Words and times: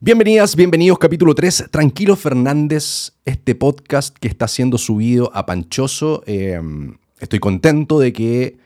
Bienvenidas, 0.00 0.54
bienvenidos, 0.54 0.96
capítulo 1.00 1.34
3, 1.34 1.70
Tranquilo 1.72 2.14
Fernández, 2.14 3.14
este 3.24 3.56
podcast 3.56 4.16
que 4.16 4.28
está 4.28 4.46
siendo 4.46 4.78
subido 4.78 5.28
a 5.34 5.44
Panchoso. 5.44 6.22
Eh, 6.24 6.60
estoy 7.18 7.40
contento 7.40 7.98
de 7.98 8.12
que 8.12 8.58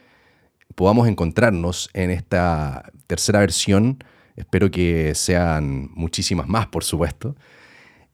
podamos 0.75 1.07
encontrarnos 1.07 1.89
en 1.93 2.11
esta 2.11 2.91
tercera 3.07 3.39
versión. 3.39 3.97
Espero 4.35 4.69
que 4.69 5.15
sean 5.15 5.89
muchísimas 5.95 6.47
más, 6.47 6.67
por 6.67 6.83
supuesto. 6.83 7.35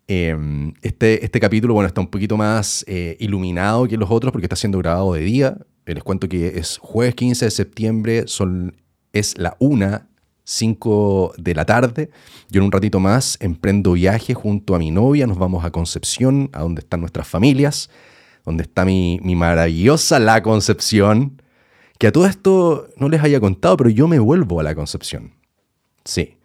Eh, 0.08 0.72
este, 0.82 1.26
este 1.26 1.42
capítulo, 1.42 1.74
bueno, 1.74 1.88
está 1.88 2.00
un 2.00 2.08
poquito 2.08 2.38
más 2.38 2.86
eh, 2.88 3.18
iluminado 3.20 3.86
que 3.86 3.98
los 3.98 4.10
otros 4.10 4.32
porque 4.32 4.46
está 4.46 4.56
siendo 4.56 4.78
grabado 4.78 5.12
de 5.12 5.20
día. 5.20 5.58
Les 5.86 6.06
cuento 6.06 6.30
que 6.30 6.58
es 6.58 6.78
jueves 6.78 7.16
15 7.16 7.44
de 7.44 7.52
septiembre, 7.52 8.24
son, 8.28 8.78
es 9.12 9.38
la 9.38 9.58
una 9.60 10.08
5 10.50 11.34
de 11.38 11.54
la 11.54 11.64
tarde. 11.64 12.10
Yo 12.50 12.60
en 12.60 12.66
un 12.66 12.72
ratito 12.72 13.00
más 13.00 13.38
emprendo 13.40 13.94
viaje 13.94 14.34
junto 14.34 14.74
a 14.74 14.80
mi 14.80 14.90
novia, 14.90 15.28
nos 15.28 15.38
vamos 15.38 15.64
a 15.64 15.70
Concepción, 15.70 16.50
a 16.54 16.62
donde 16.62 16.80
están 16.80 17.02
nuestras 17.02 17.28
familias, 17.28 17.92
donde 18.46 18.64
está 18.64 18.84
mi, 18.84 19.20
maravillosa 19.22 20.18
La 20.18 20.42
Concepción, 20.42 21.40
que 22.00 22.08
a 22.08 22.12
todo 22.12 22.26
esto 22.26 22.88
no 22.98 23.10
les 23.10 23.22
haya 23.22 23.40
contado, 23.40 23.78
pero 23.78 23.92
yo 23.92 24.08
me 24.08 24.18
vuelvo 24.18 24.60
a 24.60 24.64
La 24.64 24.74
Concepción. 24.74 25.34
Sí. 26.04 26.38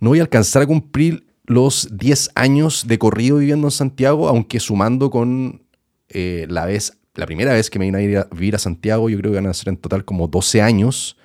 No 0.00 0.10
voy 0.10 0.18
a 0.18 0.22
alcanzar 0.22 0.62
a 0.62 0.66
cumplir 0.66 1.26
los 1.46 1.88
10 1.90 2.32
años 2.34 2.86
de 2.86 2.98
corrido 2.98 3.38
viviendo 3.38 3.68
en 3.68 3.70
Santiago, 3.70 4.28
aunque 4.28 4.60
sumando 4.60 5.08
con 5.08 5.62
eh, 6.10 6.46
la 6.50 6.66
vez, 6.66 6.98
la 7.14 7.24
primera 7.24 7.54
vez 7.54 7.70
que 7.70 7.78
me 7.78 7.86
vine 7.86 7.98
a, 7.98 8.02
ir 8.02 8.18
a 8.18 8.28
vivir 8.30 8.54
a 8.54 8.58
Santiago, 8.58 9.08
yo 9.08 9.16
creo 9.16 9.32
que 9.32 9.36
van 9.36 9.46
a 9.46 9.54
ser 9.54 9.70
en 9.70 9.78
total 9.78 10.04
como 10.04 10.28
12 10.28 10.60
años 10.60 11.16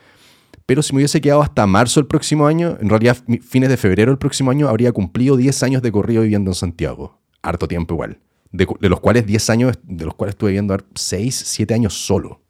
pero 0.66 0.82
si 0.82 0.94
me 0.94 1.00
hubiese 1.00 1.20
quedado 1.20 1.42
hasta 1.42 1.68
marzo 1.68 2.00
del 2.00 2.08
próximo 2.08 2.48
año, 2.48 2.78
en 2.80 2.90
realidad 2.90 3.18
fines 3.42 3.70
de 3.70 3.78
febrero 3.78 4.12
del 4.12 4.18
próximo 4.18 4.52
año, 4.52 4.70
habría 4.70 4.92
cumplido 4.92 5.36
10 5.36 5.64
años 5.64 5.82
de 5.82 5.92
corrido 5.92 6.22
viviendo 6.22 6.52
en 6.52 6.56
Santiago. 6.56 7.20
Harto 7.42 7.68
tiempo 7.68 7.94
igual. 7.94 8.20
De, 8.52 8.68
los 8.82 9.00
cuales 9.00 9.26
10 9.26 9.50
años, 9.50 9.80
de 9.84 10.06
los 10.06 10.16
cuales 10.16 10.34
estuve 10.34 10.52
viviendo 10.52 10.78
6, 10.96 11.44
7 11.46 11.74
años 11.74 11.94
solo. 11.94 12.42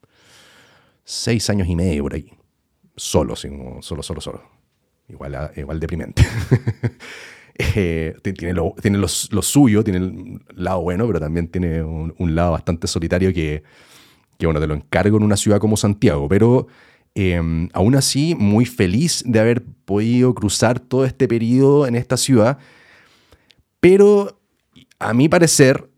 6 1.05 1.49
años 1.49 1.67
y 1.67 1.75
medio 1.75 2.03
por 2.03 2.13
ahí. 2.13 2.29
Solo, 2.95 3.35
solo, 3.35 4.03
solo, 4.03 4.21
solo. 4.21 4.43
Igual, 5.07 5.51
igual 5.55 5.79
deprimente. 5.79 6.23
Eh, 7.75 8.15
tiene 8.23 8.51
lo, 8.51 8.73
tiene 8.81 8.97
lo, 8.97 9.07
suyo, 9.07 9.83
tiene 9.83 9.99
el 9.99 10.41
lado 10.55 10.81
bueno, 10.81 11.05
pero 11.05 11.19
también 11.19 11.47
tiene 11.47 11.83
un, 11.83 12.35
lado 12.35 12.53
bastante 12.53 12.87
solitario 12.87 13.31
que, 13.31 13.61
que, 14.39 14.47
bueno, 14.47 14.59
te 14.59 14.65
lo 14.65 14.73
encargo 14.73 15.17
en 15.17 15.23
una 15.23 15.37
ciudad 15.37 15.59
como 15.59 15.77
Santiago. 15.77 16.27
Pero 16.27 16.65
Em, 17.15 17.69
aún 17.73 17.95
así, 17.95 18.35
muy 18.35 18.65
feliz 18.65 19.23
de 19.25 19.39
haber 19.39 19.63
podido 19.63 20.33
cruzar 20.33 20.79
todo 20.79 21.05
este 21.05 21.27
periodo 21.27 21.85
en 21.85 21.95
esta 21.95 22.17
ciudad, 22.17 22.57
pero 23.79 24.39
a 24.97 25.13
mi 25.13 25.29
parecer, 25.29 25.89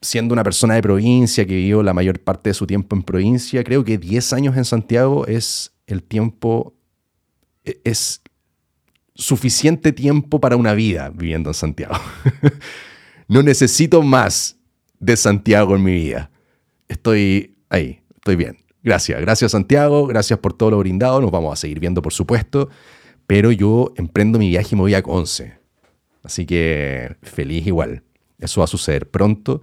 siendo 0.00 0.32
una 0.32 0.42
persona 0.42 0.74
de 0.74 0.82
provincia 0.82 1.46
que 1.46 1.54
vivió 1.54 1.82
la 1.82 1.94
mayor 1.94 2.18
parte 2.18 2.50
de 2.50 2.54
su 2.54 2.66
tiempo 2.66 2.96
en 2.96 3.02
provincia, 3.02 3.62
creo 3.62 3.84
que 3.84 3.98
10 3.98 4.32
años 4.32 4.56
en 4.56 4.64
Santiago 4.64 5.26
es 5.26 5.72
el 5.86 6.02
tiempo, 6.02 6.74
e, 7.64 7.80
es 7.84 8.22
suficiente 9.14 9.92
tiempo 9.92 10.40
para 10.40 10.56
una 10.56 10.74
vida 10.74 11.10
viviendo 11.10 11.50
en 11.50 11.54
Santiago. 11.54 11.94
no 13.28 13.42
necesito 13.42 14.02
más 14.02 14.56
de 14.98 15.16
Santiago 15.16 15.76
en 15.76 15.82
mi 15.84 15.92
vida. 15.92 16.30
Estoy 16.88 17.56
ahí, 17.68 18.02
estoy 18.16 18.36
bien. 18.36 18.61
Gracias, 18.84 19.20
gracias 19.20 19.52
Santiago, 19.52 20.06
gracias 20.06 20.40
por 20.40 20.54
todo 20.54 20.72
lo 20.72 20.78
brindado, 20.78 21.20
nos 21.20 21.30
vamos 21.30 21.52
a 21.52 21.56
seguir 21.56 21.78
viendo 21.78 22.02
por 22.02 22.12
supuesto, 22.12 22.68
pero 23.28 23.52
yo 23.52 23.92
emprendo 23.96 24.40
mi 24.40 24.48
viaje 24.48 24.70
y 24.72 24.74
me 24.76 24.82
voy 24.82 24.94
a 24.94 25.02
Conce. 25.02 25.54
Así 26.24 26.46
que 26.46 27.16
feliz 27.22 27.66
igual, 27.66 28.02
eso 28.38 28.60
va 28.60 28.64
a 28.64 28.68
suceder 28.68 29.08
pronto. 29.08 29.62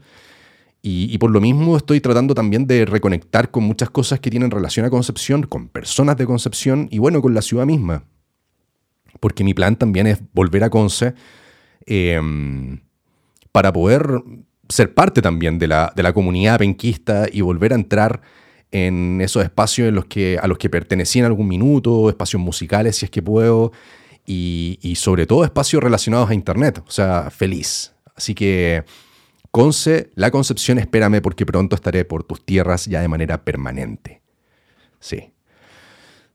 Y, 0.82 1.18
por 1.18 1.30
lo 1.30 1.42
mismo 1.42 1.76
estoy 1.76 2.00
tratando 2.00 2.34
también 2.34 2.66
de 2.66 2.86
reconectar 2.86 3.52
con 3.52 3.66
muchas 3.66 3.90
cosas 3.90 4.22
que 4.22 4.30
tienen 4.30 4.50
relación 4.50 4.86
a 4.86 4.90
Concepción, 4.90 5.44
con 5.44 5.68
personas 5.68 6.16
de 6.16 6.26
Concepción 6.26 6.88
y 6.90 7.00
bueno, 7.00 7.22
con 7.22 7.34
la 7.34 7.42
ciudad 7.42 7.66
misma. 7.66 8.06
Porque 9.20 9.44
mi 9.44 9.54
plan 9.54 9.76
también 9.76 10.08
es 10.08 10.22
volver 10.34 10.64
a 10.64 10.70
Conce 10.70 11.16
em, 11.86 12.80
para 13.52 13.74
poder 13.74 14.24
ser 14.70 14.94
parte 14.94 15.22
también 15.22 15.60
de 15.60 15.68
la, 15.68 15.92
de 15.94 16.04
la 16.04 16.14
comunidad 16.14 16.60
penquista 16.60 17.28
y 17.30 17.42
volver 17.42 17.74
a 17.74 17.76
entrar 17.76 18.22
en 18.72 19.20
esos 19.22 19.44
espacios 19.44 19.90
en 19.90 19.96
los 19.96 20.06
que, 20.06 20.38
a 20.42 20.48
los 20.48 20.58
que 20.58 20.70
pertenecí 20.70 21.20
en 21.20 21.26
algún 21.26 21.48
minuto, 21.48 22.10
espacios 22.10 22.42
musicales 22.42 22.98
si 22.98 23.06
es 23.06 23.12
que 23.12 23.22
puedo, 23.22 23.72
y, 24.26 24.94
sobre 24.96 25.26
todo 25.26 25.44
espacios 25.44 25.82
relacionados 25.82 26.30
a 26.30 26.36
Internet, 26.36 26.84
o 26.88 26.92
sea, 26.92 27.32
feliz. 27.32 27.94
Así 28.16 28.36
que, 28.36 28.84
Conce, 29.50 30.12
la 30.14 30.30
Concepción, 30.30 30.78
espérame 30.78 31.20
porque 31.22 31.48
pronto 31.48 31.76
estaré 31.76 32.06
por 32.06 32.24
tus 32.24 32.46
tierras 32.46 32.86
ya 32.86 33.02
de 33.02 33.08
manera 33.08 33.44
permanente. 33.44 34.22
Sí. 35.00 35.34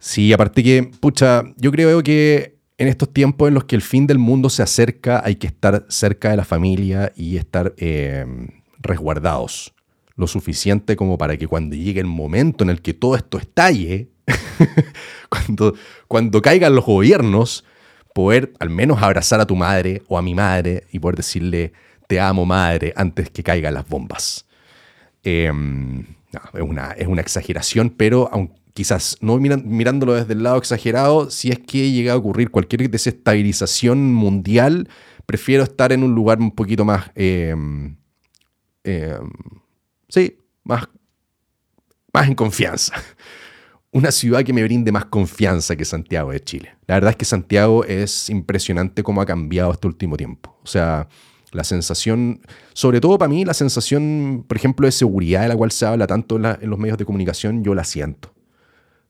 Sí, 0.01 0.33
aparte 0.33 0.65
que, 0.65 0.91
pucha, 0.99 1.45
yo 1.57 1.71
creo 1.71 2.03
que 2.03 2.59
en 2.79 2.89
estos 2.89 3.13
tiempos 3.13 3.47
en 3.47 3.55
los 3.55 3.65
que 3.65 3.77
el 3.77 3.83
fin 3.83 4.09
del 4.09 4.19
mundo 4.19 4.51
se 4.51 4.65
acerca, 4.65 5.23
hay 5.25 5.37
que 5.37 5.47
estar 5.47 5.87
cerca 5.89 6.31
de 6.31 6.37
la 6.37 6.45
familia 6.45 7.13
y 7.15 7.37
estar 7.37 7.75
eh, 7.77 8.27
resguardados 8.81 9.73
lo 10.17 10.27
suficiente 10.27 10.97
como 10.97 11.19
para 11.19 11.37
que 11.37 11.49
cuando 11.49 11.75
llegue 11.77 12.01
el 12.01 12.07
momento 12.07 12.65
en 12.65 12.71
el 12.71 12.83
que 12.83 12.95
todo 12.95 13.17
esto 13.17 13.39
estalle, 13.39 14.11
cuando, 16.09 16.43
caigan 16.43 16.75
los 16.75 16.85
gobiernos, 16.85 17.65
poder 18.15 18.53
al 18.61 18.71
menos 18.71 19.03
abrazar 19.03 19.41
a 19.41 19.47
tu 19.47 19.57
madre 19.57 20.03
o 20.09 20.17
a 20.17 20.23
mi 20.23 20.35
madre 20.35 20.85
y 20.93 21.01
poder 21.01 21.17
decirle, 21.17 21.73
te 22.07 22.21
amo 22.21 22.47
madre, 22.47 22.93
antes 22.97 23.31
que 23.31 23.43
caigan 23.43 23.75
las 23.75 23.89
bombas. 23.89 24.47
Em, 25.25 26.01
es, 26.33 26.61
una, 26.61 26.93
es, 26.93 27.09
una, 27.09 27.23
exageración, 27.23 27.91
pero 27.91 28.31
quizás 28.73 29.17
no 29.21 29.39
mirándolo 29.39 30.15
desde 30.15 30.35
el 30.35 30.43
lado 30.43 30.59
exagerado, 30.59 31.31
si 31.31 31.51
es 31.51 31.59
que 31.59 31.91
llega 31.91 32.13
a 32.13 32.17
ocurrir 32.17 32.51
cualquier 32.51 32.89
desestabilización 32.89 34.13
mundial, 34.13 34.89
prefiero 35.27 35.65
estar 35.65 35.93
en 35.93 36.05
un 36.05 36.15
lugar 36.15 36.39
un 36.39 36.53
poquito 36.53 36.85
más... 36.85 37.11
Em, 37.17 37.97
em, 38.85 39.31
Sí, 40.15 40.39
más, 40.63 40.89
más 42.13 42.29
en 42.29 42.37
confianza. 42.37 42.95
Una 43.91 44.13
ciudad 44.13 44.45
que 44.45 44.53
me 44.53 44.63
brinde 44.63 44.93
más 44.93 45.07
confianza 45.07 45.75
que 45.75 45.85
Santiago 45.85 46.31
de 46.31 46.39
Chile. 46.39 46.77
La 46.87 46.95
verdad 46.95 47.11
es 47.11 47.17
que 47.17 47.25
Santiago 47.25 47.85
es 47.85 48.31
impresionante 48.31 49.03
cómo 49.03 49.21
ha 49.21 49.27
cambiado 49.27 49.73
este 49.73 49.89
último 49.89 50.17
tiempo. 50.17 50.57
O 50.63 50.69
sea, 50.69 51.09
la 51.51 51.65
sensación, 51.65 52.41
sobre 52.75 53.01
todo 53.01 53.19
para 53.19 53.29
mí, 53.29 53.45
la 53.45 53.55
sensación, 53.55 54.45
por 54.47 54.57
ejemplo, 54.57 54.87
de 54.87 54.93
seguridad 54.93 55.43
de 55.43 55.49
la 55.49 55.57
cual 55.57 55.73
se 55.73 55.85
habla 55.85 56.07
tanto 56.07 56.37
en, 56.37 56.71
los 56.71 56.79
medios 56.79 56.97
de 56.97 57.05
comunicación, 57.05 57.65
yo 57.65 57.75
la 57.75 57.83
siento. 57.83 58.33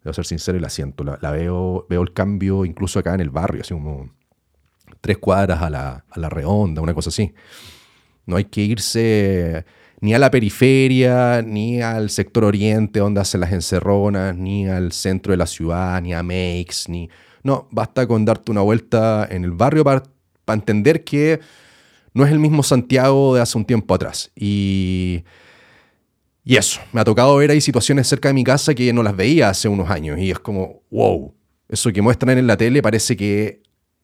Debo 0.02 0.14
ser 0.14 0.24
sincero 0.24 0.56
y 0.56 0.62
la 0.62 0.70
siento. 0.70 1.04
La, 1.04 1.30
veo, 1.32 1.86
veo 1.90 2.00
el 2.00 2.14
cambio 2.14 2.64
incluso 2.64 2.98
acá 2.98 3.12
en 3.12 3.20
el 3.20 3.28
barrio, 3.28 3.60
así 3.60 3.74
como 3.74 4.08
tres 5.02 5.18
cuadras 5.18 5.60
a 5.60 5.68
la, 5.68 6.06
a 6.08 6.18
la 6.18 6.30
redonda, 6.30 6.80
una 6.80 6.94
cosa 6.94 7.10
así. 7.10 7.34
No 8.24 8.36
hay 8.36 8.46
que 8.46 8.62
irse 8.62 9.66
ni 10.04 10.12
a 10.12 10.18
la 10.18 10.30
periferia, 10.30 11.40
ni 11.40 11.80
al 11.80 12.10
sector 12.10 12.44
oriente 12.44 13.00
donde 13.00 13.22
hacen 13.22 13.40
las 13.40 13.52
encerronas, 13.52 14.36
ni 14.36 14.68
al 14.68 14.92
centro 14.92 15.30
de 15.30 15.38
la 15.38 15.46
ciudad, 15.46 16.02
ni 16.02 16.12
a 16.12 16.22
Makes, 16.22 16.88
ni... 16.88 17.08
No, 17.42 17.68
basta 17.70 18.06
con 18.06 18.26
darte 18.26 18.50
una 18.52 18.60
vuelta 18.60 19.26
en 19.30 19.44
el 19.44 19.52
barrio 19.52 19.82
para, 19.82 20.02
entender 20.48 21.04
que 21.04 21.40
no 22.12 22.26
es 22.26 22.32
el 22.32 22.38
mismo 22.38 22.62
Santiago 22.62 23.34
de 23.34 23.40
hace 23.40 23.56
un 23.56 23.64
tiempo 23.64 23.94
atrás. 23.94 24.30
Y, 24.36 25.24
y 26.44 26.56
eso, 26.56 26.82
me 26.92 27.00
ha 27.00 27.04
tocado 27.04 27.36
ver 27.36 27.50
ahí 27.50 27.62
situaciones 27.62 28.06
cerca 28.06 28.28
de 28.28 28.34
mi 28.34 28.44
casa 28.44 28.74
que 28.74 28.92
no 28.92 29.02
las 29.02 29.16
veía 29.16 29.48
hace 29.48 29.68
unos 29.68 29.88
años. 29.88 30.18
Y 30.18 30.30
es 30.30 30.38
como, 30.38 30.82
wow, 30.90 31.34
eso 31.66 31.90
que 31.94 32.02
muestran 32.02 32.36
en 32.36 32.46
la 32.46 32.58
tele 32.58 32.82
parece 32.82 33.16
que 33.16 33.62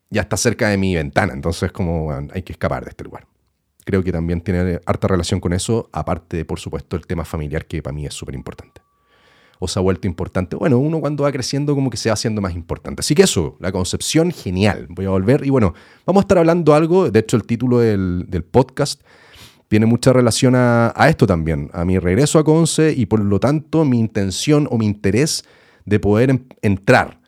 ya 0.08 0.22
está 0.22 0.38
cerca 0.38 0.70
de 0.70 0.78
mi 0.78 0.94
ventana. 0.94 1.34
Entonces, 1.34 1.70
como 1.72 2.10
hay 2.32 2.40
que 2.40 2.54
escapar 2.54 2.84
de 2.84 2.90
este 2.90 3.04
lugar 3.04 3.26
creo 3.90 4.04
que 4.04 4.12
también 4.12 4.40
tiene 4.40 4.78
harta 4.86 5.08
relación 5.08 5.40
con 5.40 5.52
eso, 5.52 5.90
aparte 5.92 6.36
de, 6.36 6.44
por 6.44 6.60
supuesto, 6.60 6.96
el 6.96 7.06
tema 7.06 7.24
familiar 7.24 7.66
que 7.66 7.82
para 7.82 7.92
mí 7.92 8.06
es 8.06 8.14
súper 8.14 8.36
importante. 8.36 8.80
O 9.58 9.66
se 9.66 9.78
ha 9.78 9.82
vuelto 9.82 10.06
importante. 10.06 10.54
Bueno, 10.54 10.78
uno 10.78 11.00
cuando 11.00 11.24
va 11.24 11.32
creciendo 11.32 11.74
como 11.74 11.90
que 11.90 11.96
se 11.96 12.08
va 12.08 12.14
haciendo 12.14 12.40
más 12.40 12.54
importante. 12.54 13.00
Así 13.00 13.16
que 13.16 13.24
eso, 13.24 13.56
la 13.58 13.72
concepción, 13.72 14.30
genial. 14.30 14.86
Voy 14.90 15.06
a 15.06 15.10
volver 15.10 15.44
y 15.44 15.50
bueno, 15.50 15.74
vamos 16.06 16.20
a 16.20 16.24
estar 16.24 16.38
hablando 16.38 16.72
algo, 16.72 17.10
de 17.10 17.18
hecho 17.18 17.36
el 17.36 17.44
título 17.44 17.80
del, 17.80 18.44
podcast 18.50 19.02
tiene 19.66 19.86
mucha 19.86 20.12
relación 20.12 20.54
a, 20.56 20.92
esto 21.08 21.26
también, 21.26 21.68
a 21.72 21.84
mi 21.84 21.98
regreso 21.98 22.38
a 22.38 22.44
Conce 22.44 22.92
y 22.96 23.06
por 23.06 23.20
lo 23.20 23.38
tanto 23.38 23.84
mi 23.84 23.98
intención 23.98 24.66
o 24.70 24.78
mi 24.78 24.86
interés 24.86 25.44
de 25.84 25.98
poder 26.00 26.40
entrar 26.62 27.20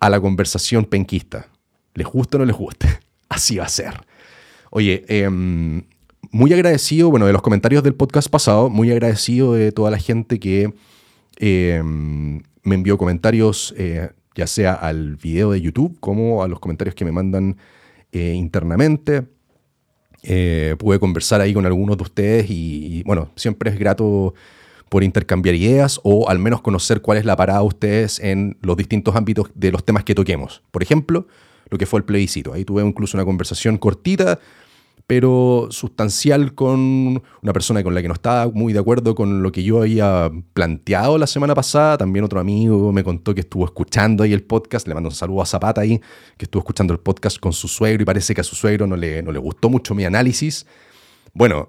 a 0.00 0.10
la 0.10 0.20
conversación 0.20 0.84
penquista. 0.84 1.48
¿Les 1.94 2.06
gusta 2.06 2.36
o 2.36 2.40
no 2.40 2.46
les 2.46 2.56
guste? 2.56 2.88
Así 3.28 3.56
va 3.56 3.64
a 3.64 3.68
ser. 3.68 3.94
Oye, 4.70 5.04
eh, 5.08 5.30
muy 6.34 6.52
agradecido, 6.52 7.10
bueno, 7.10 7.26
de 7.26 7.32
los 7.32 7.42
comentarios 7.42 7.84
del 7.84 7.94
podcast 7.94 8.28
pasado, 8.28 8.68
muy 8.68 8.90
agradecido 8.90 9.52
de 9.52 9.70
toda 9.70 9.92
la 9.92 9.98
gente 9.98 10.40
que 10.40 10.74
em, 11.36 12.42
me 12.64 12.74
envió 12.74 12.98
comentarios, 12.98 13.72
eh, 13.78 14.10
ya 14.34 14.48
sea 14.48 14.74
al 14.74 15.14
video 15.14 15.52
de 15.52 15.60
YouTube 15.60 15.96
como 16.00 16.42
a 16.42 16.48
los 16.48 16.58
comentarios 16.58 16.96
que 16.96 17.04
me 17.04 17.12
mandan 17.12 17.56
eh, 18.10 18.32
internamente. 18.34 19.22
Eh, 20.24 20.74
pude 20.76 20.98
conversar 20.98 21.40
ahí 21.40 21.54
con 21.54 21.66
algunos 21.66 21.96
de 21.96 22.02
ustedes 22.02 22.46
y, 22.50 23.04
bueno, 23.04 23.30
siempre 23.36 23.70
es 23.70 23.78
grato 23.78 24.34
por 24.88 25.04
intercambiar 25.04 25.54
ideas 25.54 26.00
o 26.02 26.28
al 26.28 26.40
menos 26.40 26.62
conocer 26.62 27.00
cuál 27.00 27.18
es 27.18 27.24
la 27.24 27.36
parada 27.36 27.60
de 27.60 27.66
ustedes 27.66 28.18
en 28.18 28.58
los 28.60 28.76
distintos 28.76 29.14
ámbitos 29.14 29.52
de 29.54 29.70
los 29.70 29.84
temas 29.84 30.02
que 30.02 30.16
toquemos. 30.16 30.64
Por 30.72 30.82
ejemplo, 30.82 31.28
lo 31.70 31.78
que 31.78 31.86
fue 31.86 32.00
el 32.00 32.04
plebiscito. 32.04 32.52
Ahí 32.54 32.64
tuve 32.64 32.84
incluso 32.84 33.16
una 33.16 33.24
conversación 33.24 33.78
cortita 33.78 34.40
pero 35.06 35.68
sustancial 35.70 36.54
con 36.54 37.22
una 37.42 37.52
persona 37.52 37.82
con 37.82 37.94
la 37.94 38.00
que 38.00 38.08
no 38.08 38.14
estaba 38.14 38.50
muy 38.50 38.72
de 38.72 38.78
acuerdo 38.78 39.14
con 39.14 39.42
lo 39.42 39.52
que 39.52 39.62
yo 39.62 39.82
había 39.82 40.30
planteado 40.54 41.18
la 41.18 41.26
semana 41.26 41.54
pasada. 41.54 41.98
También 41.98 42.24
otro 42.24 42.40
amigo 42.40 42.90
me 42.92 43.04
contó 43.04 43.34
que 43.34 43.42
estuvo 43.42 43.64
escuchando 43.66 44.24
ahí 44.24 44.32
el 44.32 44.42
podcast, 44.42 44.88
le 44.88 44.94
mando 44.94 45.10
un 45.10 45.14
saludo 45.14 45.42
a 45.42 45.46
Zapata 45.46 45.82
ahí, 45.82 46.00
que 46.38 46.46
estuvo 46.46 46.60
escuchando 46.60 46.94
el 46.94 47.00
podcast 47.00 47.38
con 47.38 47.52
su 47.52 47.68
suegro 47.68 48.02
y 48.02 48.06
parece 48.06 48.34
que 48.34 48.40
a 48.40 48.44
su 48.44 48.56
suegro 48.56 48.86
no 48.86 48.96
le, 48.96 49.22
no 49.22 49.30
le 49.30 49.38
gustó 49.38 49.68
mucho 49.68 49.94
mi 49.94 50.04
análisis. 50.04 50.66
Bueno, 51.34 51.68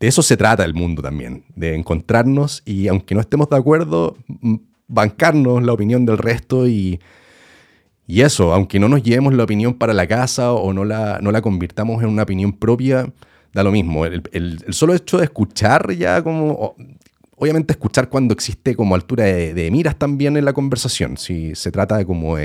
de 0.00 0.08
eso 0.08 0.22
se 0.22 0.36
trata 0.36 0.64
el 0.64 0.74
mundo 0.74 1.02
también, 1.02 1.44
de 1.54 1.76
encontrarnos 1.76 2.62
y 2.64 2.88
aunque 2.88 3.14
no 3.14 3.20
estemos 3.20 3.48
de 3.48 3.56
acuerdo, 3.56 4.16
bancarnos 4.88 5.62
la 5.62 5.72
opinión 5.72 6.04
del 6.04 6.18
resto 6.18 6.66
y 6.66 6.98
y 8.12 8.20
eso, 8.20 8.52
aunque 8.52 8.78
no 8.78 8.90
nos 8.90 9.02
llevemos 9.02 9.32
la 9.32 9.42
opinión 9.42 9.72
para 9.72 9.94
la 9.94 10.06
casa 10.06 10.52
o 10.52 10.74
no 10.74 10.84
la, 10.84 11.18
no 11.22 11.32
la 11.32 11.40
convirtamos 11.40 12.02
en 12.02 12.10
una 12.10 12.24
opinión 12.24 12.52
propia, 12.52 13.10
da 13.54 13.62
lo 13.62 13.72
mismo. 13.72 14.04
El, 14.04 14.62
solo 14.68 14.92
hecho 14.92 15.16
de 15.16 15.24
escuchar 15.24 15.90
ya 15.92 16.22
como... 16.22 16.76
Obviamente 17.36 17.72
escuchar 17.72 18.10
cuando 18.10 18.34
existe 18.34 18.76
como 18.76 18.94
altura 18.94 19.24
de, 19.24 19.70
miras 19.72 19.98
también 19.98 20.36
en 20.36 20.44
la 20.44 20.52
conversación. 20.52 21.16
Si 21.16 21.54
se 21.54 21.72
trata 21.72 21.96
de 21.96 22.04
como 22.04 22.36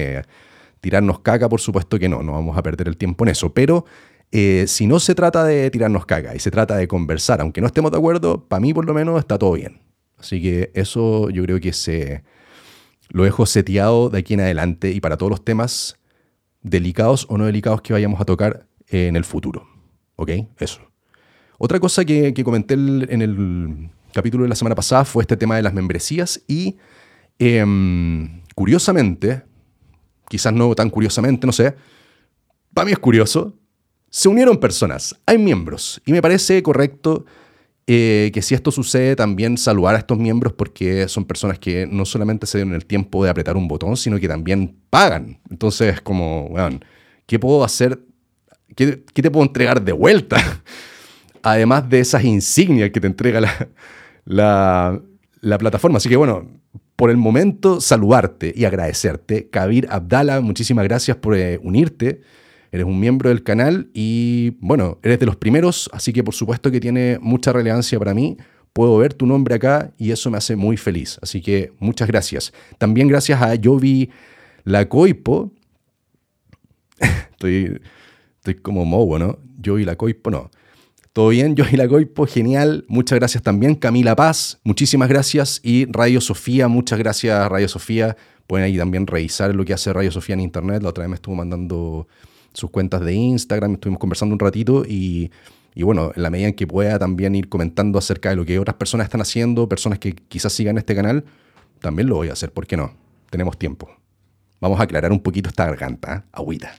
tirarnos 0.80 1.20
caca, 1.20 1.50
por 1.50 1.60
supuesto 1.60 2.00
que 2.00 2.08
no, 2.08 2.24
no 2.24 2.32
vamos 2.32 2.58
a 2.58 2.64
perder 2.64 2.88
el 2.88 2.96
tiempo 2.96 3.26
en 3.26 3.32
eso. 3.32 3.54
Pero 3.54 3.84
eh, 4.32 4.64
si 4.70 4.88
no 4.88 5.02
se 5.02 5.16
trata 5.16 5.44
de 5.44 5.70
tirarnos 5.70 6.06
caca 6.06 6.34
y 6.34 6.40
se 6.40 6.50
trata 6.50 6.78
de 6.78 6.88
conversar, 6.88 7.42
aunque 7.42 7.60
no 7.60 7.68
estemos 7.68 7.92
de 7.92 7.98
acuerdo, 7.98 8.48
para 8.48 8.62
mí 8.62 8.74
por 8.74 8.86
lo 8.86 8.94
menos 8.94 9.20
está 9.20 9.38
todo 9.38 9.52
bien. 9.52 9.82
Así 10.18 10.42
que 10.42 10.72
eso 10.76 11.30
yo 11.30 11.44
creo 11.44 11.60
que 11.60 11.74
se 11.74 12.24
lo 13.10 13.24
dejo 13.24 13.46
seteado 13.46 14.10
de 14.10 14.20
aquí 14.20 14.34
en 14.34 14.42
adelante 14.42 14.92
y 14.92 15.00
para 15.00 15.18
todos 15.18 15.30
los 15.30 15.44
temas 15.44 15.98
delicados 16.62 17.26
o 17.30 17.38
no 17.38 17.46
delicados 17.46 17.82
que 17.82 17.94
vayamos 17.94 18.20
a 18.20 18.26
tocar 18.26 18.68
en 18.88 19.16
el 19.16 19.24
futuro. 19.24 19.68
¿Ok? 20.16 20.32
Eso. 20.60 20.82
Otra 21.58 21.80
cosa 21.80 22.06
que, 22.06 22.34
comenté 22.44 22.76
en 22.76 23.22
el 23.22 23.90
capítulo 24.14 24.44
de 24.44 24.50
la 24.50 24.56
semana 24.56 24.76
pasada 24.76 25.06
fue 25.06 25.24
este 25.24 25.38
tema 25.38 25.56
de 25.56 25.64
las 25.64 25.74
membresías 25.74 26.42
y 26.48 26.78
em, 27.40 28.42
curiosamente, 28.56 29.44
quizás 30.30 30.54
no 30.54 30.74
tan 30.76 30.90
curiosamente, 30.90 31.48
no 31.48 31.54
sé, 31.54 31.76
para 32.74 32.86
mí 32.86 32.92
es 32.92 33.00
curioso, 33.00 33.56
se 34.10 34.30
unieron 34.30 34.58
personas, 34.58 35.16
hay 35.26 35.38
miembros 35.38 36.02
y 36.06 36.12
me 36.12 36.22
parece 36.22 36.62
correcto 36.64 37.26
eh, 37.90 38.32
que 38.34 38.42
si 38.42 38.54
esto 38.54 38.70
sucede, 38.70 39.16
también 39.16 39.58
saludar 39.58 39.96
a 39.96 40.00
estos 40.00 40.18
miembros 40.18 40.52
porque 40.52 41.08
son 41.08 41.24
personas 41.24 41.58
que 41.58 41.88
no 41.88 42.04
solamente 42.04 42.46
se 42.46 42.58
dieron 42.58 42.76
el 42.76 42.86
tiempo 42.86 43.24
de 43.24 43.30
apretar 43.30 43.56
un 43.56 43.70
botón, 43.70 43.96
sino 43.96 44.20
que 44.20 44.28
también 44.28 44.76
pagan. 44.90 45.40
Entonces, 45.50 46.02
como, 46.02 46.54
¿qué 47.26 47.40
puedo 47.40 47.64
hacer? 47.64 48.02
¿Qué, 48.76 48.98
te 48.98 49.32
puedo 49.32 49.46
entregar 49.46 49.82
de 49.82 49.94
vuelta? 49.94 50.38
Además 51.42 51.90
de 51.90 52.02
esas 52.02 52.26
insignias 52.26 52.90
que 52.90 53.00
te 53.00 53.08
entrega 53.08 53.40
la, 54.26 55.02
la, 55.40 55.58
plataforma. 55.58 55.96
Así 55.96 56.10
que, 56.10 56.18
bueno, 56.18 56.46
por 56.98 57.10
el 57.10 57.16
momento, 57.16 57.80
saludarte 57.80 58.52
y 58.54 58.66
agradecerte. 58.66 59.50
Kabir 59.50 59.88
Abdala, 59.90 60.42
muchísimas 60.42 60.84
gracias 60.84 61.16
por 61.16 61.38
eh, 61.38 61.58
unirte 61.64 62.20
eres 62.72 62.86
un 62.86 63.00
miembro 63.00 63.30
del 63.30 63.44
canal 63.44 63.90
y 63.94 64.58
bueno, 64.60 65.00
eres 65.04 65.20
de 65.20 65.26
los 65.26 65.36
primeros, 65.36 65.90
así 65.94 66.14
que 66.14 66.24
por 66.24 66.34
supuesto 66.34 66.72
que 66.72 66.80
tiene 66.80 67.18
mucha 67.22 67.54
relevancia 67.54 67.98
para 68.00 68.14
mí. 68.14 68.38
Puedo 68.74 68.98
ver 68.98 69.14
tu 69.14 69.26
nombre 69.26 69.56
acá 69.56 69.92
y 69.98 70.12
eso 70.12 70.30
me 70.30 70.38
hace 70.38 70.56
muy 70.56 70.78
feliz. 70.78 71.18
Así 71.22 71.42
que 71.42 71.74
muchas 71.80 72.08
gracias. 72.08 72.54
También 72.78 73.08
gracias 73.08 73.42
a 73.42 73.56
Jovi 73.62 74.12
Lacoipo. 74.66 75.52
estoy, 77.32 77.82
estoy 78.38 78.56
como 78.56 78.86
mobo, 78.86 79.18
¿no? 79.18 79.40
Jovi 79.64 79.84
Lacoipo, 79.84 80.30
no. 80.30 80.52
Todo 81.14 81.30
bien, 81.30 81.56
Jovi 81.58 81.78
Lacoipo, 81.78 82.28
genial. 82.28 82.86
Muchas 82.88 83.18
gracias 83.18 83.42
también. 83.42 83.74
Camila 83.74 84.16
Paz, 84.16 84.60
muchísimas 84.64 85.10
gracias. 85.10 85.60
Y 85.64 85.86
Radio 85.92 86.22
Sofía, 86.22 86.68
muchas 86.68 87.00
gracias, 87.00 87.50
Radio 87.50 87.68
Sofía. 87.68 88.16
Pueden 88.46 88.66
ahí 88.66 88.78
también 88.78 89.08
revisar 89.08 89.56
lo 89.56 89.66
que 89.66 89.74
hace 89.74 89.92
Radio 89.92 90.12
Sofía 90.12 90.34
en 90.34 90.42
internet. 90.42 90.84
La 90.84 90.90
otra 90.90 91.02
vez 91.02 91.10
me 91.10 91.16
estuvo 91.16 91.34
mandando 91.34 92.08
sus 92.58 92.72
cuentas 92.72 93.02
de 93.02 93.14
Instagram, 93.14 93.74
estuvimos 93.74 94.00
conversando 94.00 94.34
un 94.34 94.40
ratito 94.40 94.84
y, 94.84 95.30
bueno, 95.76 96.12
en 96.16 96.24
la 96.24 96.32
medida 96.32 96.48
en 96.48 96.56
que 96.56 96.66
pueda 96.66 96.98
también 96.98 97.36
ir 97.36 97.50
comentando 97.50 98.00
acerca 98.00 98.32
de 98.32 98.36
lo 98.36 98.46
que 98.46 98.58
otras 98.58 98.78
personas 98.78 99.06
están 99.06 99.22
haciendo, 99.22 99.70
personas 99.70 100.00
que 100.00 100.16
quizás 100.16 100.54
sigan 100.54 100.80
este 100.80 100.96
canal, 100.96 101.24
también 101.82 102.10
lo 102.10 102.16
voy 102.16 102.30
a 102.30 102.34
hacer, 102.34 102.52
¿por 102.52 102.66
qué 102.66 102.76
no? 102.76 102.94
Tenemos 103.30 103.60
tiempo. 103.60 103.92
Vamos 104.60 104.80
a 104.80 104.84
aclarar 104.84 105.12
un 105.12 105.20
poquito 105.20 105.50
esta 105.50 105.66
garganta, 105.66 106.16
¿eh? 106.16 106.30
agüita. 106.32 106.74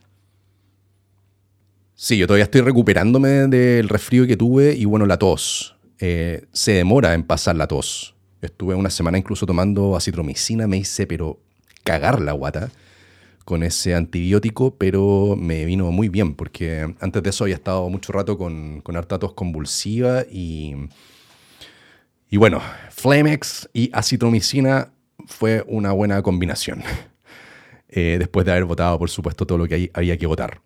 Sí, 1.95 2.17
yo 2.17 2.27
todavía 2.27 2.43
estoy 2.43 2.59
recuperándome 2.59 3.29
del 3.47 3.87
resfrío 3.87 4.27
que 4.27 4.35
tuve 4.35 4.75
y 4.75 4.83
bueno, 4.83 5.05
la 5.05 5.17
tos. 5.17 5.77
Eh, 5.99 6.45
se 6.51 6.73
demora 6.73 7.13
en 7.13 7.23
pasar 7.23 7.55
la 7.55 7.67
tos. 7.67 8.15
Estuve 8.41 8.75
una 8.75 8.89
semana 8.89 9.17
incluso 9.17 9.45
tomando 9.45 9.95
acitromicina, 9.95 10.67
me 10.67 10.75
hice 10.75 11.07
pero 11.07 11.39
cagar 11.85 12.19
la 12.19 12.33
guata 12.33 12.69
con 13.49 13.63
ese 13.63 13.95
antibiótico, 13.95 14.75
pero 14.75 15.35
me 15.35 15.65
vino 15.65 15.91
muy 15.91 16.07
bien 16.07 16.35
porque 16.35 16.93
antes 16.99 17.23
de 17.23 17.31
eso 17.31 17.45
había 17.45 17.55
estado 17.55 17.89
mucho 17.89 18.13
rato 18.13 18.37
con, 18.37 18.81
con 18.81 18.95
harta 18.95 19.17
tos 19.17 19.33
convulsiva 19.33 20.21
y, 20.31 20.75
y 22.29 22.37
bueno, 22.37 22.61
Flamex 22.91 23.67
y 23.73 23.89
acitromicina 23.91 24.93
fue 25.25 25.65
una 25.67 25.91
buena 25.91 26.21
combinación. 26.21 26.83
Eh, 27.91 28.17
después 28.19 28.45
de 28.45 28.51
haber 28.51 28.65
votado, 28.65 28.99
por 28.99 29.09
supuesto, 29.09 29.47
todo 29.47 29.57
lo 29.57 29.65
que 29.67 29.89
había 29.95 30.15
que 30.15 30.27
votar. 30.27 30.61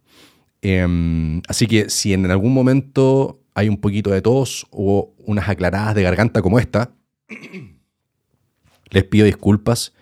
Em, 0.62 1.42
así 1.48 1.68
que 1.68 1.90
si 1.90 2.12
en 2.12 2.30
algún 2.30 2.54
momento 2.54 3.40
hay 3.54 3.70
un 3.70 3.78
poquito 3.78 4.10
de 4.10 4.22
tos 4.22 4.68
o 4.72 5.14
unas 5.20 5.48
aclaradas 5.48 5.96
de 5.96 6.04
garganta 6.04 6.42
como 6.42 6.60
esta, 6.60 6.92
les 8.90 9.04
pido 9.06 9.26
disculpas 9.26 9.94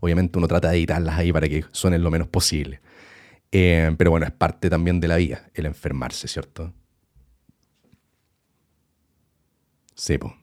Obviamente 0.00 0.38
uno 0.38 0.48
trata 0.48 0.70
de 0.70 0.78
editarlas 0.78 1.18
ahí 1.18 1.32
para 1.32 1.48
que 1.48 1.64
suenen 1.72 2.02
lo 2.02 2.10
menos 2.10 2.28
posible. 2.28 2.80
Eh, 3.50 3.94
pero 3.96 4.10
bueno, 4.10 4.26
es 4.26 4.32
parte 4.32 4.68
también 4.68 5.00
de 5.00 5.08
la 5.08 5.16
vida, 5.16 5.48
el 5.54 5.66
enfermarse, 5.66 6.28
¿cierto? 6.28 6.72
Sepo. 9.94 10.34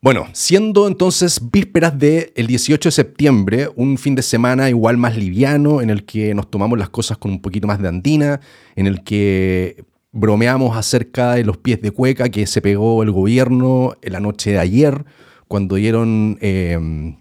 Bueno, 0.00 0.26
siendo 0.32 0.86
entonces 0.86 1.40
vísperas 1.50 1.98
del 1.98 2.46
18 2.46 2.88
de 2.88 2.92
septiembre, 2.92 3.70
un 3.74 3.96
fin 3.96 4.14
de 4.14 4.20
semana 4.20 4.68
igual 4.68 4.98
más 4.98 5.16
liviano, 5.16 5.80
en 5.80 5.88
el 5.88 6.04
que 6.04 6.34
nos 6.34 6.50
tomamos 6.50 6.78
las 6.78 6.90
cosas 6.90 7.16
con 7.16 7.30
un 7.30 7.40
poquito 7.40 7.66
más 7.66 7.80
de 7.80 7.88
andina, 7.88 8.40
en 8.76 8.86
el 8.86 9.02
que 9.02 9.84
bromeamos 10.12 10.76
acerca 10.76 11.32
de 11.32 11.44
los 11.44 11.56
pies 11.56 11.80
de 11.80 11.90
cueca 11.90 12.28
que 12.28 12.46
se 12.46 12.60
pegó 12.60 13.02
el 13.02 13.10
gobierno 13.10 13.94
en 14.02 14.12
la 14.12 14.20
noche 14.20 14.52
de 14.52 14.58
ayer, 14.58 15.06
cuando 15.48 15.76
dieron 15.76 16.36
eh, 16.42 17.16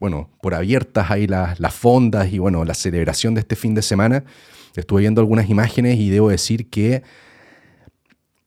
bueno, 0.00 0.30
por 0.40 0.54
abiertas 0.54 1.10
ahí 1.10 1.26
las, 1.26 1.58
las 1.60 1.74
fondas 1.74 2.32
y 2.32 2.38
bueno, 2.38 2.64
la 2.64 2.74
celebración 2.74 3.34
de 3.34 3.40
este 3.40 3.56
fin 3.56 3.74
de 3.74 3.82
semana. 3.82 4.24
Estuve 4.76 5.02
viendo 5.02 5.20
algunas 5.20 5.48
imágenes 5.48 5.98
y 5.98 6.10
debo 6.10 6.30
decir 6.30 6.68
que 6.68 7.02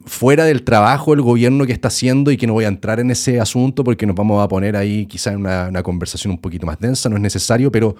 fuera 0.06 0.46
del 0.46 0.64
trabajo 0.64 1.14
el 1.14 1.22
gobierno 1.22 1.66
que 1.66 1.74
está 1.74 1.90
haciendo 1.90 2.32
y 2.32 2.38
que 2.38 2.48
no 2.48 2.54
voy 2.54 2.66
a 2.66 2.70
entrar 2.70 3.00
en 3.00 3.12
ese 3.12 3.40
asunto 3.40 3.84
porque 3.84 4.06
nos 4.06 4.16
vamos 4.16 4.44
a 4.44 4.48
poner 4.48 4.76
ahí 4.76 5.06
quizá 5.06 5.32
en 5.32 5.40
una, 5.40 5.68
una 5.68 5.84
conversación 5.84 6.32
un 6.32 6.40
poquito 6.40 6.66
más 6.66 6.80
densa, 6.80 7.10
no 7.10 7.16
es 7.16 7.22
necesario, 7.22 7.72
pero 7.72 7.96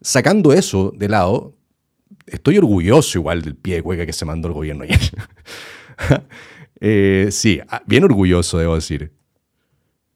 sacando 0.00 0.52
eso 0.52 0.92
de 0.96 1.08
lado, 1.08 1.56
estoy 2.26 2.58
orgulloso 2.58 3.18
igual 3.18 3.42
del 3.42 3.56
pie 3.56 3.76
de 3.76 3.82
cueca 3.82 4.06
que 4.06 4.12
se 4.12 4.24
mandó 4.24 4.48
el 4.48 4.54
gobierno 4.54 4.84
ayer. 4.84 5.00
eh, 6.80 7.28
sí, 7.30 7.60
ah, 7.68 7.82
bien 7.86 8.04
orgulloso, 8.04 8.58
debo 8.58 8.74
decir. 8.74 9.12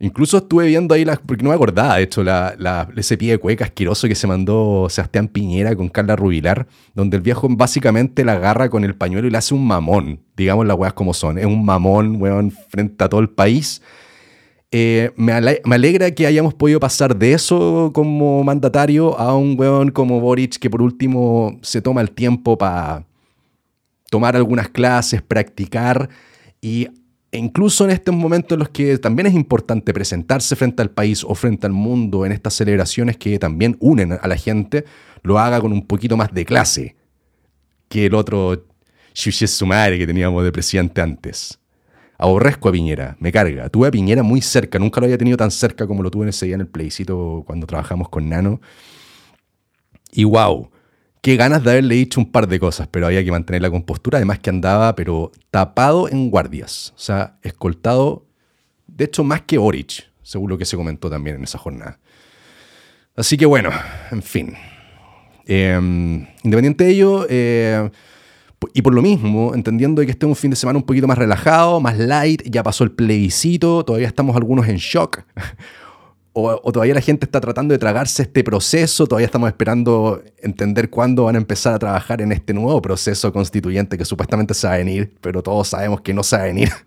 Incluso 0.03 0.39
estuve 0.39 0.67
viendo 0.67 0.95
ahí, 0.95 1.05
las, 1.05 1.19
porque 1.19 1.45
no 1.45 1.51
me 1.51 1.55
acordaba, 1.55 1.97
de 1.97 2.05
hecho, 2.05 2.25
la, 2.25 2.89
ese 2.97 3.19
pie 3.19 3.33
de 3.33 3.39
cueca 3.39 3.67
asqueroso 3.67 4.09
que 4.09 4.15
se 4.15 4.27
mandó 4.27 4.87
Sebastián 4.89 5.29
Piñera 5.29 5.77
con 5.77 5.91
Carla 5.91 6.17
Rubilar, 6.17 6.67
donde 6.95 7.19
el 7.19 7.23
viejo 7.23 7.47
básicamente 7.51 8.25
la 8.25 8.33
agarra 8.33 8.71
con 8.71 8.83
el 8.83 8.95
pañuelo 8.95 9.29
y 9.29 9.31
le 9.31 9.37
hace 9.37 9.53
un 9.53 9.67
mamón, 9.67 10.21
digamos 10.39 10.67
las 10.67 10.79
weas 10.79 10.95
como 10.95 11.13
son. 11.13 11.37
Es 11.37 11.45
un 11.45 11.63
mamón, 11.67 12.17
weón, 12.17 12.51
frente 12.51 13.05
a 13.05 13.11
todo 13.11 13.21
el 13.21 13.29
país. 13.29 13.83
Eh, 14.73 15.13
me, 15.17 15.33
alegra 15.33 16.13
que 16.13 16.27
hayamos 16.27 16.55
podido 16.55 16.81
pasar 16.81 17.17
de 17.17 17.35
eso 17.35 17.91
como 17.93 18.43
mandatario 18.43 19.19
a 19.19 19.37
un 19.37 19.59
weón 19.59 19.91
como 19.91 20.21
Boric 20.21 20.59
que 20.59 20.71
por 20.71 20.81
último 20.81 21.59
se 21.61 21.83
toma 21.83 22.01
el 22.01 22.13
tiempo 22.13 22.57
para 22.57 23.05
tomar 24.11 24.35
algunas 24.35 24.69
clases, 24.69 25.21
practicar 25.21 26.09
y 26.63 26.89
e 27.33 27.39
incluso 27.39 27.85
en 27.85 27.91
estos 27.91 28.15
momentos 28.15 28.57
en 28.57 28.61
los 28.61 28.71
que 28.71 28.99
también 28.99 29.27
es 29.27 29.35
importante 29.35 29.95
presentarse 29.95 30.57
frente 30.57 30.83
al 30.83 30.91
país 30.91 31.25
o 31.25 31.35
frente 31.35 31.67
al 31.67 31.73
mundo 31.73 32.27
en 32.27 32.33
estas 32.33 32.55
celebraciones 32.55 33.17
que 33.17 33.39
también 33.39 33.77
unen 33.81 34.19
a 34.21 34.27
la 34.27 34.37
gente, 34.37 34.85
lo 35.23 35.39
haga 35.39 35.61
con 35.61 35.73
un 35.73 35.87
poquito 35.87 36.17
más 36.17 36.33
de 36.33 36.45
clase 36.45 36.97
que 37.89 38.07
el 38.07 38.15
otro 38.15 38.65
su 39.13 39.67
madre 39.67 39.99
que 39.99 40.07
teníamos 40.07 40.43
de 40.45 40.53
presidente 40.53 41.01
antes. 41.01 41.59
Aborrezco 42.19 42.69
a 42.69 42.73
Piñera, 42.73 43.17
me 43.19 43.33
carga. 43.33 43.69
Tuve 43.69 43.89
a 43.89 43.91
Piñera 43.91 44.23
muy 44.23 44.41
cerca, 44.41 44.79
nunca 44.79 45.01
lo 45.01 45.07
había 45.07 45.19
tenido 45.19 45.37
tan 45.37 45.51
cerca 45.51 45.87
como 45.87 46.03
lo 46.03 46.11
tuve 46.11 46.25
en 46.25 46.29
ese 46.31 46.47
día 46.47 46.55
en 46.55 46.63
el 46.63 46.69
plebiscito 46.69 47.43
cuando 47.47 47.67
trabajamos 47.67 48.09
con 48.09 48.29
Nano. 48.29 48.61
Y 50.13 50.25
wow, 50.25 50.71
qué 51.21 51.37
ganas 51.37 51.63
de 51.63 51.71
haberle 51.71 51.95
dicho 51.95 52.21
un 52.21 52.31
par 52.31 52.49
de 52.49 52.59
cosas, 52.59 52.89
pero 52.89 53.07
había 53.07 53.25
que 53.25 53.31
mantener 53.31 53.63
la 53.63 53.71
compostura. 53.71 54.19
Además 54.19 54.39
que 54.39 54.51
andaba, 54.51 54.95
pero 54.95 55.33
tapado 55.51 56.09
en 56.09 56.31
guardias, 56.31 56.93
o 56.97 57.01
sea, 57.01 57.39
escoltado, 57.43 58.27
de 58.87 59.05
hecho, 59.05 59.25
más 59.25 59.43
que 59.43 59.59
Boric, 59.59 60.11
según 60.23 60.51
lo 60.51 60.59
que 60.59 60.65
se 60.65 60.77
comentó 60.77 61.09
también 61.09 61.37
en 61.37 61.45
esa 61.45 61.59
jornada. 61.59 61.99
Así 63.17 63.37
que 63.37 63.47
bueno, 63.47 63.71
en 64.11 64.23
fin. 64.23 64.55
Em, 65.47 66.27
independiente 66.43 66.85
de 66.85 66.91
ello, 66.91 67.27
eh, 67.29 67.91
y 68.75 68.83
por 68.83 68.95
lo 68.95 69.03
mismo, 69.03 69.55
entendiendo 69.55 70.05
que 70.05 70.11
este 70.11 70.27
es 70.27 70.29
un 70.29 70.37
fin 70.37 70.51
de 70.51 70.57
semana 70.57 70.79
un 70.79 70.85
poquito 70.85 71.07
más 71.07 71.19
relajado, 71.19 71.81
más 71.81 71.99
light, 71.99 72.43
ya 72.45 72.63
pasó 72.63 72.85
el 72.85 72.93
plebiscito, 72.93 73.85
todavía 73.85 74.07
estamos 74.07 74.37
algunos 74.37 74.69
en 74.69 74.77
shock, 74.77 75.23
o, 76.33 76.73
todavía 76.73 76.95
la 76.95 77.01
gente 77.01 77.25
está 77.25 77.41
tratando 77.41 77.73
de 77.73 77.79
tragarse 77.79 78.23
este 78.23 78.45
proceso, 78.45 79.07
todavía 79.07 79.27
estamos 79.27 79.49
esperando 79.49 80.23
entender 80.39 80.89
cuándo 80.89 81.25
van 81.25 81.35
a 81.35 81.39
empezar 81.39 81.75
a 81.75 81.79
trabajar 81.79 82.23
en 82.23 82.33
este 82.33 82.55
nuevo 82.55 82.81
proceso 82.81 83.33
constituyente 83.33 83.99
que 83.99 84.05
supuestamente 84.05 84.55
se 84.55 84.67
va 84.67 84.75
a 84.75 84.79
venir, 84.79 85.13
pero 85.21 85.43
todos 85.43 85.69
sabemos 85.69 86.01
que 86.03 86.15
no 86.15 86.23
se 86.23 86.37
va 86.37 86.43
a 86.43 86.47
venir. 86.47 86.71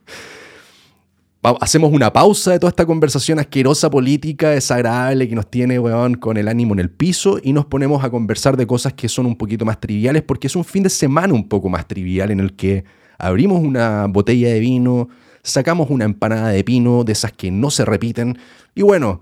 Hacemos 1.60 1.92
una 1.92 2.14
pausa 2.14 2.52
de 2.52 2.60
toda 2.60 2.70
esta 2.70 2.86
conversación 2.86 3.38
asquerosa 3.38 3.90
política, 3.90 4.52
desagradable 4.52 5.28
que 5.28 5.36
nos 5.36 5.52
tiene, 5.52 5.78
weón, 5.78 6.16
con 6.16 6.38
el 6.38 6.48
ánimo 6.48 6.74
en 6.74 6.80
el 6.80 6.90
piso 6.90 7.38
y 7.44 7.52
nos 7.52 7.66
ponemos 7.66 8.02
a 8.02 8.10
conversar 8.10 8.56
de 8.56 8.66
cosas 8.66 8.94
que 8.94 9.10
son 9.10 9.26
un 9.26 9.36
poquito 9.36 9.66
más 9.66 9.82
triviales 9.82 10.22
porque 10.22 10.48
es 10.48 10.56
un 10.56 10.64
fin 10.64 10.84
de 10.84 10.90
semana 10.90 11.34
un 11.34 11.50
poco 11.50 11.68
más 11.68 11.86
trivial 11.86 12.32
en 12.32 12.40
el 12.40 12.56
que 12.56 12.86
abrimos 13.18 13.62
una 13.62 14.08
botella 14.08 14.48
de 14.48 14.62
vino, 14.62 15.10
sacamos 15.44 15.90
una 15.90 16.06
empanada 16.06 16.50
de 16.50 16.64
pino 16.64 17.04
de 17.04 17.12
esas 17.12 17.32
que 17.34 17.52
no 17.52 17.70
se 17.70 17.86
repiten 17.86 18.38
y 18.74 18.82
bueno, 18.82 19.22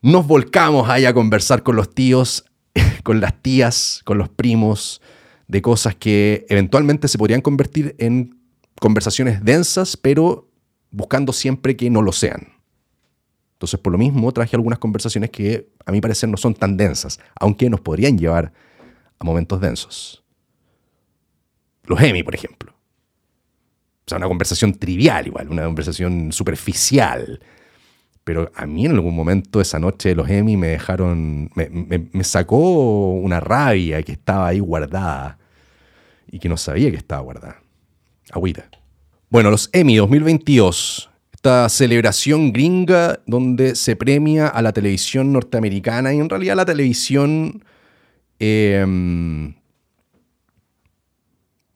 nos 0.00 0.26
volcamos 0.26 0.88
ahí 0.88 1.04
a 1.04 1.14
conversar 1.14 1.62
con 1.62 1.76
los 1.76 1.94
tíos, 1.94 2.44
con 3.02 3.20
las 3.20 3.40
tías, 3.42 4.00
con 4.04 4.18
los 4.18 4.28
primos, 4.28 5.00
de 5.48 5.62
cosas 5.62 5.94
que 5.94 6.46
eventualmente 6.48 7.08
se 7.08 7.18
podrían 7.18 7.40
convertir 7.40 7.96
en 7.98 8.38
conversaciones 8.80 9.42
densas, 9.44 9.96
pero 9.96 10.48
buscando 10.90 11.32
siempre 11.32 11.76
que 11.76 11.90
no 11.90 12.02
lo 12.02 12.12
sean. 12.12 12.52
Entonces, 13.54 13.80
por 13.80 13.92
lo 13.92 13.98
mismo, 13.98 14.30
traje 14.32 14.54
algunas 14.54 14.78
conversaciones 14.78 15.30
que 15.30 15.68
a 15.84 15.90
mi 15.90 16.00
parecer 16.00 16.28
no 16.28 16.36
son 16.36 16.54
tan 16.54 16.76
densas, 16.76 17.18
aunque 17.40 17.68
nos 17.68 17.80
podrían 17.80 18.16
llevar 18.16 18.52
a 19.18 19.24
momentos 19.24 19.60
densos. 19.60 20.22
Los 21.84 22.00
Emmy, 22.00 22.22
por 22.22 22.34
ejemplo. 22.34 22.67
Sea, 24.08 24.18
una 24.18 24.28
conversación 24.28 24.74
trivial 24.74 25.26
igual, 25.26 25.48
una 25.50 25.64
conversación 25.64 26.32
superficial, 26.32 27.40
pero 28.24 28.50
a 28.54 28.66
mí 28.66 28.86
en 28.86 28.92
algún 28.92 29.14
momento 29.14 29.60
esa 29.60 29.78
noche 29.78 30.14
los 30.14 30.28
Emmy 30.28 30.56
me 30.56 30.68
dejaron, 30.68 31.50
me, 31.54 32.24
sacó 32.24 33.12
una 33.12 33.40
rabia 33.40 34.02
que 34.02 34.12
estaba 34.12 34.48
ahí 34.48 34.60
guardada 34.60 35.38
y 36.30 36.38
que 36.38 36.48
no 36.48 36.56
sabía 36.56 36.90
que 36.90 36.96
estaba 36.96 37.22
guardada. 37.22 37.62
Agüita. 38.30 38.68
Bueno, 39.30 39.50
los 39.50 39.70
Emmy 39.72 39.96
2022, 39.96 41.10
esta 41.32 41.68
celebración 41.68 42.52
gringa 42.52 43.20
donde 43.26 43.74
se 43.74 43.96
premia 43.96 44.48
a 44.48 44.62
la 44.62 44.72
televisión 44.72 45.32
norteamericana 45.32 46.14
y 46.14 46.18
en 46.18 46.28
realidad 46.28 46.56
la 46.56 46.64
televisión... 46.64 47.62
Em, 48.38 49.57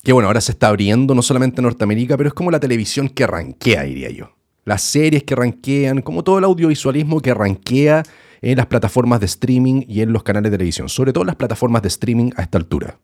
que 0.03 0.13
bueno, 0.13 0.29
ahora 0.29 0.41
se 0.41 0.53
está 0.53 0.69
abriendo 0.69 1.15
no 1.15 1.23
solamente 1.23 1.61
en 1.61 1.65
Norteamérica, 1.65 2.17
pero 2.17 2.29
es 2.29 2.35
como 2.35 2.51
la 2.51 2.61
televisión 2.61 3.09
que 3.09 3.25
arranquea, 3.25 3.83
diría 3.83 4.11
yo 4.11 4.35
las 4.65 4.83
series 4.83 5.25
que 5.25 5.35
ranquean, 5.35 6.03
como 6.03 6.23
todo 6.23 6.39
el 6.39 6.45
audiovisualismo 6.45 7.21
que 7.21 7.35
ranquea 7.35 8.03
en 8.41 8.57
las 8.57 8.67
plataformas 8.67 9.21
de 9.21 9.27
streaming 9.27 9.85
y 9.89 10.03
en 10.03 10.13
los 10.13 10.23
canales 10.23 10.51
de 10.51 10.59
televisión, 10.59 10.89
sobre 10.89 11.13
todo 11.13 11.25
las 11.25 11.37
plataformas 11.37 11.83
de 11.83 11.89
streaming 11.89 12.31
a 12.37 12.43
esta 12.43 12.59
altura. 12.59 12.99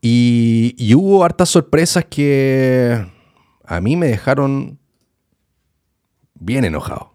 Y, 0.00 0.94
hubo 0.94 1.24
hartas 1.24 1.48
sorpresas 1.48 2.04
que 2.04 3.04
a 3.64 3.80
mí 3.80 3.96
me 3.96 4.06
dejaron 4.06 4.78
bien 6.34 6.64
enojado. 6.64 7.14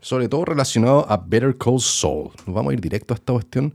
Sobre 0.00 0.28
todo 0.28 0.44
relacionado 0.44 1.10
a 1.10 1.16
Better 1.16 1.58
Call 1.58 1.80
Saul. 1.80 2.30
Nos 2.46 2.54
vamos 2.54 2.70
a 2.70 2.74
ir 2.74 2.80
directo 2.80 3.12
a 3.14 3.16
esta 3.16 3.32
cuestión. 3.32 3.74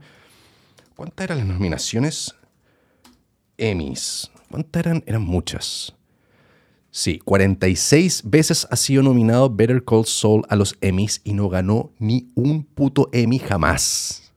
¿Cuántas 0.96 1.24
eran 1.24 1.38
las 1.38 1.46
nominaciones? 1.46 2.34
Emmys. 3.56 4.30
¿Cuántas 4.50 4.80
eran? 4.80 5.02
Eran 5.06 5.22
muchas. 5.22 5.94
Sí, 6.90 7.18
46 7.20 8.24
veces 8.26 8.68
ha 8.70 8.76
sido 8.76 9.02
nominado 9.02 9.48
Better 9.48 9.82
Call 9.82 10.04
Saul 10.04 10.42
a 10.50 10.56
los 10.56 10.76
Emmys 10.82 11.22
y 11.24 11.32
no 11.32 11.48
ganó 11.48 11.92
ni 11.98 12.30
un 12.34 12.64
puto 12.64 13.08
Emmy 13.12 13.38
jamás. 13.38 14.34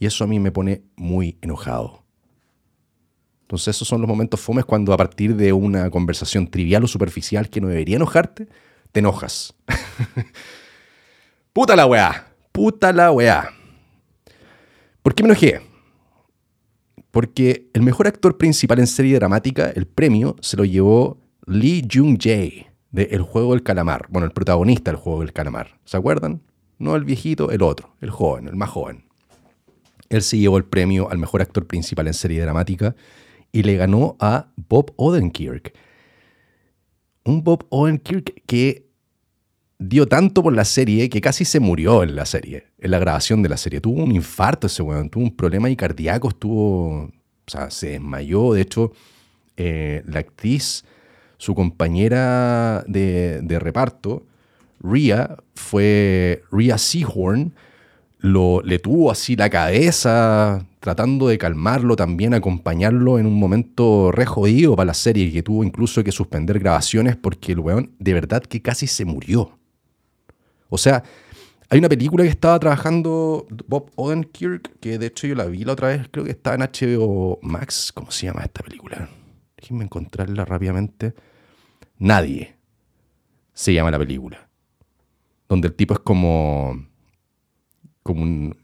Y 0.00 0.06
eso 0.06 0.24
a 0.24 0.26
mí 0.26 0.40
me 0.40 0.50
pone 0.50 0.82
muy 0.96 1.38
enojado. 1.40 2.02
Entonces 3.42 3.76
esos 3.76 3.86
son 3.86 4.00
los 4.00 4.08
momentos 4.08 4.40
fomes 4.40 4.64
cuando 4.64 4.92
a 4.92 4.96
partir 4.96 5.36
de 5.36 5.52
una 5.52 5.88
conversación 5.88 6.48
trivial 6.48 6.82
o 6.82 6.88
superficial 6.88 7.48
que 7.48 7.60
no 7.60 7.68
debería 7.68 7.94
enojarte, 7.94 8.48
te 8.90 8.98
enojas. 8.98 9.54
puta 11.52 11.76
la 11.76 11.86
weá, 11.86 12.34
puta 12.50 12.92
la 12.92 13.12
weá. 13.12 13.48
¿Por 15.02 15.14
qué 15.14 15.22
me 15.22 15.28
enojé? 15.28 15.75
Porque 17.16 17.70
el 17.72 17.80
mejor 17.80 18.08
actor 18.08 18.36
principal 18.36 18.78
en 18.78 18.86
serie 18.86 19.14
dramática, 19.14 19.70
el 19.70 19.86
premio, 19.86 20.36
se 20.42 20.54
lo 20.58 20.66
llevó 20.66 21.18
Lee 21.46 21.80
Jung-jae 21.90 22.66
de 22.90 23.04
El 23.04 23.22
Juego 23.22 23.52
del 23.54 23.62
Calamar. 23.62 24.04
Bueno, 24.10 24.26
el 24.26 24.32
protagonista 24.32 24.90
del 24.90 25.00
Juego 25.00 25.20
del 25.20 25.32
Calamar. 25.32 25.80
¿Se 25.86 25.96
acuerdan? 25.96 26.42
No 26.78 26.94
el 26.94 27.04
viejito, 27.04 27.50
el 27.50 27.62
otro, 27.62 27.96
el 28.02 28.10
joven, 28.10 28.48
el 28.48 28.56
más 28.56 28.68
joven. 28.68 29.06
Él 30.10 30.20
se 30.20 30.36
llevó 30.36 30.58
el 30.58 30.66
premio 30.66 31.10
al 31.10 31.16
mejor 31.16 31.40
actor 31.40 31.66
principal 31.66 32.06
en 32.06 32.12
serie 32.12 32.42
dramática 32.42 32.94
y 33.50 33.62
le 33.62 33.78
ganó 33.78 34.16
a 34.20 34.48
Bob 34.68 34.92
Odenkirk. 34.96 35.72
Un 37.24 37.42
Bob 37.42 37.64
Odenkirk 37.70 38.42
que 38.44 38.85
dio 39.78 40.06
tanto 40.06 40.42
por 40.42 40.54
la 40.54 40.64
serie 40.64 41.08
que 41.08 41.20
casi 41.20 41.44
se 41.44 41.60
murió 41.60 42.02
en 42.02 42.16
la 42.16 42.26
serie, 42.26 42.68
en 42.78 42.90
la 42.90 42.98
grabación 42.98 43.42
de 43.42 43.48
la 43.48 43.56
serie. 43.56 43.80
Tuvo 43.80 44.02
un 44.02 44.12
infarto 44.12 44.66
ese 44.66 44.82
weón, 44.82 45.10
tuvo 45.10 45.24
un 45.24 45.36
problema 45.36 45.74
cardíaco, 45.76 46.28
estuvo, 46.28 47.04
o 47.04 47.12
sea, 47.46 47.70
se 47.70 47.90
desmayó. 47.90 48.54
De 48.54 48.62
hecho, 48.62 48.92
eh, 49.56 50.02
la 50.06 50.20
actriz 50.20 50.84
su 51.38 51.54
compañera 51.54 52.84
de, 52.86 53.58
reparto, 53.60 54.24
Rhea, 54.80 55.36
fue 55.54 56.42
Rhea 56.50 56.78
Seahorn, 56.78 57.52
lo, 58.18 58.62
le 58.62 58.78
tuvo 58.78 59.10
así 59.10 59.36
la 59.36 59.50
cabeza, 59.50 60.66
tratando 60.80 61.28
de 61.28 61.38
calmarlo, 61.38 61.96
también 61.96 62.34
acompañarlo 62.34 63.18
en 63.18 63.26
un 63.26 63.38
momento 63.38 64.10
re 64.10 64.26
jodido 64.26 64.74
para 64.74 64.86
la 64.86 64.94
serie, 64.94 65.30
que 65.30 65.42
tuvo 65.42 65.62
incluso 65.62 66.02
que 66.02 66.12
suspender 66.12 66.58
grabaciones 66.58 67.16
porque 67.16 67.52
el 67.52 67.60
weón 67.60 67.92
de 67.98 68.14
verdad 68.14 68.42
que 68.42 68.62
casi 68.62 68.86
se 68.86 69.04
murió. 69.04 69.58
O 70.68 70.78
sea, 70.78 71.02
hay 71.68 71.78
una 71.78 71.88
película 71.88 72.22
que 72.22 72.30
estaba 72.30 72.58
trabajando 72.60 73.46
Bob 73.66 73.90
Odenkirk, 73.96 74.78
que 74.78 74.98
de 74.98 75.06
hecho 75.06 75.26
yo 75.26 75.34
la 75.34 75.46
vi 75.46 75.64
la 75.64 75.72
otra 75.72 75.88
vez, 75.88 76.08
creo 76.10 76.24
que 76.24 76.30
está 76.30 76.54
en 76.54 76.60
HBO 76.60 77.40
Max. 77.42 77.92
¿Cómo 77.92 78.10
se 78.10 78.26
llama 78.26 78.42
esta 78.42 78.62
película? 78.62 79.08
Déjenme 79.56 79.84
encontrarla 79.84 80.44
rápidamente. 80.44 81.14
Nadie 81.98 82.56
se 83.52 83.72
llama 83.72 83.90
la 83.90 83.98
película. 83.98 84.48
Donde 85.48 85.68
el 85.68 85.74
tipo 85.74 85.94
es 85.94 86.00
como. 86.00 86.86
como 88.02 88.22
un. 88.22 88.56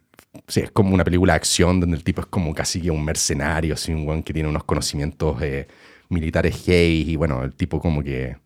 Sí, 0.46 0.60
es 0.60 0.70
como 0.70 0.94
una 0.94 1.04
película 1.04 1.32
de 1.32 1.38
acción 1.38 1.80
donde 1.80 1.96
el 1.96 2.04
tipo 2.04 2.20
es 2.20 2.26
como 2.26 2.54
casi 2.54 2.80
que 2.80 2.90
un 2.90 3.04
mercenario, 3.04 3.74
así 3.74 3.92
un 3.92 4.06
buen 4.06 4.22
que 4.22 4.32
tiene 4.32 4.48
unos 4.48 4.64
conocimientos 4.64 5.40
eh, 5.42 5.68
militares 6.08 6.64
gay 6.64 7.10
y 7.10 7.16
bueno, 7.16 7.42
el 7.42 7.54
tipo 7.54 7.80
como 7.80 8.02
que 8.02 8.36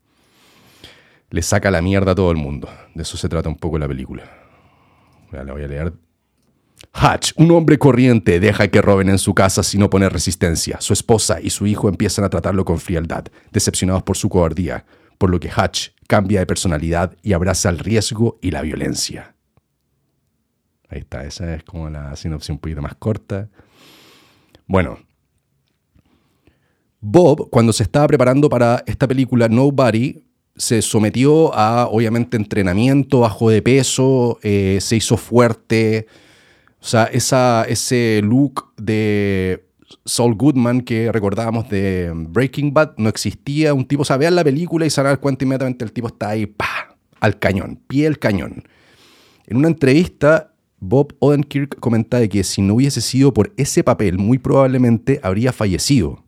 le 1.30 1.42
saca 1.42 1.70
la 1.70 1.82
mierda 1.82 2.12
a 2.12 2.14
todo 2.14 2.30
el 2.30 2.36
mundo. 2.36 2.68
De 2.94 3.02
eso 3.02 3.16
se 3.16 3.28
trata 3.28 3.48
un 3.48 3.56
poco 3.56 3.78
la 3.78 3.88
película. 3.88 4.24
La 5.32 5.52
voy 5.52 5.64
a 5.64 5.68
leer 5.68 5.92
Hatch, 6.92 7.32
un 7.36 7.50
hombre 7.50 7.78
corriente, 7.78 8.40
deja 8.40 8.68
que 8.68 8.80
roben 8.80 9.08
en 9.08 9.18
su 9.18 9.34
casa 9.34 9.62
sin 9.62 9.82
oponer 9.82 10.12
resistencia. 10.12 10.80
Su 10.80 10.92
esposa 10.92 11.40
y 11.40 11.50
su 11.50 11.66
hijo 11.66 11.88
empiezan 11.88 12.24
a 12.24 12.30
tratarlo 12.30 12.64
con 12.64 12.80
frialdad, 12.80 13.26
decepcionados 13.52 14.02
por 14.02 14.16
su 14.16 14.28
cobardía, 14.28 14.84
por 15.18 15.30
lo 15.30 15.38
que 15.40 15.50
Hatch 15.54 15.90
cambia 16.06 16.40
de 16.40 16.46
personalidad 16.46 17.16
y 17.22 17.32
abraza 17.32 17.68
el 17.68 17.78
riesgo 17.78 18.38
y 18.40 18.50
la 18.50 18.62
violencia. 18.62 19.34
Ahí 20.88 21.00
está, 21.00 21.24
esa 21.24 21.54
es 21.54 21.64
como 21.64 21.90
la 21.90 22.14
sinopsis 22.16 22.50
un 22.50 22.58
poquito 22.58 22.80
más 22.80 22.94
corta. 22.94 23.48
Bueno, 24.66 24.98
Bob, 27.00 27.50
cuando 27.50 27.72
se 27.72 27.82
estaba 27.82 28.06
preparando 28.06 28.48
para 28.48 28.82
esta 28.86 29.06
película 29.06 29.48
Nobody, 29.48 30.24
se 30.56 30.82
sometió 30.82 31.54
a, 31.54 31.86
obviamente, 31.86 32.36
entrenamiento 32.36 33.20
bajo 33.20 33.50
de 33.50 33.62
peso, 33.62 34.38
eh, 34.42 34.78
se 34.80 34.96
hizo 34.96 35.16
fuerte, 35.16 36.06
o 36.80 36.86
sea, 36.86 37.04
esa, 37.04 37.64
ese 37.64 38.20
look 38.22 38.72
de 38.76 39.64
Saul 40.04 40.34
Goodman 40.34 40.82
que 40.82 41.10
recordábamos 41.10 41.68
de 41.68 42.12
Breaking 42.14 42.72
Bad 42.72 42.94
no 42.96 43.08
existía. 43.08 43.74
Un 43.74 43.86
tipo, 43.86 44.02
o 44.02 44.04
sea, 44.04 44.16
vean 44.16 44.34
la 44.34 44.44
película 44.44 44.86
y 44.86 44.90
se 44.90 45.02
dar 45.02 45.18
cuenta 45.20 45.44
inmediatamente 45.44 45.84
el 45.84 45.92
tipo 45.92 46.08
está 46.08 46.30
ahí, 46.30 46.46
pa, 46.46 46.96
al 47.20 47.38
cañón, 47.38 47.80
pie 47.88 48.06
al 48.06 48.18
cañón. 48.18 48.64
En 49.46 49.56
una 49.58 49.68
entrevista, 49.68 50.52
Bob 50.78 51.14
Odenkirk 51.18 51.78
comentaba 51.80 52.26
que 52.28 52.44
si 52.44 52.62
no 52.62 52.74
hubiese 52.74 53.00
sido 53.00 53.32
por 53.32 53.52
ese 53.56 53.82
papel, 53.82 54.18
muy 54.18 54.38
probablemente 54.38 55.20
habría 55.22 55.52
fallecido. 55.52 56.25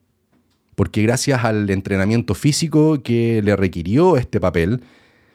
Porque 0.78 1.02
gracias 1.02 1.44
al 1.44 1.68
entrenamiento 1.70 2.35
físico 2.35 3.02
que 3.02 3.42
le 3.42 3.56
requirió 3.56 4.16
este 4.16 4.38
papel, 4.38 4.85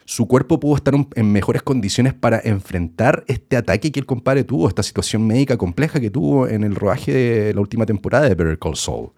su 0.06 0.26
cuerpo 0.26 0.58
pudo 0.58 0.78
estar 0.78 0.94
en 1.16 1.32
mejores 1.34 1.62
condiciones 1.62 2.14
para 2.14 2.40
enfrentar 2.46 3.26
este 3.28 3.58
ataque 3.58 3.92
que 3.92 4.00
el 4.00 4.06
compadre 4.06 4.46
tuvo, 4.46 4.70
esta 4.70 4.84
situación 4.84 5.28
médica 5.28 5.58
compleja 5.58 6.00
que 6.00 6.10
tuvo 6.10 6.48
en 6.48 6.64
el 6.64 6.76
rodaje 6.76 7.12
de 7.12 7.54
la 7.54 7.60
última 7.60 7.86
temporada 7.86 8.30
de 8.30 8.36
Better 8.36 8.58
Call 8.58 8.78
Saul. 8.78 9.10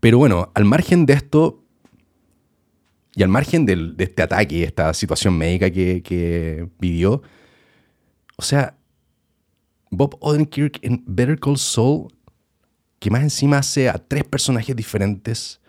Pero 0.00 0.16
bueno, 0.16 0.50
al 0.54 0.64
margen 0.64 1.04
de 1.04 1.12
esto, 1.12 1.62
y 3.14 3.22
al 3.22 3.28
margen 3.28 3.66
de 3.66 3.94
este 3.98 4.22
ataque, 4.22 4.62
esta 4.62 4.94
situación 4.94 5.36
médica 5.36 5.70
que, 5.70 6.02
que 6.02 6.66
vivió, 6.78 7.20
o 8.38 8.42
sea, 8.42 8.74
Bob 9.90 10.16
Odenkirk 10.20 10.78
en 10.80 11.04
Better 11.06 11.38
Call 11.38 11.58
Saul, 11.58 12.08
que 13.00 13.10
más 13.10 13.22
encima 13.22 13.58
hace 13.58 13.88
a 13.88 13.94
tres 13.94 14.24
personajes 14.24 14.76
diferentes. 14.76 15.60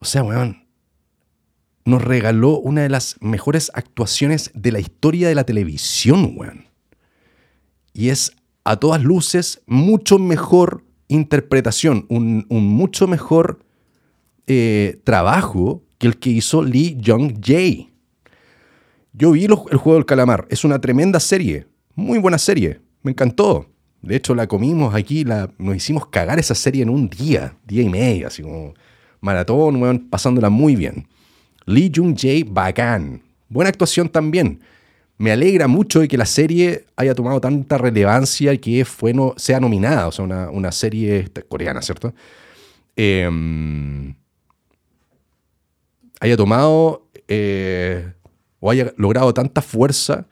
O 0.00 0.04
sea, 0.04 0.22
weón, 0.22 0.66
nos 1.86 2.02
regaló 2.02 2.58
una 2.58 2.82
de 2.82 2.88
las 2.88 3.16
mejores 3.20 3.70
actuaciones 3.72 4.50
de 4.52 4.72
la 4.72 4.80
historia 4.80 5.28
de 5.28 5.36
la 5.36 5.44
televisión, 5.44 6.34
weón. 6.36 6.66
Y 7.94 8.10
es 8.10 8.32
a 8.64 8.76
todas 8.76 9.02
luces 9.02 9.62
mucho 9.66 10.18
mejor 10.18 10.84
interpretación, 11.08 12.04
un, 12.08 12.44
mucho 12.48 13.06
mejor 13.06 13.60
eh, 14.48 15.00
trabajo 15.04 15.84
que 15.98 16.08
el 16.08 16.18
que 16.18 16.30
hizo 16.30 16.62
Lee 16.62 16.98
Jong-jae. 17.00 17.88
Yo 19.12 19.30
vi 19.30 19.44
el 19.44 19.54
juego 19.54 19.94
del 19.94 20.04
calamar, 20.04 20.46
es 20.50 20.64
una 20.64 20.80
tremenda 20.80 21.20
serie, 21.20 21.68
muy 21.94 22.18
buena 22.18 22.38
serie, 22.38 22.80
me 23.02 23.12
encantó. 23.12 23.70
De 24.02 24.16
hecho, 24.16 24.34
la 24.34 24.46
comimos 24.46 24.94
aquí, 24.94 25.24
la, 25.24 25.50
nos 25.58 25.76
hicimos 25.76 26.06
cagar 26.06 26.38
esa 26.38 26.54
serie 26.54 26.82
en 26.82 26.90
un 26.90 27.08
día, 27.08 27.56
día 27.66 27.82
y 27.82 27.88
medio, 27.88 28.28
así 28.28 28.42
como 28.42 28.74
maratón, 29.20 30.08
pasándola 30.08 30.50
muy 30.50 30.76
bien. 30.76 31.08
Lee 31.64 31.90
Jung-jae, 31.94 32.44
bacán. 32.48 33.22
Buena 33.48 33.70
actuación 33.70 34.08
también. 34.08 34.60
Me 35.18 35.32
alegra 35.32 35.66
mucho 35.66 36.00
de 36.00 36.08
que 36.08 36.18
la 36.18 36.26
serie 36.26 36.84
haya 36.94 37.14
tomado 37.14 37.40
tanta 37.40 37.78
relevancia 37.78 38.52
y 38.52 38.58
que 38.58 38.84
fue 38.84 39.14
no, 39.14 39.34
sea 39.36 39.60
nominada, 39.60 40.08
o 40.08 40.12
sea, 40.12 40.24
una, 40.24 40.72
serie 40.72 41.30
coreana, 41.48 41.80
¿cierto? 41.80 42.14
Em, 42.94 44.14
haya 46.20 46.36
tomado 46.36 47.08
eh, 47.28 48.12
o 48.60 48.70
haya 48.70 48.92
logrado 48.96 49.32
tanta 49.32 49.62
fuerza 49.62 50.26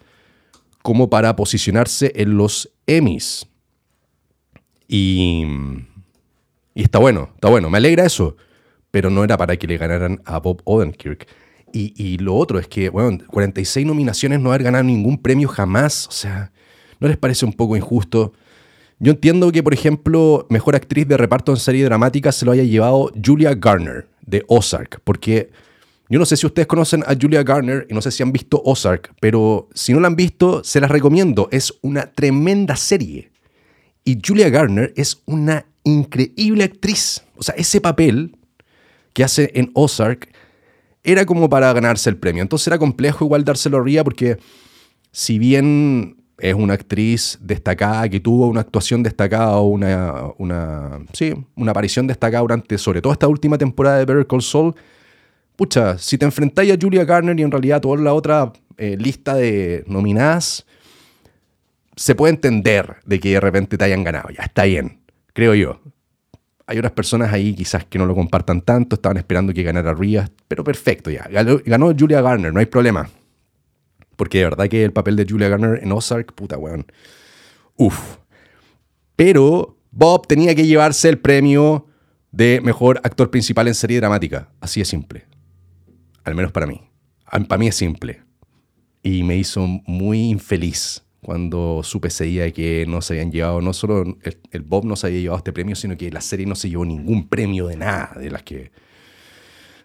como 0.82 1.08
para 1.08 1.34
posicionarse 1.34 2.12
en 2.14 2.36
los 2.36 2.70
Emmys. 2.86 3.46
Y, 4.88 5.44
y 6.74 6.82
está 6.82 6.98
bueno, 6.98 7.30
está 7.34 7.48
bueno, 7.48 7.70
me 7.70 7.78
alegra 7.78 8.04
eso 8.04 8.36
pero 8.94 9.10
no 9.10 9.24
era 9.24 9.36
para 9.36 9.56
que 9.56 9.66
le 9.66 9.76
ganaran 9.76 10.22
a 10.24 10.38
Bob 10.38 10.62
Odenkirk. 10.62 11.26
Y, 11.72 12.16
lo 12.18 12.36
otro 12.36 12.60
es 12.60 12.68
que, 12.68 12.90
bueno, 12.90 13.18
46 13.26 13.84
nominaciones 13.84 14.38
no 14.38 14.50
haber 14.50 14.62
ganado 14.62 14.84
ningún 14.84 15.18
premio 15.18 15.48
jamás, 15.48 16.06
o 16.06 16.12
sea, 16.12 16.52
¿no 17.00 17.08
les 17.08 17.16
parece 17.16 17.44
un 17.44 17.52
poco 17.52 17.76
injusto? 17.76 18.34
Yo 19.00 19.10
entiendo 19.10 19.50
que, 19.50 19.64
por 19.64 19.74
ejemplo, 19.74 20.46
mejor 20.48 20.76
actriz 20.76 21.08
de 21.08 21.16
reparto 21.16 21.50
en 21.50 21.58
serie 21.58 21.84
dramática 21.84 22.30
se 22.30 22.46
lo 22.46 22.52
haya 22.52 22.62
llevado 22.62 23.10
Julia 23.20 23.52
Garner 23.56 24.06
de 24.24 24.44
Ozark, 24.46 25.00
porque 25.02 25.50
yo 26.08 26.20
no 26.20 26.24
sé 26.24 26.36
si 26.36 26.46
ustedes 26.46 26.68
conocen 26.68 27.02
a 27.08 27.16
Julia 27.20 27.42
Garner 27.42 27.88
y 27.90 27.94
no 27.94 28.00
sé 28.00 28.12
si 28.12 28.22
han 28.22 28.30
visto 28.30 28.62
Ozark, 28.64 29.12
pero 29.18 29.68
si 29.74 29.92
no 29.92 29.98
la 29.98 30.06
han 30.06 30.14
visto, 30.14 30.62
se 30.62 30.78
las 30.78 30.92
recomiendo. 30.92 31.48
Es 31.50 31.74
una 31.82 32.12
tremenda 32.12 32.76
serie. 32.76 33.32
Y 34.04 34.18
Julia 34.24 34.50
Garner 34.50 34.92
es 34.96 35.22
una 35.24 35.66
increíble 35.82 36.64
actriz. 36.64 37.22
O 37.36 37.42
sea, 37.42 37.54
ese 37.56 37.80
papel 37.80 38.36
que 39.12 39.24
hace 39.24 39.50
en 39.54 39.70
Ozark 39.74 40.28
era 41.02 41.24
como 41.26 41.48
para 41.48 41.72
ganarse 41.72 42.10
el 42.10 42.16
premio. 42.16 42.42
Entonces 42.42 42.66
era 42.66 42.78
complejo 42.78 43.24
igual 43.24 43.44
dárselo 43.44 43.78
a 43.78 43.82
Ria 43.82 44.04
porque 44.04 44.38
si 45.12 45.38
bien 45.38 46.16
es 46.38 46.54
una 46.54 46.74
actriz 46.74 47.38
destacada, 47.40 48.08
que 48.08 48.20
tuvo 48.20 48.48
una 48.48 48.60
actuación 48.60 49.02
destacada 49.02 49.56
o 49.56 49.68
una, 49.68 50.32
una, 50.38 51.00
sí, 51.12 51.32
una 51.54 51.70
aparición 51.70 52.06
destacada 52.06 52.40
durante 52.42 52.76
sobre 52.78 53.00
todo 53.00 53.12
esta 53.12 53.28
última 53.28 53.56
temporada 53.56 53.98
de 53.98 54.04
Better 54.04 54.26
Call 54.26 54.42
Saul, 54.42 54.74
pucha, 55.56 55.96
si 55.98 56.18
te 56.18 56.24
enfrentáis 56.24 56.72
a 56.72 56.78
Julia 56.80 57.04
Garner 57.04 57.38
y 57.38 57.42
en 57.42 57.50
realidad 57.50 57.80
toda 57.80 58.02
la 58.02 58.12
otra 58.12 58.52
eh, 58.76 58.96
lista 58.98 59.34
de 59.36 59.84
nominadas, 59.86 60.66
se 61.96 62.14
puede 62.14 62.34
entender 62.34 62.96
de 63.04 63.20
que 63.20 63.30
de 63.30 63.40
repente 63.40 63.78
te 63.78 63.84
hayan 63.84 64.04
ganado. 64.04 64.30
Ya 64.30 64.44
está 64.44 64.64
bien, 64.64 65.00
creo 65.32 65.54
yo. 65.54 65.80
Hay 66.66 66.78
otras 66.78 66.92
personas 66.92 67.32
ahí 67.32 67.54
quizás 67.54 67.84
que 67.84 67.98
no 67.98 68.06
lo 68.06 68.14
compartan 68.14 68.62
tanto, 68.62 68.96
estaban 68.96 69.18
esperando 69.18 69.52
que 69.52 69.62
ganara 69.62 69.92
Ria, 69.92 70.30
pero 70.48 70.64
perfecto 70.64 71.10
ya. 71.10 71.28
Ganó, 71.30 71.94
Julia 71.98 72.22
Garner, 72.22 72.52
no 72.52 72.60
hay 72.60 72.66
problema. 72.66 73.10
Porque 74.16 74.38
de 74.38 74.44
verdad 74.44 74.68
que 74.68 74.84
el 74.84 74.92
papel 74.92 75.16
de 75.16 75.26
Julia 75.28 75.48
Garner 75.48 75.80
en 75.82 75.92
Ozark, 75.92 76.32
puta 76.32 76.56
weón. 76.56 76.86
Uf. 77.76 78.16
Pero 79.16 79.76
Bob 79.90 80.26
tenía 80.26 80.54
que 80.54 80.66
llevarse 80.66 81.08
el 81.08 81.18
premio 81.18 81.86
de 82.32 82.60
mejor 82.62 83.00
actor 83.04 83.30
principal 83.30 83.68
en 83.68 83.74
serie 83.74 83.98
dramática. 83.98 84.48
Así 84.60 84.80
es 84.80 84.88
simple. 84.88 85.26
Al 86.24 86.34
menos 86.34 86.50
para 86.50 86.66
mí. 86.66 86.80
Para 87.48 87.58
mí 87.58 87.68
es 87.68 87.74
simple. 87.74 88.22
Y 89.02 89.22
me 89.22 89.36
hizo 89.36 89.66
muy 89.86 90.30
infeliz 90.30 91.03
cuando 91.24 91.80
supe 91.82 92.08
que 92.52 92.84
no 92.86 93.00
se 93.00 93.14
habían 93.14 93.32
llevado, 93.32 93.60
no 93.60 93.72
solo 93.72 94.04
el, 94.52 94.62
Bob 94.62 94.84
no 94.84 94.94
se 94.94 95.06
había 95.06 95.20
llevado 95.20 95.38
este 95.38 95.52
premio, 95.52 95.74
sino 95.74 95.96
que 95.96 96.10
la 96.10 96.20
serie 96.20 96.46
no 96.46 96.54
se 96.54 96.68
llevó 96.68 96.84
ningún 96.84 97.28
premio 97.28 97.66
de 97.66 97.76
nada, 97.76 98.12
de 98.18 98.30
las 98.30 98.42
que 98.42 98.70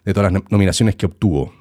de 0.04 0.14
todas 0.14 0.32
las 0.32 0.42
nominaciones 0.50 0.96
que 0.96 1.06
obtuvo. 1.06 1.52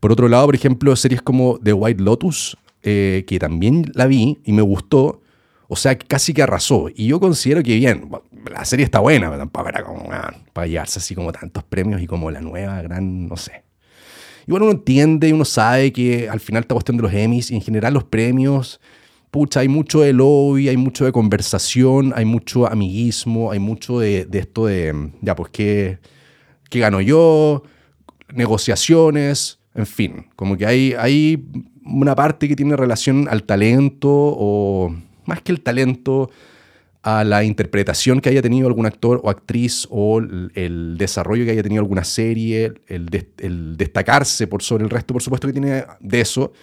Por 0.00 0.12
otro 0.12 0.28
lado, 0.28 0.46
por 0.46 0.54
ejemplo, 0.54 0.94
series 0.94 1.22
como 1.22 1.58
The 1.58 1.72
White 1.72 2.02
Lotus, 2.02 2.58
eh, 2.82 3.24
que 3.26 3.38
también 3.38 3.90
la 3.94 4.06
vi 4.06 4.38
y 4.44 4.52
me 4.52 4.62
gustó, 4.62 5.22
o 5.66 5.76
sea, 5.76 5.96
casi 5.96 6.34
que 6.34 6.42
arrasó. 6.42 6.88
Y 6.94 7.06
yo 7.06 7.18
considero 7.18 7.62
que 7.62 7.74
bien, 7.74 8.10
la 8.50 8.64
serie 8.64 8.84
está 8.84 9.00
buena, 9.00 9.28
pero 9.28 9.38
tampoco 9.38 9.68
era 9.68 9.82
como 9.82 10.12
ah, 10.12 10.34
para 10.52 10.66
llevarse 10.66 10.98
así 10.98 11.14
como 11.14 11.32
tantos 11.32 11.64
premios 11.64 12.02
y 12.02 12.06
como 12.06 12.30
la 12.30 12.42
nueva 12.42 12.82
gran, 12.82 13.26
no 13.26 13.36
sé. 13.36 13.64
Y 14.46 14.50
bueno, 14.50 14.66
uno 14.66 14.74
entiende 14.74 15.28
y 15.28 15.32
uno 15.32 15.44
sabe 15.44 15.92
que 15.92 16.28
al 16.28 16.38
final 16.38 16.62
esta 16.62 16.74
cuestión 16.74 16.98
de 16.98 17.02
los 17.02 17.12
Emmys 17.12 17.50
y 17.50 17.56
en 17.56 17.62
general 17.62 17.94
los 17.94 18.04
premios 18.04 18.80
pucha, 19.36 19.60
hay 19.60 19.68
mucho 19.68 20.00
de 20.00 20.14
lobby, 20.14 20.70
hay 20.70 20.78
mucho 20.78 21.04
de 21.04 21.12
conversación, 21.12 22.14
hay 22.16 22.24
mucho 22.24 22.66
amiguismo, 22.66 23.52
hay 23.52 23.58
mucho 23.58 24.00
de, 24.00 24.26
esto 24.32 24.64
de, 24.64 25.10
ya, 25.20 25.36
pues, 25.36 25.50
¿qué, 25.50 25.98
¿qué, 26.70 26.78
gano 26.78 27.02
yo? 27.02 27.62
Negociaciones, 28.32 29.58
en 29.74 29.84
fin, 29.84 30.28
como 30.36 30.56
que 30.56 30.64
hay, 30.64 30.94
hay 30.98 31.44
una 31.84 32.14
parte 32.14 32.48
que 32.48 32.56
tiene 32.56 32.76
relación 32.76 33.28
al 33.28 33.42
talento 33.42 34.08
o 34.10 34.96
más 35.26 35.42
que 35.42 35.52
el 35.52 35.60
talento, 35.60 36.30
a 37.02 37.22
la 37.22 37.44
interpretación 37.44 38.22
que 38.22 38.30
haya 38.30 38.40
tenido 38.40 38.68
algún 38.68 38.86
actor 38.86 39.20
o 39.22 39.28
actriz 39.28 39.86
o 39.90 40.18
el, 40.18 40.96
desarrollo 40.96 41.44
que 41.44 41.50
haya 41.50 41.62
tenido 41.62 41.82
alguna 41.82 42.04
serie, 42.04 42.72
el, 42.86 43.10
el, 43.36 43.76
destacarse 43.76 44.46
por 44.46 44.62
sobre 44.62 44.84
el 44.84 44.90
resto, 44.90 45.12
por 45.12 45.22
supuesto 45.22 45.46
que 45.46 45.52
tiene 45.52 45.84
de 46.00 46.20
eso, 46.22 46.54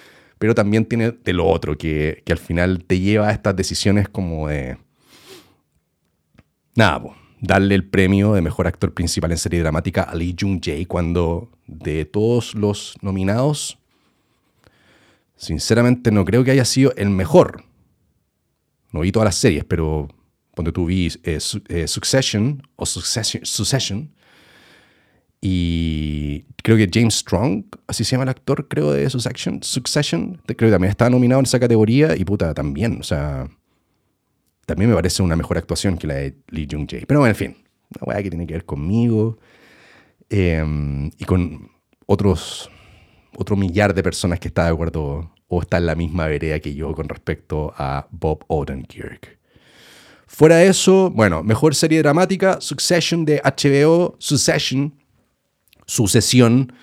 pero 0.43 0.56
también 0.56 0.84
tiene 0.84 1.12
de 1.12 1.32
lo 1.32 1.47
otro, 1.47 1.77
que, 1.77 2.21
al 2.29 2.38
final 2.38 2.84
te 2.84 2.99
lleva 2.99 3.29
a 3.29 3.32
estas 3.32 3.56
decisiones 3.56 4.10
como 4.10 4.49
de... 4.49 4.77
Nada, 6.75 7.01
darle 7.39 7.75
el 7.75 7.88
premio 7.88 8.34
de 8.34 8.41
mejor 8.41 8.67
actor 8.67 8.93
principal 8.93 9.32
en 9.32 9.38
serie 9.38 9.62
dramática 9.62 10.03
a 10.03 10.13
Lee 10.15 10.36
Jung-jae 10.38 10.86
cuando 10.86 11.49
de 11.65 12.03
todos 12.03 12.56
los 12.56 12.97
nominados, 13.01 13.79
sinceramente 15.38 16.12
no 16.12 16.25
creo 16.25 16.43
que 16.43 16.51
haya 16.51 16.65
sido 16.65 16.91
el 16.97 17.10
mejor. 17.10 17.63
No 18.91 18.99
vi 18.99 19.13
todas 19.13 19.27
las 19.27 19.36
series, 19.36 19.63
pero 19.63 20.10
cuando 20.51 20.73
tú 20.73 20.88
vi 20.88 21.08
eh, 21.23 21.39
eh, 21.69 21.88
Succession 21.88 22.67
o 22.75 22.86
Succession 22.86 24.12
y 25.45 26.45
creo 26.63 26.77
que 26.77 26.89
James 26.89 27.15
Strong, 27.15 27.65
así 27.88 28.06
se 28.06 28.12
llama 28.12 28.23
el 28.23 28.29
actor, 28.29 28.69
creo, 28.69 28.93
de 28.93 29.10
Succession, 29.10 29.62
Succession 29.62 30.41
creo 30.45 30.69
que 30.69 30.71
también 30.71 30.89
está 30.89 31.10
nominado 31.10 31.41
en 31.41 31.45
esa 31.45 31.60
categoría 31.60 32.15
y 32.15 32.23
puta, 32.23 32.53
también, 32.53 32.99
o 33.01 33.03
sea, 33.03 33.49
también 34.65 34.89
me 34.89 34.95
parece 34.95 35.21
una 35.21 35.36
mejor 35.36 35.58
actuación 35.58 35.97
que 35.97 36.08
la 36.08 36.13
de 36.13 36.38
Lee 36.47 36.65
Jung-jae. 36.71 37.06
Pero 37.06 37.19
bueno, 37.19 37.32
en 37.32 37.36
fin, 37.36 37.58
una 37.89 38.06
weá 38.06 38.23
que 38.23 38.29
tiene 38.29 38.47
que 38.47 38.53
ver 38.53 38.63
conmigo 38.63 39.38
em, 40.29 41.12
y 41.17 41.25
con 41.25 41.69
otros, 42.06 42.71
otro 43.36 43.58
millar 43.58 43.93
de 43.93 44.01
personas 44.01 44.39
que 44.39 44.47
está 44.47 44.63
de 44.63 44.71
acuerdo 44.71 45.29
o 45.49 45.62
está 45.62 45.75
en 45.75 45.88
la 45.88 45.95
misma 45.95 46.25
vereda 46.27 46.58
que 46.62 46.73
yo 46.73 46.93
con 46.93 47.10
respecto 47.10 47.73
a 47.77 48.08
Bob 48.12 48.45
Odenkirk. 48.47 49.39
Fuera 50.25 50.56
de 50.56 50.67
eso, 50.67 51.12
bueno, 51.12 51.43
mejor 51.43 51.75
serie 51.75 52.01
dramática, 52.01 52.62
Succession 52.62 53.25
de 53.25 53.41
HBO, 53.43 54.15
Succession, 54.19 55.02
Sucesión. 55.93 56.73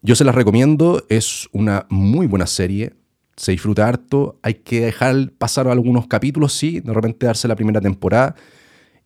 Yo 0.00 0.16
se 0.16 0.24
las 0.24 0.34
recomiendo, 0.34 1.04
es 1.10 1.46
una 1.52 1.84
muy 1.90 2.26
buena 2.26 2.46
serie, 2.46 2.94
se 3.36 3.52
disfruta 3.52 3.86
harto, 3.86 4.38
hay 4.42 4.54
que 4.54 4.80
dejar 4.80 5.30
pasar 5.36 5.68
algunos 5.68 6.06
capítulos, 6.06 6.54
sí, 6.54 6.80
de 6.80 6.94
repente 6.94 7.26
darse 7.26 7.48
la 7.48 7.54
primera 7.54 7.82
temporada. 7.82 8.34